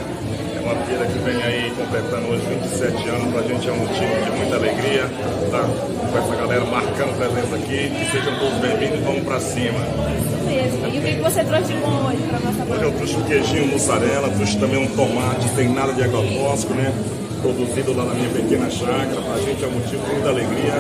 Uma 0.68 0.76
feira 0.84 1.06
que 1.06 1.18
vem 1.20 1.42
aí 1.44 1.72
completando 1.78 2.28
hoje 2.28 2.46
27 2.46 3.08
anos, 3.08 3.34
pra 3.34 3.42
gente 3.44 3.70
é 3.70 3.72
um 3.72 3.78
motivo 3.78 4.26
de 4.26 4.32
muita 4.32 4.56
alegria, 4.58 5.04
tá? 5.50 5.64
Com 6.12 6.18
essa 6.18 6.36
galera 6.36 6.66
marcando 6.66 7.16
presença 7.16 7.56
aqui, 7.56 7.90
que 7.90 8.12
sejam 8.12 8.38
todos 8.38 8.60
bem-vindos 8.60 9.00
e 9.00 9.02
vamos 9.02 9.24
pra 9.24 9.40
cima. 9.40 9.80
Isso 9.80 10.44
mesmo. 10.46 10.88
E 10.88 11.00
o 11.00 11.02
que 11.02 11.22
você 11.24 11.44
trouxe 11.46 11.72
de 11.72 11.80
bom 11.80 12.08
hoje 12.10 12.22
para 12.28 12.40
nossa 12.40 12.74
Hoje 12.74 12.84
eu 12.84 12.92
trouxe 12.92 13.16
um 13.16 13.24
queijinho 13.24 13.68
mussarela, 13.68 14.30
trouxe 14.30 14.58
também 14.58 14.84
um 14.84 14.88
tomate 14.88 15.48
sem 15.56 15.70
nada 15.70 15.94
de 15.94 16.04
agrotóxico, 16.04 16.74
né? 16.74 16.94
Produzido 17.42 17.96
lá 17.96 18.04
na 18.04 18.14
minha 18.14 18.30
pequena 18.30 18.70
chácara, 18.70 19.22
pra 19.22 19.38
gente 19.40 19.64
é 19.64 19.68
um 19.68 19.72
motivo 19.72 20.04
de 20.04 20.12
muita 20.12 20.28
alegria 20.28 20.74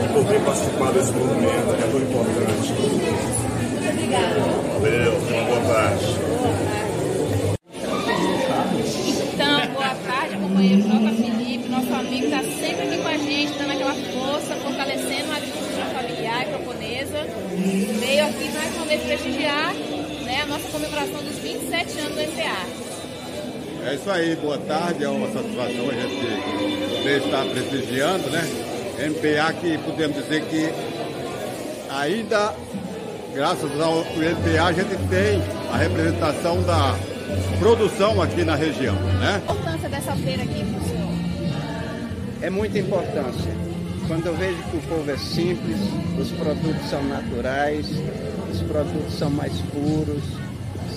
de 0.00 0.08
poder 0.14 0.40
participar 0.40 0.90
desse 0.92 1.12
movimento 1.12 1.76
que 1.76 1.84
é 1.84 1.86
tão 1.86 2.00
importante. 2.00 2.72
Muito 2.72 3.90
obrigada. 3.90 4.40
Valeu, 4.80 5.12
uma 5.12 5.44
boa 5.44 5.60
tarde. 5.74 6.24
Então, 9.34 9.66
boa 9.74 9.94
tarde, 10.06 10.36
companheiro 10.36 10.82
J. 10.82 11.10
Felipe, 11.16 11.68
nosso 11.68 11.92
amigo 11.92 12.24
está 12.26 12.38
sempre 12.38 12.82
aqui 12.86 12.98
com 12.98 13.08
a 13.08 13.18
gente, 13.18 13.58
dando 13.58 13.72
aquela 13.72 13.94
força, 13.94 14.54
fortalecendo 14.54 15.32
a 15.32 15.36
agricultura 15.36 15.84
familiar 15.86 16.42
e 16.42 16.52
camponesa. 16.52 17.26
Veio 17.98 18.24
vez 18.96 19.02
prestigiar 19.02 19.74
né, 20.24 20.42
a 20.42 20.46
nossa 20.46 20.68
comemoração 20.68 21.22
dos 21.22 21.36
27 21.38 21.98
anos 21.98 22.14
do 22.14 22.20
MPA. 22.20 22.84
É 23.86 23.94
isso 23.94 24.10
aí, 24.10 24.36
boa 24.36 24.58
tarde, 24.58 25.04
é 25.04 25.08
uma 25.08 25.26
satisfação 25.32 25.90
a 25.90 25.94
gente 25.94 26.96
poder 26.96 27.18
estar 27.18 27.44
prestigiando, 27.46 28.30
né? 28.30 28.42
MPA 28.98 29.52
que 29.54 29.78
podemos 29.78 30.16
dizer 30.16 30.42
que 30.44 30.72
ainda, 31.90 32.54
graças 33.34 33.80
ao 33.80 34.04
MPA, 34.04 34.64
a 34.64 34.72
gente 34.72 34.96
tem 35.08 35.42
a 35.72 35.76
representação 35.76 36.62
da 36.62 36.96
produção 37.58 38.22
aqui 38.22 38.44
na 38.44 38.54
região, 38.54 38.94
né? 38.94 39.42
A 39.46 39.52
importância 39.52 39.88
dessa 39.88 40.12
feira 40.16 40.42
aqui 40.44 40.64
para 40.64 40.80
o 40.80 40.88
senhor? 40.88 41.12
É 42.40 42.50
muita 42.50 42.78
importância. 42.78 43.64
Quando 44.06 44.26
eu 44.26 44.34
vejo 44.36 44.62
que 44.70 44.76
o 44.76 44.80
povo 44.82 45.10
é 45.10 45.16
simples, 45.16 45.78
os 46.18 46.30
produtos 46.32 46.88
são 46.88 47.02
naturais, 47.04 47.86
os 48.54 48.62
produtos 48.62 49.14
são 49.18 49.30
mais 49.30 49.52
puros, 49.72 50.22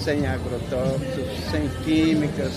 sem 0.03 0.25
agrotóxicos, 0.27 1.25
sem 1.51 1.67
químicas. 1.83 2.53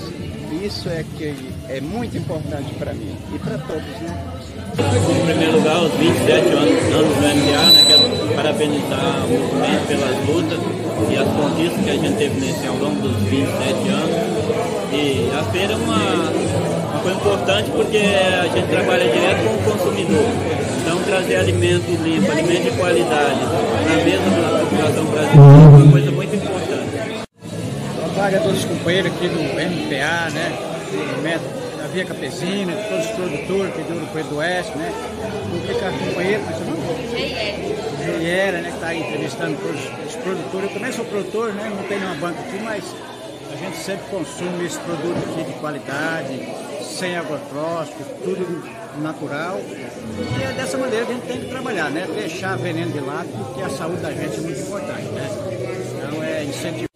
Isso 0.63 0.89
é 0.89 1.05
que 1.17 1.35
é 1.69 1.81
muito 1.81 2.17
importante 2.17 2.75
para 2.75 2.93
mim 2.93 3.17
e 3.35 3.39
para 3.39 3.57
todos, 3.59 3.83
né? 3.83 4.41
Em 4.79 5.25
primeiro 5.27 5.57
lugar, 5.57 5.83
os 5.83 5.93
27 5.95 6.49
anos, 6.51 6.95
anos 6.95 7.17
do 7.17 7.23
MPA, 7.23 7.73
né, 7.73 7.85
quero 7.87 8.35
parabenizar 8.35 9.25
o 9.25 9.31
movimento 9.31 9.87
pelas 9.89 10.27
lutas 10.29 10.59
e 11.11 11.17
as 11.17 11.29
conquistas 11.29 11.85
que 11.85 11.91
a 11.91 11.95
gente 11.95 12.17
teve 12.17 12.41
nesse, 12.41 12.67
ao 12.67 12.77
longo 12.77 13.01
dos 13.01 13.17
27 13.25 13.89
anos. 13.89 14.31
E 14.93 15.31
a 15.39 15.43
feira 15.51 15.73
é 15.73 15.77
uma, 15.77 17.01
coisa 17.03 17.19
importante 17.19 17.71
porque 17.71 17.99
a 17.99 18.47
gente 18.49 18.69
trabalha 18.69 19.11
direto 19.11 19.45
com 19.45 19.55
o 19.55 19.73
consumidor. 19.73 20.70
Trazer 21.11 21.37
alimento 21.39 21.91
limpo, 22.05 22.31
alimento 22.31 22.71
de 22.71 22.79
qualidade 22.79 23.41
na 23.41 24.05
mesa 24.05 24.31
da 24.31 24.61
população 24.61 25.05
brasileira 25.07 25.43
é 25.43 25.67
uma 25.67 25.91
coisa 25.91 26.11
muito 26.13 26.37
importante. 26.37 27.27
Boa 27.97 28.15
tarde 28.15 28.37
a 28.37 28.41
todos 28.41 28.59
os 28.61 28.65
companheiros 28.65 29.13
aqui 29.13 29.29
do 29.29 29.41
MPA, 29.41 30.31
né? 30.31 30.57
Da 31.79 31.89
Via 31.89 32.05
Campesina, 32.05 32.73
de 32.77 32.89
todos 32.89 33.07
os 33.07 33.11
produtores 33.11 33.73
aqui 33.73 33.83
do 33.83 33.95
Ouro 33.95 34.07
Preto 34.13 34.29
do 34.29 34.37
Oeste, 34.37 34.79
né? 34.79 34.93
O 35.53 35.67
que 35.67 35.75
que 35.75 35.85
a 35.85 35.91
companheira, 35.91 36.43
é 36.43 36.65
nome? 36.65 38.07
Juliera, 38.07 38.59
né? 38.61 38.69
Que 38.69 38.75
está 38.77 38.87
aí 38.87 39.01
entrevistando 39.01 39.57
todos 39.57 39.81
os 40.07 40.15
produtores. 40.15 40.69
Eu 40.69 40.75
também 40.75 40.93
sou 40.93 41.05
produtor, 41.07 41.53
né? 41.55 41.73
Não 41.77 41.83
tenho 41.89 42.03
uma 42.03 42.15
banca 42.15 42.39
aqui, 42.39 42.63
mas 42.63 42.85
a 43.53 43.57
gente 43.57 43.77
sempre 43.79 44.05
consome 44.13 44.65
esse 44.65 44.79
produto 44.79 45.19
aqui 45.29 45.43
de 45.43 45.59
qualidade, 45.59 46.70
sem 46.91 47.17
agrotóxico, 47.17 48.03
tudo 48.23 48.63
natural. 49.01 49.61
E 50.39 50.43
é 50.43 50.53
dessa 50.53 50.77
maneira 50.77 51.07
que 51.07 51.13
a 51.13 51.15
gente 51.15 51.27
tem 51.27 51.41
que 51.41 51.47
trabalhar, 51.47 51.91
né? 51.91 52.07
Deixar 52.15 52.57
veneno 52.57 52.91
de 52.93 53.01
lado, 53.01 53.29
porque 53.29 53.63
a 53.63 53.71
saúde 53.71 54.03
da 54.03 54.11
gente 54.11 54.37
é 54.37 54.41
muito 54.41 54.61
importante, 54.61 55.09
né? 55.13 55.31
Então 55.97 56.23
é 56.23 56.45
incentivar. 56.45 56.91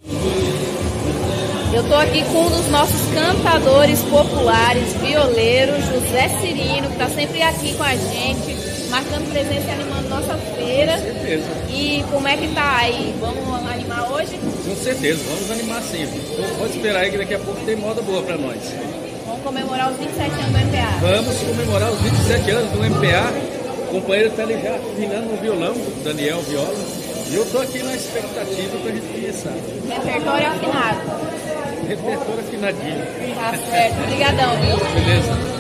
Eu 1.73 1.83
estou 1.83 1.97
aqui 1.97 2.23
com 2.25 2.47
um 2.47 2.51
dos 2.51 2.69
nossos 2.71 3.01
cantadores 3.13 4.01
populares, 4.03 4.93
violeiros, 4.95 5.85
José 5.87 6.29
Cirino, 6.41 6.87
que 6.87 6.93
está 6.93 7.09
sempre 7.09 7.43
aqui 7.43 7.75
com 7.75 7.83
a 7.83 7.97
gente, 7.97 8.57
marcando 8.91 9.29
presença 9.33 9.67
e 9.67 9.71
animando 9.71 10.09
nossa 10.09 10.37
feira. 10.57 10.93
Com 10.93 11.03
certeza. 11.03 11.45
E 11.71 12.05
como 12.13 12.29
é 12.29 12.37
que 12.37 12.55
tá 12.55 12.77
aí? 12.77 13.15
Vamos 13.21 13.71
animar 13.71 14.13
hoje? 14.13 14.39
Com 14.65 14.77
certeza, 14.77 15.25
vamos 15.29 15.51
animar 15.51 15.83
sempre. 15.83 16.21
Pode 16.59 16.77
esperar 16.77 17.01
aí 17.01 17.11
que 17.11 17.19
daqui 17.19 17.35
a 17.35 17.41
pouco 17.41 17.61
tem 17.65 17.75
moda 17.75 18.01
boa 18.03 18.23
pra 18.23 18.39
nós. 18.39 18.61
Vamos 19.45 19.61
comemorar 19.61 19.91
os 19.91 19.99
27 19.99 20.41
anos 20.41 20.53
do 20.53 20.59
MPA. 20.59 20.89
Vamos 21.03 21.37
comemorar 21.37 21.93
os 21.93 22.01
27 22.01 22.51
anos 22.51 22.71
do 22.73 22.79
MPA. 22.79 23.31
O 23.83 23.87
companheiro 23.93 24.31
tá 24.31 24.43
ali 24.43 24.55
já 24.55 24.75
afinando 24.75 25.27
no 25.27 25.37
violão, 25.37 25.73
o 25.73 26.03
Daniel 26.03 26.41
Viola. 26.41 26.75
E 27.31 27.35
eu 27.35 27.45
tô 27.53 27.59
aqui 27.59 27.83
na 27.83 27.95
expectativa 27.95 28.79
pra 28.79 28.91
gente 28.91 29.07
começar. 29.07 29.53
Repertório 29.87 30.47
afinado. 30.47 31.01
Repertório 31.87 32.41
afinadinho. 32.41 33.05
Tá 33.35 33.55
certo. 33.71 34.03
Obrigadão, 34.03 34.57
viu? 34.63 34.79
Beleza. 34.95 35.55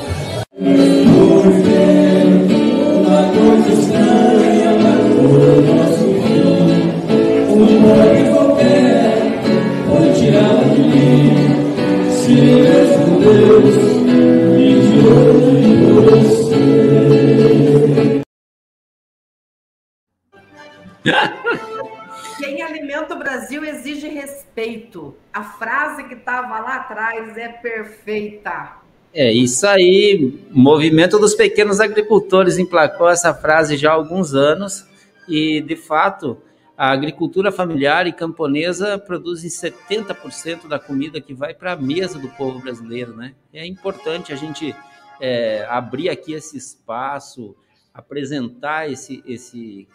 Quem 22.39 22.61
alimenta 22.61 23.15
o 23.15 23.19
Brasil 23.19 23.65
exige 23.65 24.09
respeito. 24.09 25.15
A 25.33 25.43
frase 25.43 26.05
que 26.05 26.13
estava 26.13 26.59
lá 26.61 26.77
atrás 26.77 27.35
é 27.39 27.49
perfeita. 27.49 28.77
É 29.15 29.33
isso 29.33 29.67
aí. 29.67 30.39
O 30.55 30.59
movimento 30.59 31.19
dos 31.19 31.35
pequenos 31.35 31.81
agricultores 31.81 32.59
emplacou 32.59 33.09
essa 33.09 33.33
frase 33.33 33.79
já 33.79 33.93
há 33.93 33.95
alguns 33.95 34.35
anos 34.35 34.87
e, 35.27 35.63
de 35.63 35.77
fato, 35.77 36.37
a 36.77 36.91
agricultura 36.91 37.53
familiar 37.53 38.07
e 38.07 38.13
camponesa 38.13 38.99
produzem 38.99 39.49
70% 39.49 40.67
da 40.67 40.79
comida 40.79 41.21
que 41.21 41.33
vai 41.33 41.55
para 41.55 41.73
a 41.73 41.77
mesa 41.77 42.19
do 42.19 42.29
povo 42.31 42.59
brasileiro, 42.59 43.15
né? 43.15 43.35
É 43.53 43.65
importante 43.65 44.33
a 44.33 44.37
gente 44.37 44.75
é, 45.21 45.65
abrir 45.69 46.09
aqui 46.09 46.33
esse 46.33 46.57
espaço, 46.57 47.55
apresentar 47.93 48.91
esse, 48.91 49.23
esse, 49.25 49.87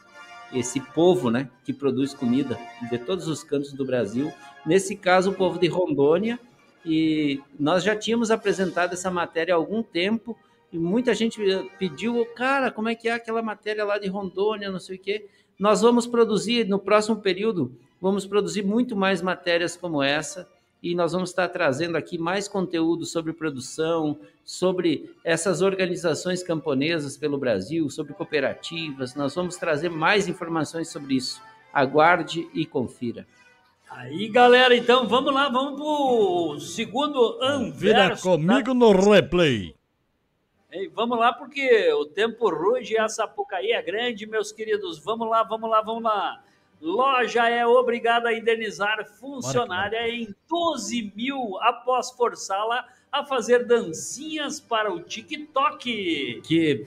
esse 0.54 0.80
povo, 0.80 1.30
né, 1.30 1.50
que 1.66 1.74
produz 1.74 2.14
comida 2.14 2.58
de 2.90 2.98
todos 2.98 3.28
os 3.28 3.44
cantos 3.44 3.74
do 3.74 3.86
Brasil. 3.86 4.32
Nesse 4.66 4.96
caso, 4.96 5.32
o 5.32 5.36
povo 5.36 5.60
de 5.60 5.68
Rondônia, 5.68 6.40
e 6.86 7.42
nós 7.60 7.84
já 7.84 7.96
tínhamos 7.96 8.32
apresentado 8.32 8.94
essa 8.94 9.12
matéria 9.12 9.54
há 9.54 9.58
algum 9.58 9.84
tempo 9.84 10.38
e 10.72 10.80
muita 10.80 11.14
gente 11.14 11.42
pediu, 11.78 12.26
cara, 12.36 12.72
como 12.72 12.88
é 12.88 12.96
que 12.96 13.10
é 13.10 13.14
aquela 13.14 13.42
matéria 13.42 13.84
lá 13.84 13.98
de 13.98 14.08
Rondônia, 14.08 14.72
não 14.72 14.80
sei 14.80 14.96
o 14.96 15.00
quê. 15.00 15.28
Nós 15.60 15.82
vamos 15.82 16.08
produzir 16.08 16.66
no 16.70 16.80
próximo 16.80 17.18
período, 17.18 17.70
vamos 18.02 18.26
produzir 18.26 18.64
muito 18.64 18.96
mais 18.96 19.22
matérias 19.22 19.76
como 19.76 20.02
essa 20.02 20.48
e 20.82 20.96
nós 20.96 21.12
vamos 21.12 21.32
estar 21.32 21.50
trazendo 21.50 21.98
aqui 21.98 22.18
mais 22.18 22.48
conteúdo 22.48 23.06
sobre 23.06 23.34
produção, 23.34 24.18
sobre 24.46 25.14
essas 25.22 25.62
organizações 25.62 26.42
camponesas 26.42 27.18
pelo 27.18 27.38
Brasil, 27.38 27.90
sobre 27.90 28.14
cooperativas. 28.14 29.16
Nós 29.16 29.36
vamos 29.36 29.58
trazer 29.58 29.90
mais 29.90 30.30
informações 30.30 30.88
sobre 30.88 31.16
isso. 31.16 31.42
Aguarde 31.74 32.48
e 32.54 32.66
confira. 32.66 33.28
Aí, 33.90 34.30
galera, 34.30 34.74
então 34.74 35.10
vamos 35.10 35.34
lá, 35.34 35.50
vamos 35.50 35.76
pro 35.76 36.60
segundo 36.62 37.38
Vira 37.74 38.06
anverso. 38.06 38.24
comigo 38.24 38.74
no 38.74 38.92
replay. 38.94 39.76
Ei, 40.72 40.88
vamos 40.88 41.18
lá, 41.18 41.34
porque 41.34 41.92
o 41.94 42.06
tempo 42.06 42.48
ruge 42.50 42.94
e 42.94 42.98
a 43.00 43.10
Sapucaí 43.10 43.72
é 43.72 43.82
grande, 43.82 44.28
meus 44.28 44.52
queridos. 44.52 45.00
Vamos 45.00 45.28
lá, 45.28 45.42
vamos 45.42 45.70
lá, 45.70 45.82
vamos 45.82 46.04
lá. 46.04 46.44
Loja 46.80 47.50
é 47.50 47.66
obrigada 47.66 48.30
a 48.30 48.38
indenizar 48.38 49.04
funcionária 49.20 50.08
em 50.08 50.34
12 50.48 51.12
mil 51.16 51.58
após 51.62 52.12
forçá-la 52.12 52.88
a 53.12 53.26
fazer 53.26 53.66
dancinhas 53.66 54.60
para 54.60 54.94
o 54.94 55.02
TikTok. 55.02 56.42
Que. 56.46 56.86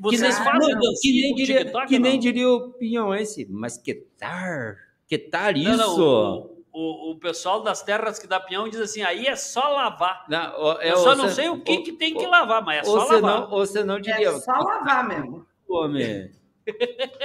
Vocês 0.00 0.36
que, 0.36 0.44
fazem 0.44 0.74
não, 0.74 0.80
dancinha 0.80 1.22
que 1.22 1.22
nem 1.22 1.34
diria, 1.34 1.58
TikTok 1.60 1.86
que 1.86 1.98
nem 1.98 2.18
diria 2.18 2.48
o 2.50 2.72
pinhõense, 2.72 3.46
mas 3.48 3.78
que 3.78 3.94
tar, 3.94 4.76
que 5.06 5.16
tar 5.16 5.56
isso? 5.56 5.76
Não, 5.76 5.96
não, 5.96 6.38
o, 6.40 6.57
o, 6.80 7.10
o 7.12 7.16
pessoal 7.18 7.62
das 7.62 7.82
terras 7.82 8.18
que 8.18 8.26
dá 8.26 8.38
pinhão 8.38 8.68
diz 8.68 8.80
assim, 8.80 9.02
aí 9.02 9.26
é 9.26 9.34
só 9.36 9.68
lavar. 9.72 10.24
Não, 10.28 10.80
é, 10.80 10.92
Eu 10.92 10.96
só 10.98 11.16
não 11.16 11.28
se- 11.28 11.34
sei 11.36 11.48
o 11.48 11.60
que, 11.60 11.72
ou- 11.72 11.82
que 11.82 11.92
tem 11.92 12.14
que 12.14 12.26
lavar, 12.26 12.62
mas 12.64 12.80
é 12.80 12.84
só 12.84 13.04
lavar. 13.04 13.20
não- 13.22 13.50
ou 13.50 13.66
você 13.66 13.82
não 13.82 13.98
diria. 14.00 14.28
É 14.28 14.38
só 14.40 14.52
lavar 14.52 15.06
mesmo. 15.08 15.46
Homem. 15.68 16.30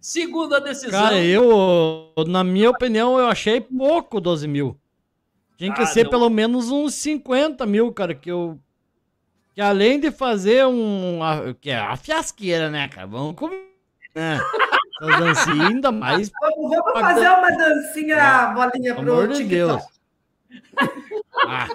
Segundo 0.00 0.54
a 0.54 0.60
decisão... 0.60 0.98
Cara, 1.02 1.22
eu, 1.22 2.12
na 2.26 2.42
minha 2.42 2.70
opinião, 2.70 3.18
eu 3.18 3.26
achei 3.26 3.60
pouco 3.60 4.20
12 4.20 4.48
mil. 4.48 4.78
Tinha 5.58 5.72
que 5.74 5.82
Ah, 5.82 5.86
ser 5.86 6.04
não. 6.04 6.10
pelo 6.10 6.30
menos 6.30 6.70
uns 6.70 6.94
50 6.94 7.66
mil, 7.66 7.92
cara, 7.92 8.14
que 8.14 8.30
eu... 8.30 8.58
Que 9.54 9.60
além 9.60 9.98
de 10.00 10.10
fazer 10.10 10.66
um... 10.66 11.22
a- 11.22 11.54
Que 11.60 11.70
é 11.70 11.76
a 11.78 11.96
fiasqueira, 11.96 12.70
né, 12.70 12.88
cara? 12.88 13.06
Vamos 13.06 13.34
comer, 13.36 13.62
né? 14.14 14.38
Dancinhas 15.00 15.66
ainda 15.70 15.92
mais... 15.92 16.30
Vamos, 16.40 16.70
vamos 16.70 17.00
fazer 17.00 17.28
uma 17.28 17.50
dancinha, 17.50 18.46
bolinha, 18.54 18.94
Pelo 18.94 19.04
pro 19.06 19.12
amor 19.14 19.28
de 19.28 19.34
TikTok. 19.38 19.48
Deus. 19.48 19.82
Ah, 21.46 21.68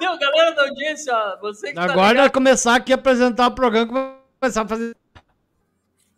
Deu, 0.00 0.18
galera 0.18 0.50
da 0.54 0.62
audiência, 0.62 1.14
você 1.40 1.68
que 1.68 1.74
tá 1.74 1.84
agora 1.84 2.08
ligado, 2.08 2.16
vai 2.16 2.30
começar 2.30 2.74
aqui 2.76 2.92
a 2.92 2.96
apresentar 2.96 3.46
o 3.46 3.54
programa, 3.54 3.86
que 3.86 3.92
vai 3.92 4.14
começar 4.40 4.62
a 4.62 4.68
fazer... 4.68 4.96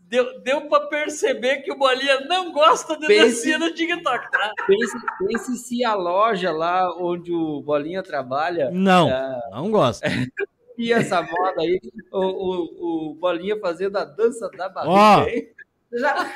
deu, 0.00 0.40
deu 0.40 0.62
pra 0.62 0.80
perceber 0.80 1.58
que 1.58 1.72
o 1.72 1.76
Bolinha 1.76 2.20
não 2.22 2.52
gosta 2.52 2.96
de 2.98 3.06
Pense- 3.06 3.36
dancinha 3.36 3.58
no 3.58 3.74
TikTok, 3.74 4.30
tá? 4.30 4.52
Pense, 4.66 4.96
pense 5.26 5.56
se 5.58 5.84
a 5.84 5.94
loja 5.94 6.50
lá 6.52 6.88
onde 6.98 7.32
o 7.32 7.60
Bolinha 7.60 8.02
trabalha. 8.02 8.70
Não, 8.70 9.10
é, 9.10 9.40
não 9.50 9.70
gosto. 9.70 10.02
E 10.78 10.90
essa 10.90 11.20
moda 11.22 11.60
aí, 11.60 11.78
o, 12.10 12.18
o, 12.18 13.10
o 13.10 13.14
Bolinha 13.14 13.60
fazendo 13.60 13.98
a 13.98 14.04
dança 14.04 14.48
da 14.56 14.70
barriga. 14.70 14.94
Ó. 14.94 15.22
hein? 15.28 15.48
Já... 15.92 16.30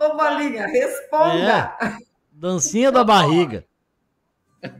Ô, 0.00 0.14
Bolinha, 0.16 0.66
responda. 0.66 1.76
É. 1.80 1.96
Dancinha 2.32 2.90
da 2.90 3.04
barriga. 3.04 3.64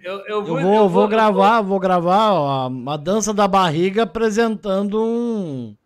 Eu, 0.02 0.18
eu 0.20 0.26
Eu 0.28 0.44
vou, 0.44 0.60
vou, 0.60 0.74
eu 0.74 0.88
vou 0.88 1.08
gravar, 1.08 1.60
vou 1.60 1.78
gravar 1.80 2.32
ó, 2.32 2.70
a 2.88 2.96
dança 2.96 3.34
da 3.34 3.48
barriga 3.48 4.04
apresentando 4.04 5.02
um, 5.02 5.76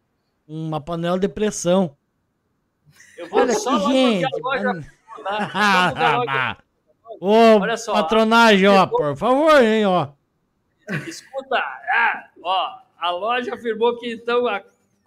uma 0.46 0.80
panela 0.80 1.18
de 1.18 1.28
pressão. 1.28 1.96
Eu 3.16 3.28
vou 3.28 3.40
Olha 3.40 3.54
só 3.54 3.70
lá 3.70 3.78
gente. 3.90 4.22
porque 4.28 4.40
a 4.40 4.42
loja... 4.44 4.92
tá? 5.24 6.16
Loja- 6.18 6.56
Ô, 7.18 7.58
Olha 7.60 7.76
só, 7.78 7.94
patronagem, 7.94 8.68
ó, 8.68 8.86
por 8.86 9.16
favor, 9.16 9.62
hein, 9.62 9.86
ó. 9.86 10.08
Escuta, 11.06 11.56
ah, 11.56 12.28
ó, 12.42 12.78
a 12.98 13.10
loja 13.10 13.54
afirmou 13.54 13.96
que 13.98 14.12
então 14.12 14.46
a 14.46 14.60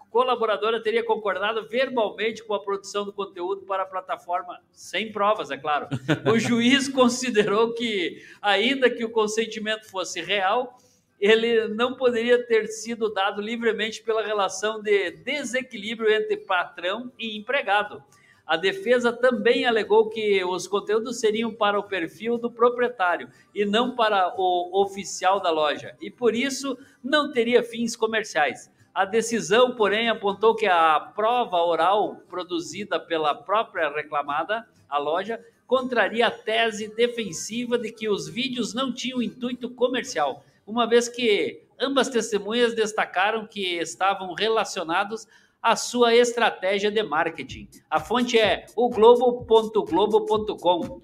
colaboradora 0.10 0.82
teria 0.82 1.04
concordado 1.04 1.68
verbalmente 1.68 2.44
com 2.44 2.54
a 2.54 2.60
produção 2.60 3.06
do 3.06 3.14
conteúdo 3.14 3.66
para 3.66 3.84
a 3.84 3.86
plataforma, 3.86 4.60
sem 4.72 5.12
provas, 5.12 5.52
é 5.52 5.58
claro. 5.58 5.88
O 6.32 6.38
juiz 6.40 6.88
considerou 6.88 7.74
que, 7.74 8.24
ainda 8.42 8.90
que 8.90 9.06
o 9.06 9.12
consentimento 9.12 9.90
fosse 9.90 10.22
real, 10.22 10.78
ele 11.20 11.68
não 11.68 11.96
poderia 11.96 12.44
ter 12.46 12.68
sido 12.68 13.14
dado 13.14 13.42
livremente 13.42 14.02
pela 14.02 14.26
relação 14.26 14.82
de 14.82 15.12
desequilíbrio 15.12 16.10
entre 16.12 16.38
patrão 16.38 17.12
e 17.20 17.38
empregado. 17.38 18.02
A 18.50 18.58
defesa 18.58 19.14
também 19.14 19.66
alegou 19.66 20.10
que 20.10 20.44
os 20.44 20.68
conteúdos 20.68 21.20
seriam 21.20 21.54
para 21.54 21.78
o 21.78 21.84
perfil 21.84 22.36
do 22.36 22.50
proprietário 22.50 23.30
e 23.54 23.64
não 23.64 23.96
para 23.96 24.34
o 24.36 24.82
oficial 24.82 25.40
da 25.40 25.52
loja, 25.52 25.96
e 26.02 26.10
por 26.10 26.34
isso 26.34 26.76
não 27.04 27.32
teria 27.32 27.62
fins 27.62 27.96
comerciais. 27.96 28.72
A 28.94 29.06
decisão, 29.06 29.76
porém, 29.76 30.10
apontou 30.10 30.56
que 30.56 30.66
a 30.66 31.00
prova 31.16 31.58
oral 31.58 32.18
produzida 32.28 33.00
pela 33.00 33.36
própria 33.36 33.88
reclamada, 33.90 34.66
a 34.90 34.98
loja, 34.98 35.40
contraria 35.68 36.26
a 36.28 36.32
tese 36.32 36.88
defensiva 36.96 37.78
de 37.78 37.92
que 37.92 38.10
os 38.10 38.28
vídeos 38.28 38.74
não 38.74 38.92
tinham 38.92 39.22
intuito 39.22 39.70
comercial, 39.70 40.44
uma 40.66 40.88
vez 40.88 41.08
que 41.08 41.62
ambas 41.80 42.10
testemunhas 42.10 42.74
destacaram 42.74 43.46
que 43.46 43.78
estavam 43.78 44.34
relacionados 44.34 45.28
à 45.62 45.76
sua 45.76 46.16
estratégia 46.16 46.90
de 46.92 47.04
marketing. 47.04 47.68
A 47.90 48.00
fonte 48.00 48.40
é 48.40 48.66
o 48.76 48.90
globo.globo.com. 48.90 51.02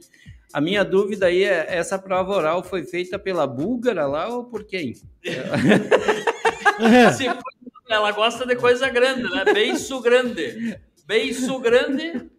A 0.54 0.62
minha 0.62 0.84
dúvida 0.86 1.26
aí 1.28 1.44
é: 1.44 1.66
essa 1.76 2.00
prova 2.00 2.34
oral 2.34 2.64
foi 2.64 2.84
feita 2.84 3.20
pela 3.20 3.46
búlgara 3.46 4.08
lá 4.08 4.30
ou 4.30 4.46
por 4.46 4.64
quem? 4.64 4.94
Se 7.18 7.26
for- 7.26 7.55
ela 7.90 8.12
gosta 8.12 8.46
de 8.46 8.56
coisa 8.56 8.90
grande, 8.90 9.24
né? 9.24 9.44
Beiço 9.54 10.00
grande. 10.02 10.80
Beiço 11.06 11.60
grande. 11.60 12.30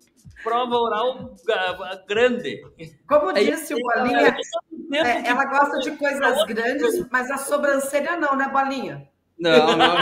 prova 0.43 0.77
oral 0.77 1.35
ah, 1.51 2.01
grande. 2.09 2.63
Como 3.09 3.33
disse 3.33 3.75
o 3.75 3.79
Bolinha, 3.79 4.37
é, 4.93 5.29
ela 5.29 5.45
gosta 5.45 5.79
de 5.79 5.93
coisas 5.97 6.45
grandes, 6.45 7.07
mas 7.11 7.31
a 7.31 7.39
sobrancelha 7.39 8.17
não, 8.17 8.37
né, 8.37 8.49
Bolinha? 8.49 9.09
Não, 9.39 9.77
não, 9.77 9.77
não. 9.77 9.97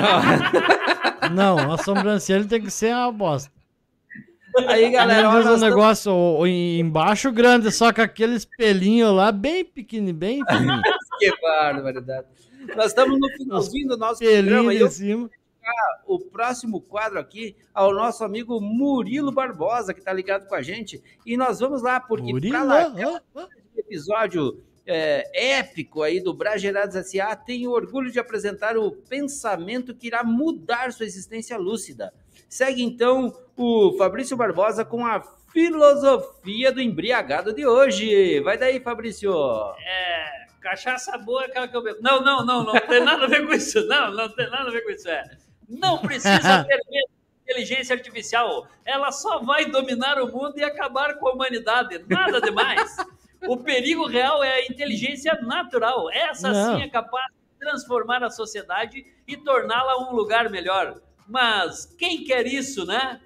Não, 1.34 1.72
a 1.72 1.78
sobrancelha 1.78 2.44
tem 2.44 2.60
que 2.60 2.70
ser 2.70 2.94
uma 2.94 3.10
bosta. 3.10 3.50
Aí, 4.68 4.90
galera, 4.90 5.30
olha, 5.30 5.52
um 5.52 5.56
negócio 5.56 6.12
o- 6.12 6.40
o 6.40 6.46
embaixo 6.46 7.32
grande, 7.32 7.72
só 7.72 7.92
com 7.92 8.02
aqueles 8.02 8.44
pelinhos 8.44 9.12
lá 9.12 9.32
bem 9.32 9.64
pequenininho, 9.64 10.14
bem 10.14 10.44
fininho. 10.46 10.80
que 11.18 11.32
barbaridade. 11.40 12.26
Nós 12.76 12.86
estamos 12.86 13.18
no 13.18 13.28
finalzinho 13.36 13.88
do 13.88 13.96
nosso 13.96 14.20
programa 14.20 14.72
e 14.72 14.76
em 14.76 14.80
eu 14.80 14.90
cima. 14.90 15.28
dedicar 15.28 16.02
o 16.06 16.18
próximo 16.18 16.80
quadro 16.80 17.18
aqui 17.18 17.56
ao 17.72 17.92
nosso 17.92 18.24
amigo 18.24 18.60
Murilo 18.60 19.32
Barbosa, 19.32 19.92
que 19.92 20.00
está 20.00 20.12
ligado 20.12 20.46
com 20.46 20.54
a 20.54 20.62
gente. 20.62 21.02
E 21.24 21.36
nós 21.36 21.60
vamos 21.60 21.82
lá, 21.82 22.00
porque 22.00 22.32
para 22.48 22.62
lá, 22.62 22.88
um 23.34 23.78
episódio 23.78 24.62
é, 24.86 25.58
épico 25.58 26.02
aí 26.02 26.20
do 26.20 26.34
Bragerados 26.34 26.96
S.A., 26.96 27.34
tenho 27.34 27.70
orgulho 27.70 28.10
de 28.10 28.18
apresentar 28.18 28.76
o 28.76 28.92
pensamento 28.92 29.94
que 29.94 30.06
irá 30.06 30.22
mudar 30.22 30.92
sua 30.92 31.06
existência 31.06 31.56
lúcida. 31.56 32.12
Segue 32.48 32.82
então 32.82 33.34
o 33.56 33.94
Fabrício 33.96 34.36
Barbosa 34.36 34.84
com 34.84 35.04
a 35.04 35.20
filosofia 35.52 36.72
do 36.72 36.80
embriagado 36.80 37.52
de 37.52 37.66
hoje. 37.66 38.40
Vai 38.40 38.58
daí, 38.58 38.80
Fabrício. 38.80 39.32
É, 39.78 40.43
cachaça 40.64 41.18
boa 41.18 41.42
é 41.42 41.46
aquela 41.46 41.68
que 41.68 41.76
eu 41.76 41.82
bebo. 41.82 41.98
Não, 42.00 42.22
não, 42.22 42.44
não, 42.44 42.64
não 42.64 42.72
tem 42.72 43.04
nada 43.04 43.24
a 43.24 43.28
ver 43.28 43.46
com 43.46 43.52
isso. 43.52 43.86
Não, 43.86 44.10
não 44.10 44.28
tem 44.30 44.48
nada 44.48 44.70
a 44.70 44.72
ver 44.72 44.80
com 44.82 44.90
isso. 44.90 45.08
É. 45.08 45.22
Não 45.68 45.98
precisa 45.98 46.64
ter 46.64 46.80
medo 46.88 47.08
de 47.10 47.42
inteligência 47.42 47.94
artificial. 47.94 48.66
Ela 48.82 49.12
só 49.12 49.40
vai 49.40 49.66
dominar 49.66 50.18
o 50.22 50.32
mundo 50.32 50.56
e 50.56 50.64
acabar 50.64 51.18
com 51.18 51.28
a 51.28 51.32
humanidade. 51.32 52.02
Nada 52.08 52.40
demais. 52.40 52.96
O 53.46 53.58
perigo 53.58 54.06
real 54.06 54.42
é 54.42 54.54
a 54.54 54.64
inteligência 54.64 55.38
natural. 55.42 56.10
Essa 56.10 56.50
Não. 56.50 56.76
sim 56.76 56.82
é 56.82 56.88
capaz 56.88 57.26
de 57.26 57.58
transformar 57.58 58.24
a 58.24 58.30
sociedade 58.30 59.04
e 59.28 59.36
torná-la 59.36 59.98
um 59.98 60.14
lugar 60.14 60.48
melhor. 60.48 60.98
Mas 61.28 61.84
quem 61.98 62.24
quer 62.24 62.46
isso, 62.46 62.86
né? 62.86 63.20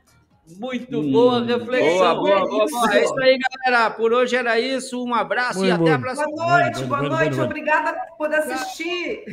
Muito 0.56 1.02
boa 1.02 1.44
reflexão. 1.44 1.98
Boa, 1.98 2.14
boa, 2.14 2.48
boa, 2.48 2.66
boa. 2.66 2.94
É 2.94 3.04
isso 3.04 3.20
aí, 3.20 3.38
galera. 3.66 3.90
Por 3.90 4.12
hoje 4.12 4.36
era 4.36 4.58
isso. 4.58 5.04
Um 5.04 5.14
abraço 5.14 5.64
e 5.64 5.68
Muito 5.68 5.82
até 5.82 5.92
a 5.92 5.96
bom. 5.98 6.02
próxima. 6.02 6.26
Boa 6.30 6.60
noite, 6.60 6.84
boa 6.84 7.02
noite, 7.02 7.40
obrigada 7.40 7.92
por 8.16 8.34
assistir. 8.34 9.24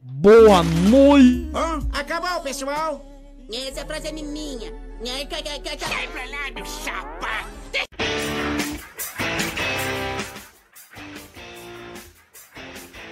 Boa 0.00 0.62
noite! 0.90 1.50
Acabou, 1.92 2.40
pessoal. 2.40 3.04
Essa 3.52 3.84
frase 3.86 4.08
é 4.08 4.12
minha. 4.12 4.72
Sai 5.04 5.26
pra 6.08 6.24
lá, 6.24 6.50
meu 6.54 6.64
chapa. 6.64 7.46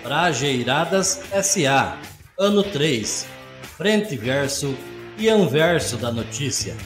Brajeiradas 0.03 1.20
SA, 1.43 1.97
ano 2.39 2.62
3, 2.62 3.26
frente 3.76 4.16
verso 4.16 4.76
e 5.18 5.28
anverso 5.28 5.97
da 5.97 6.12
notícia. 6.12 6.76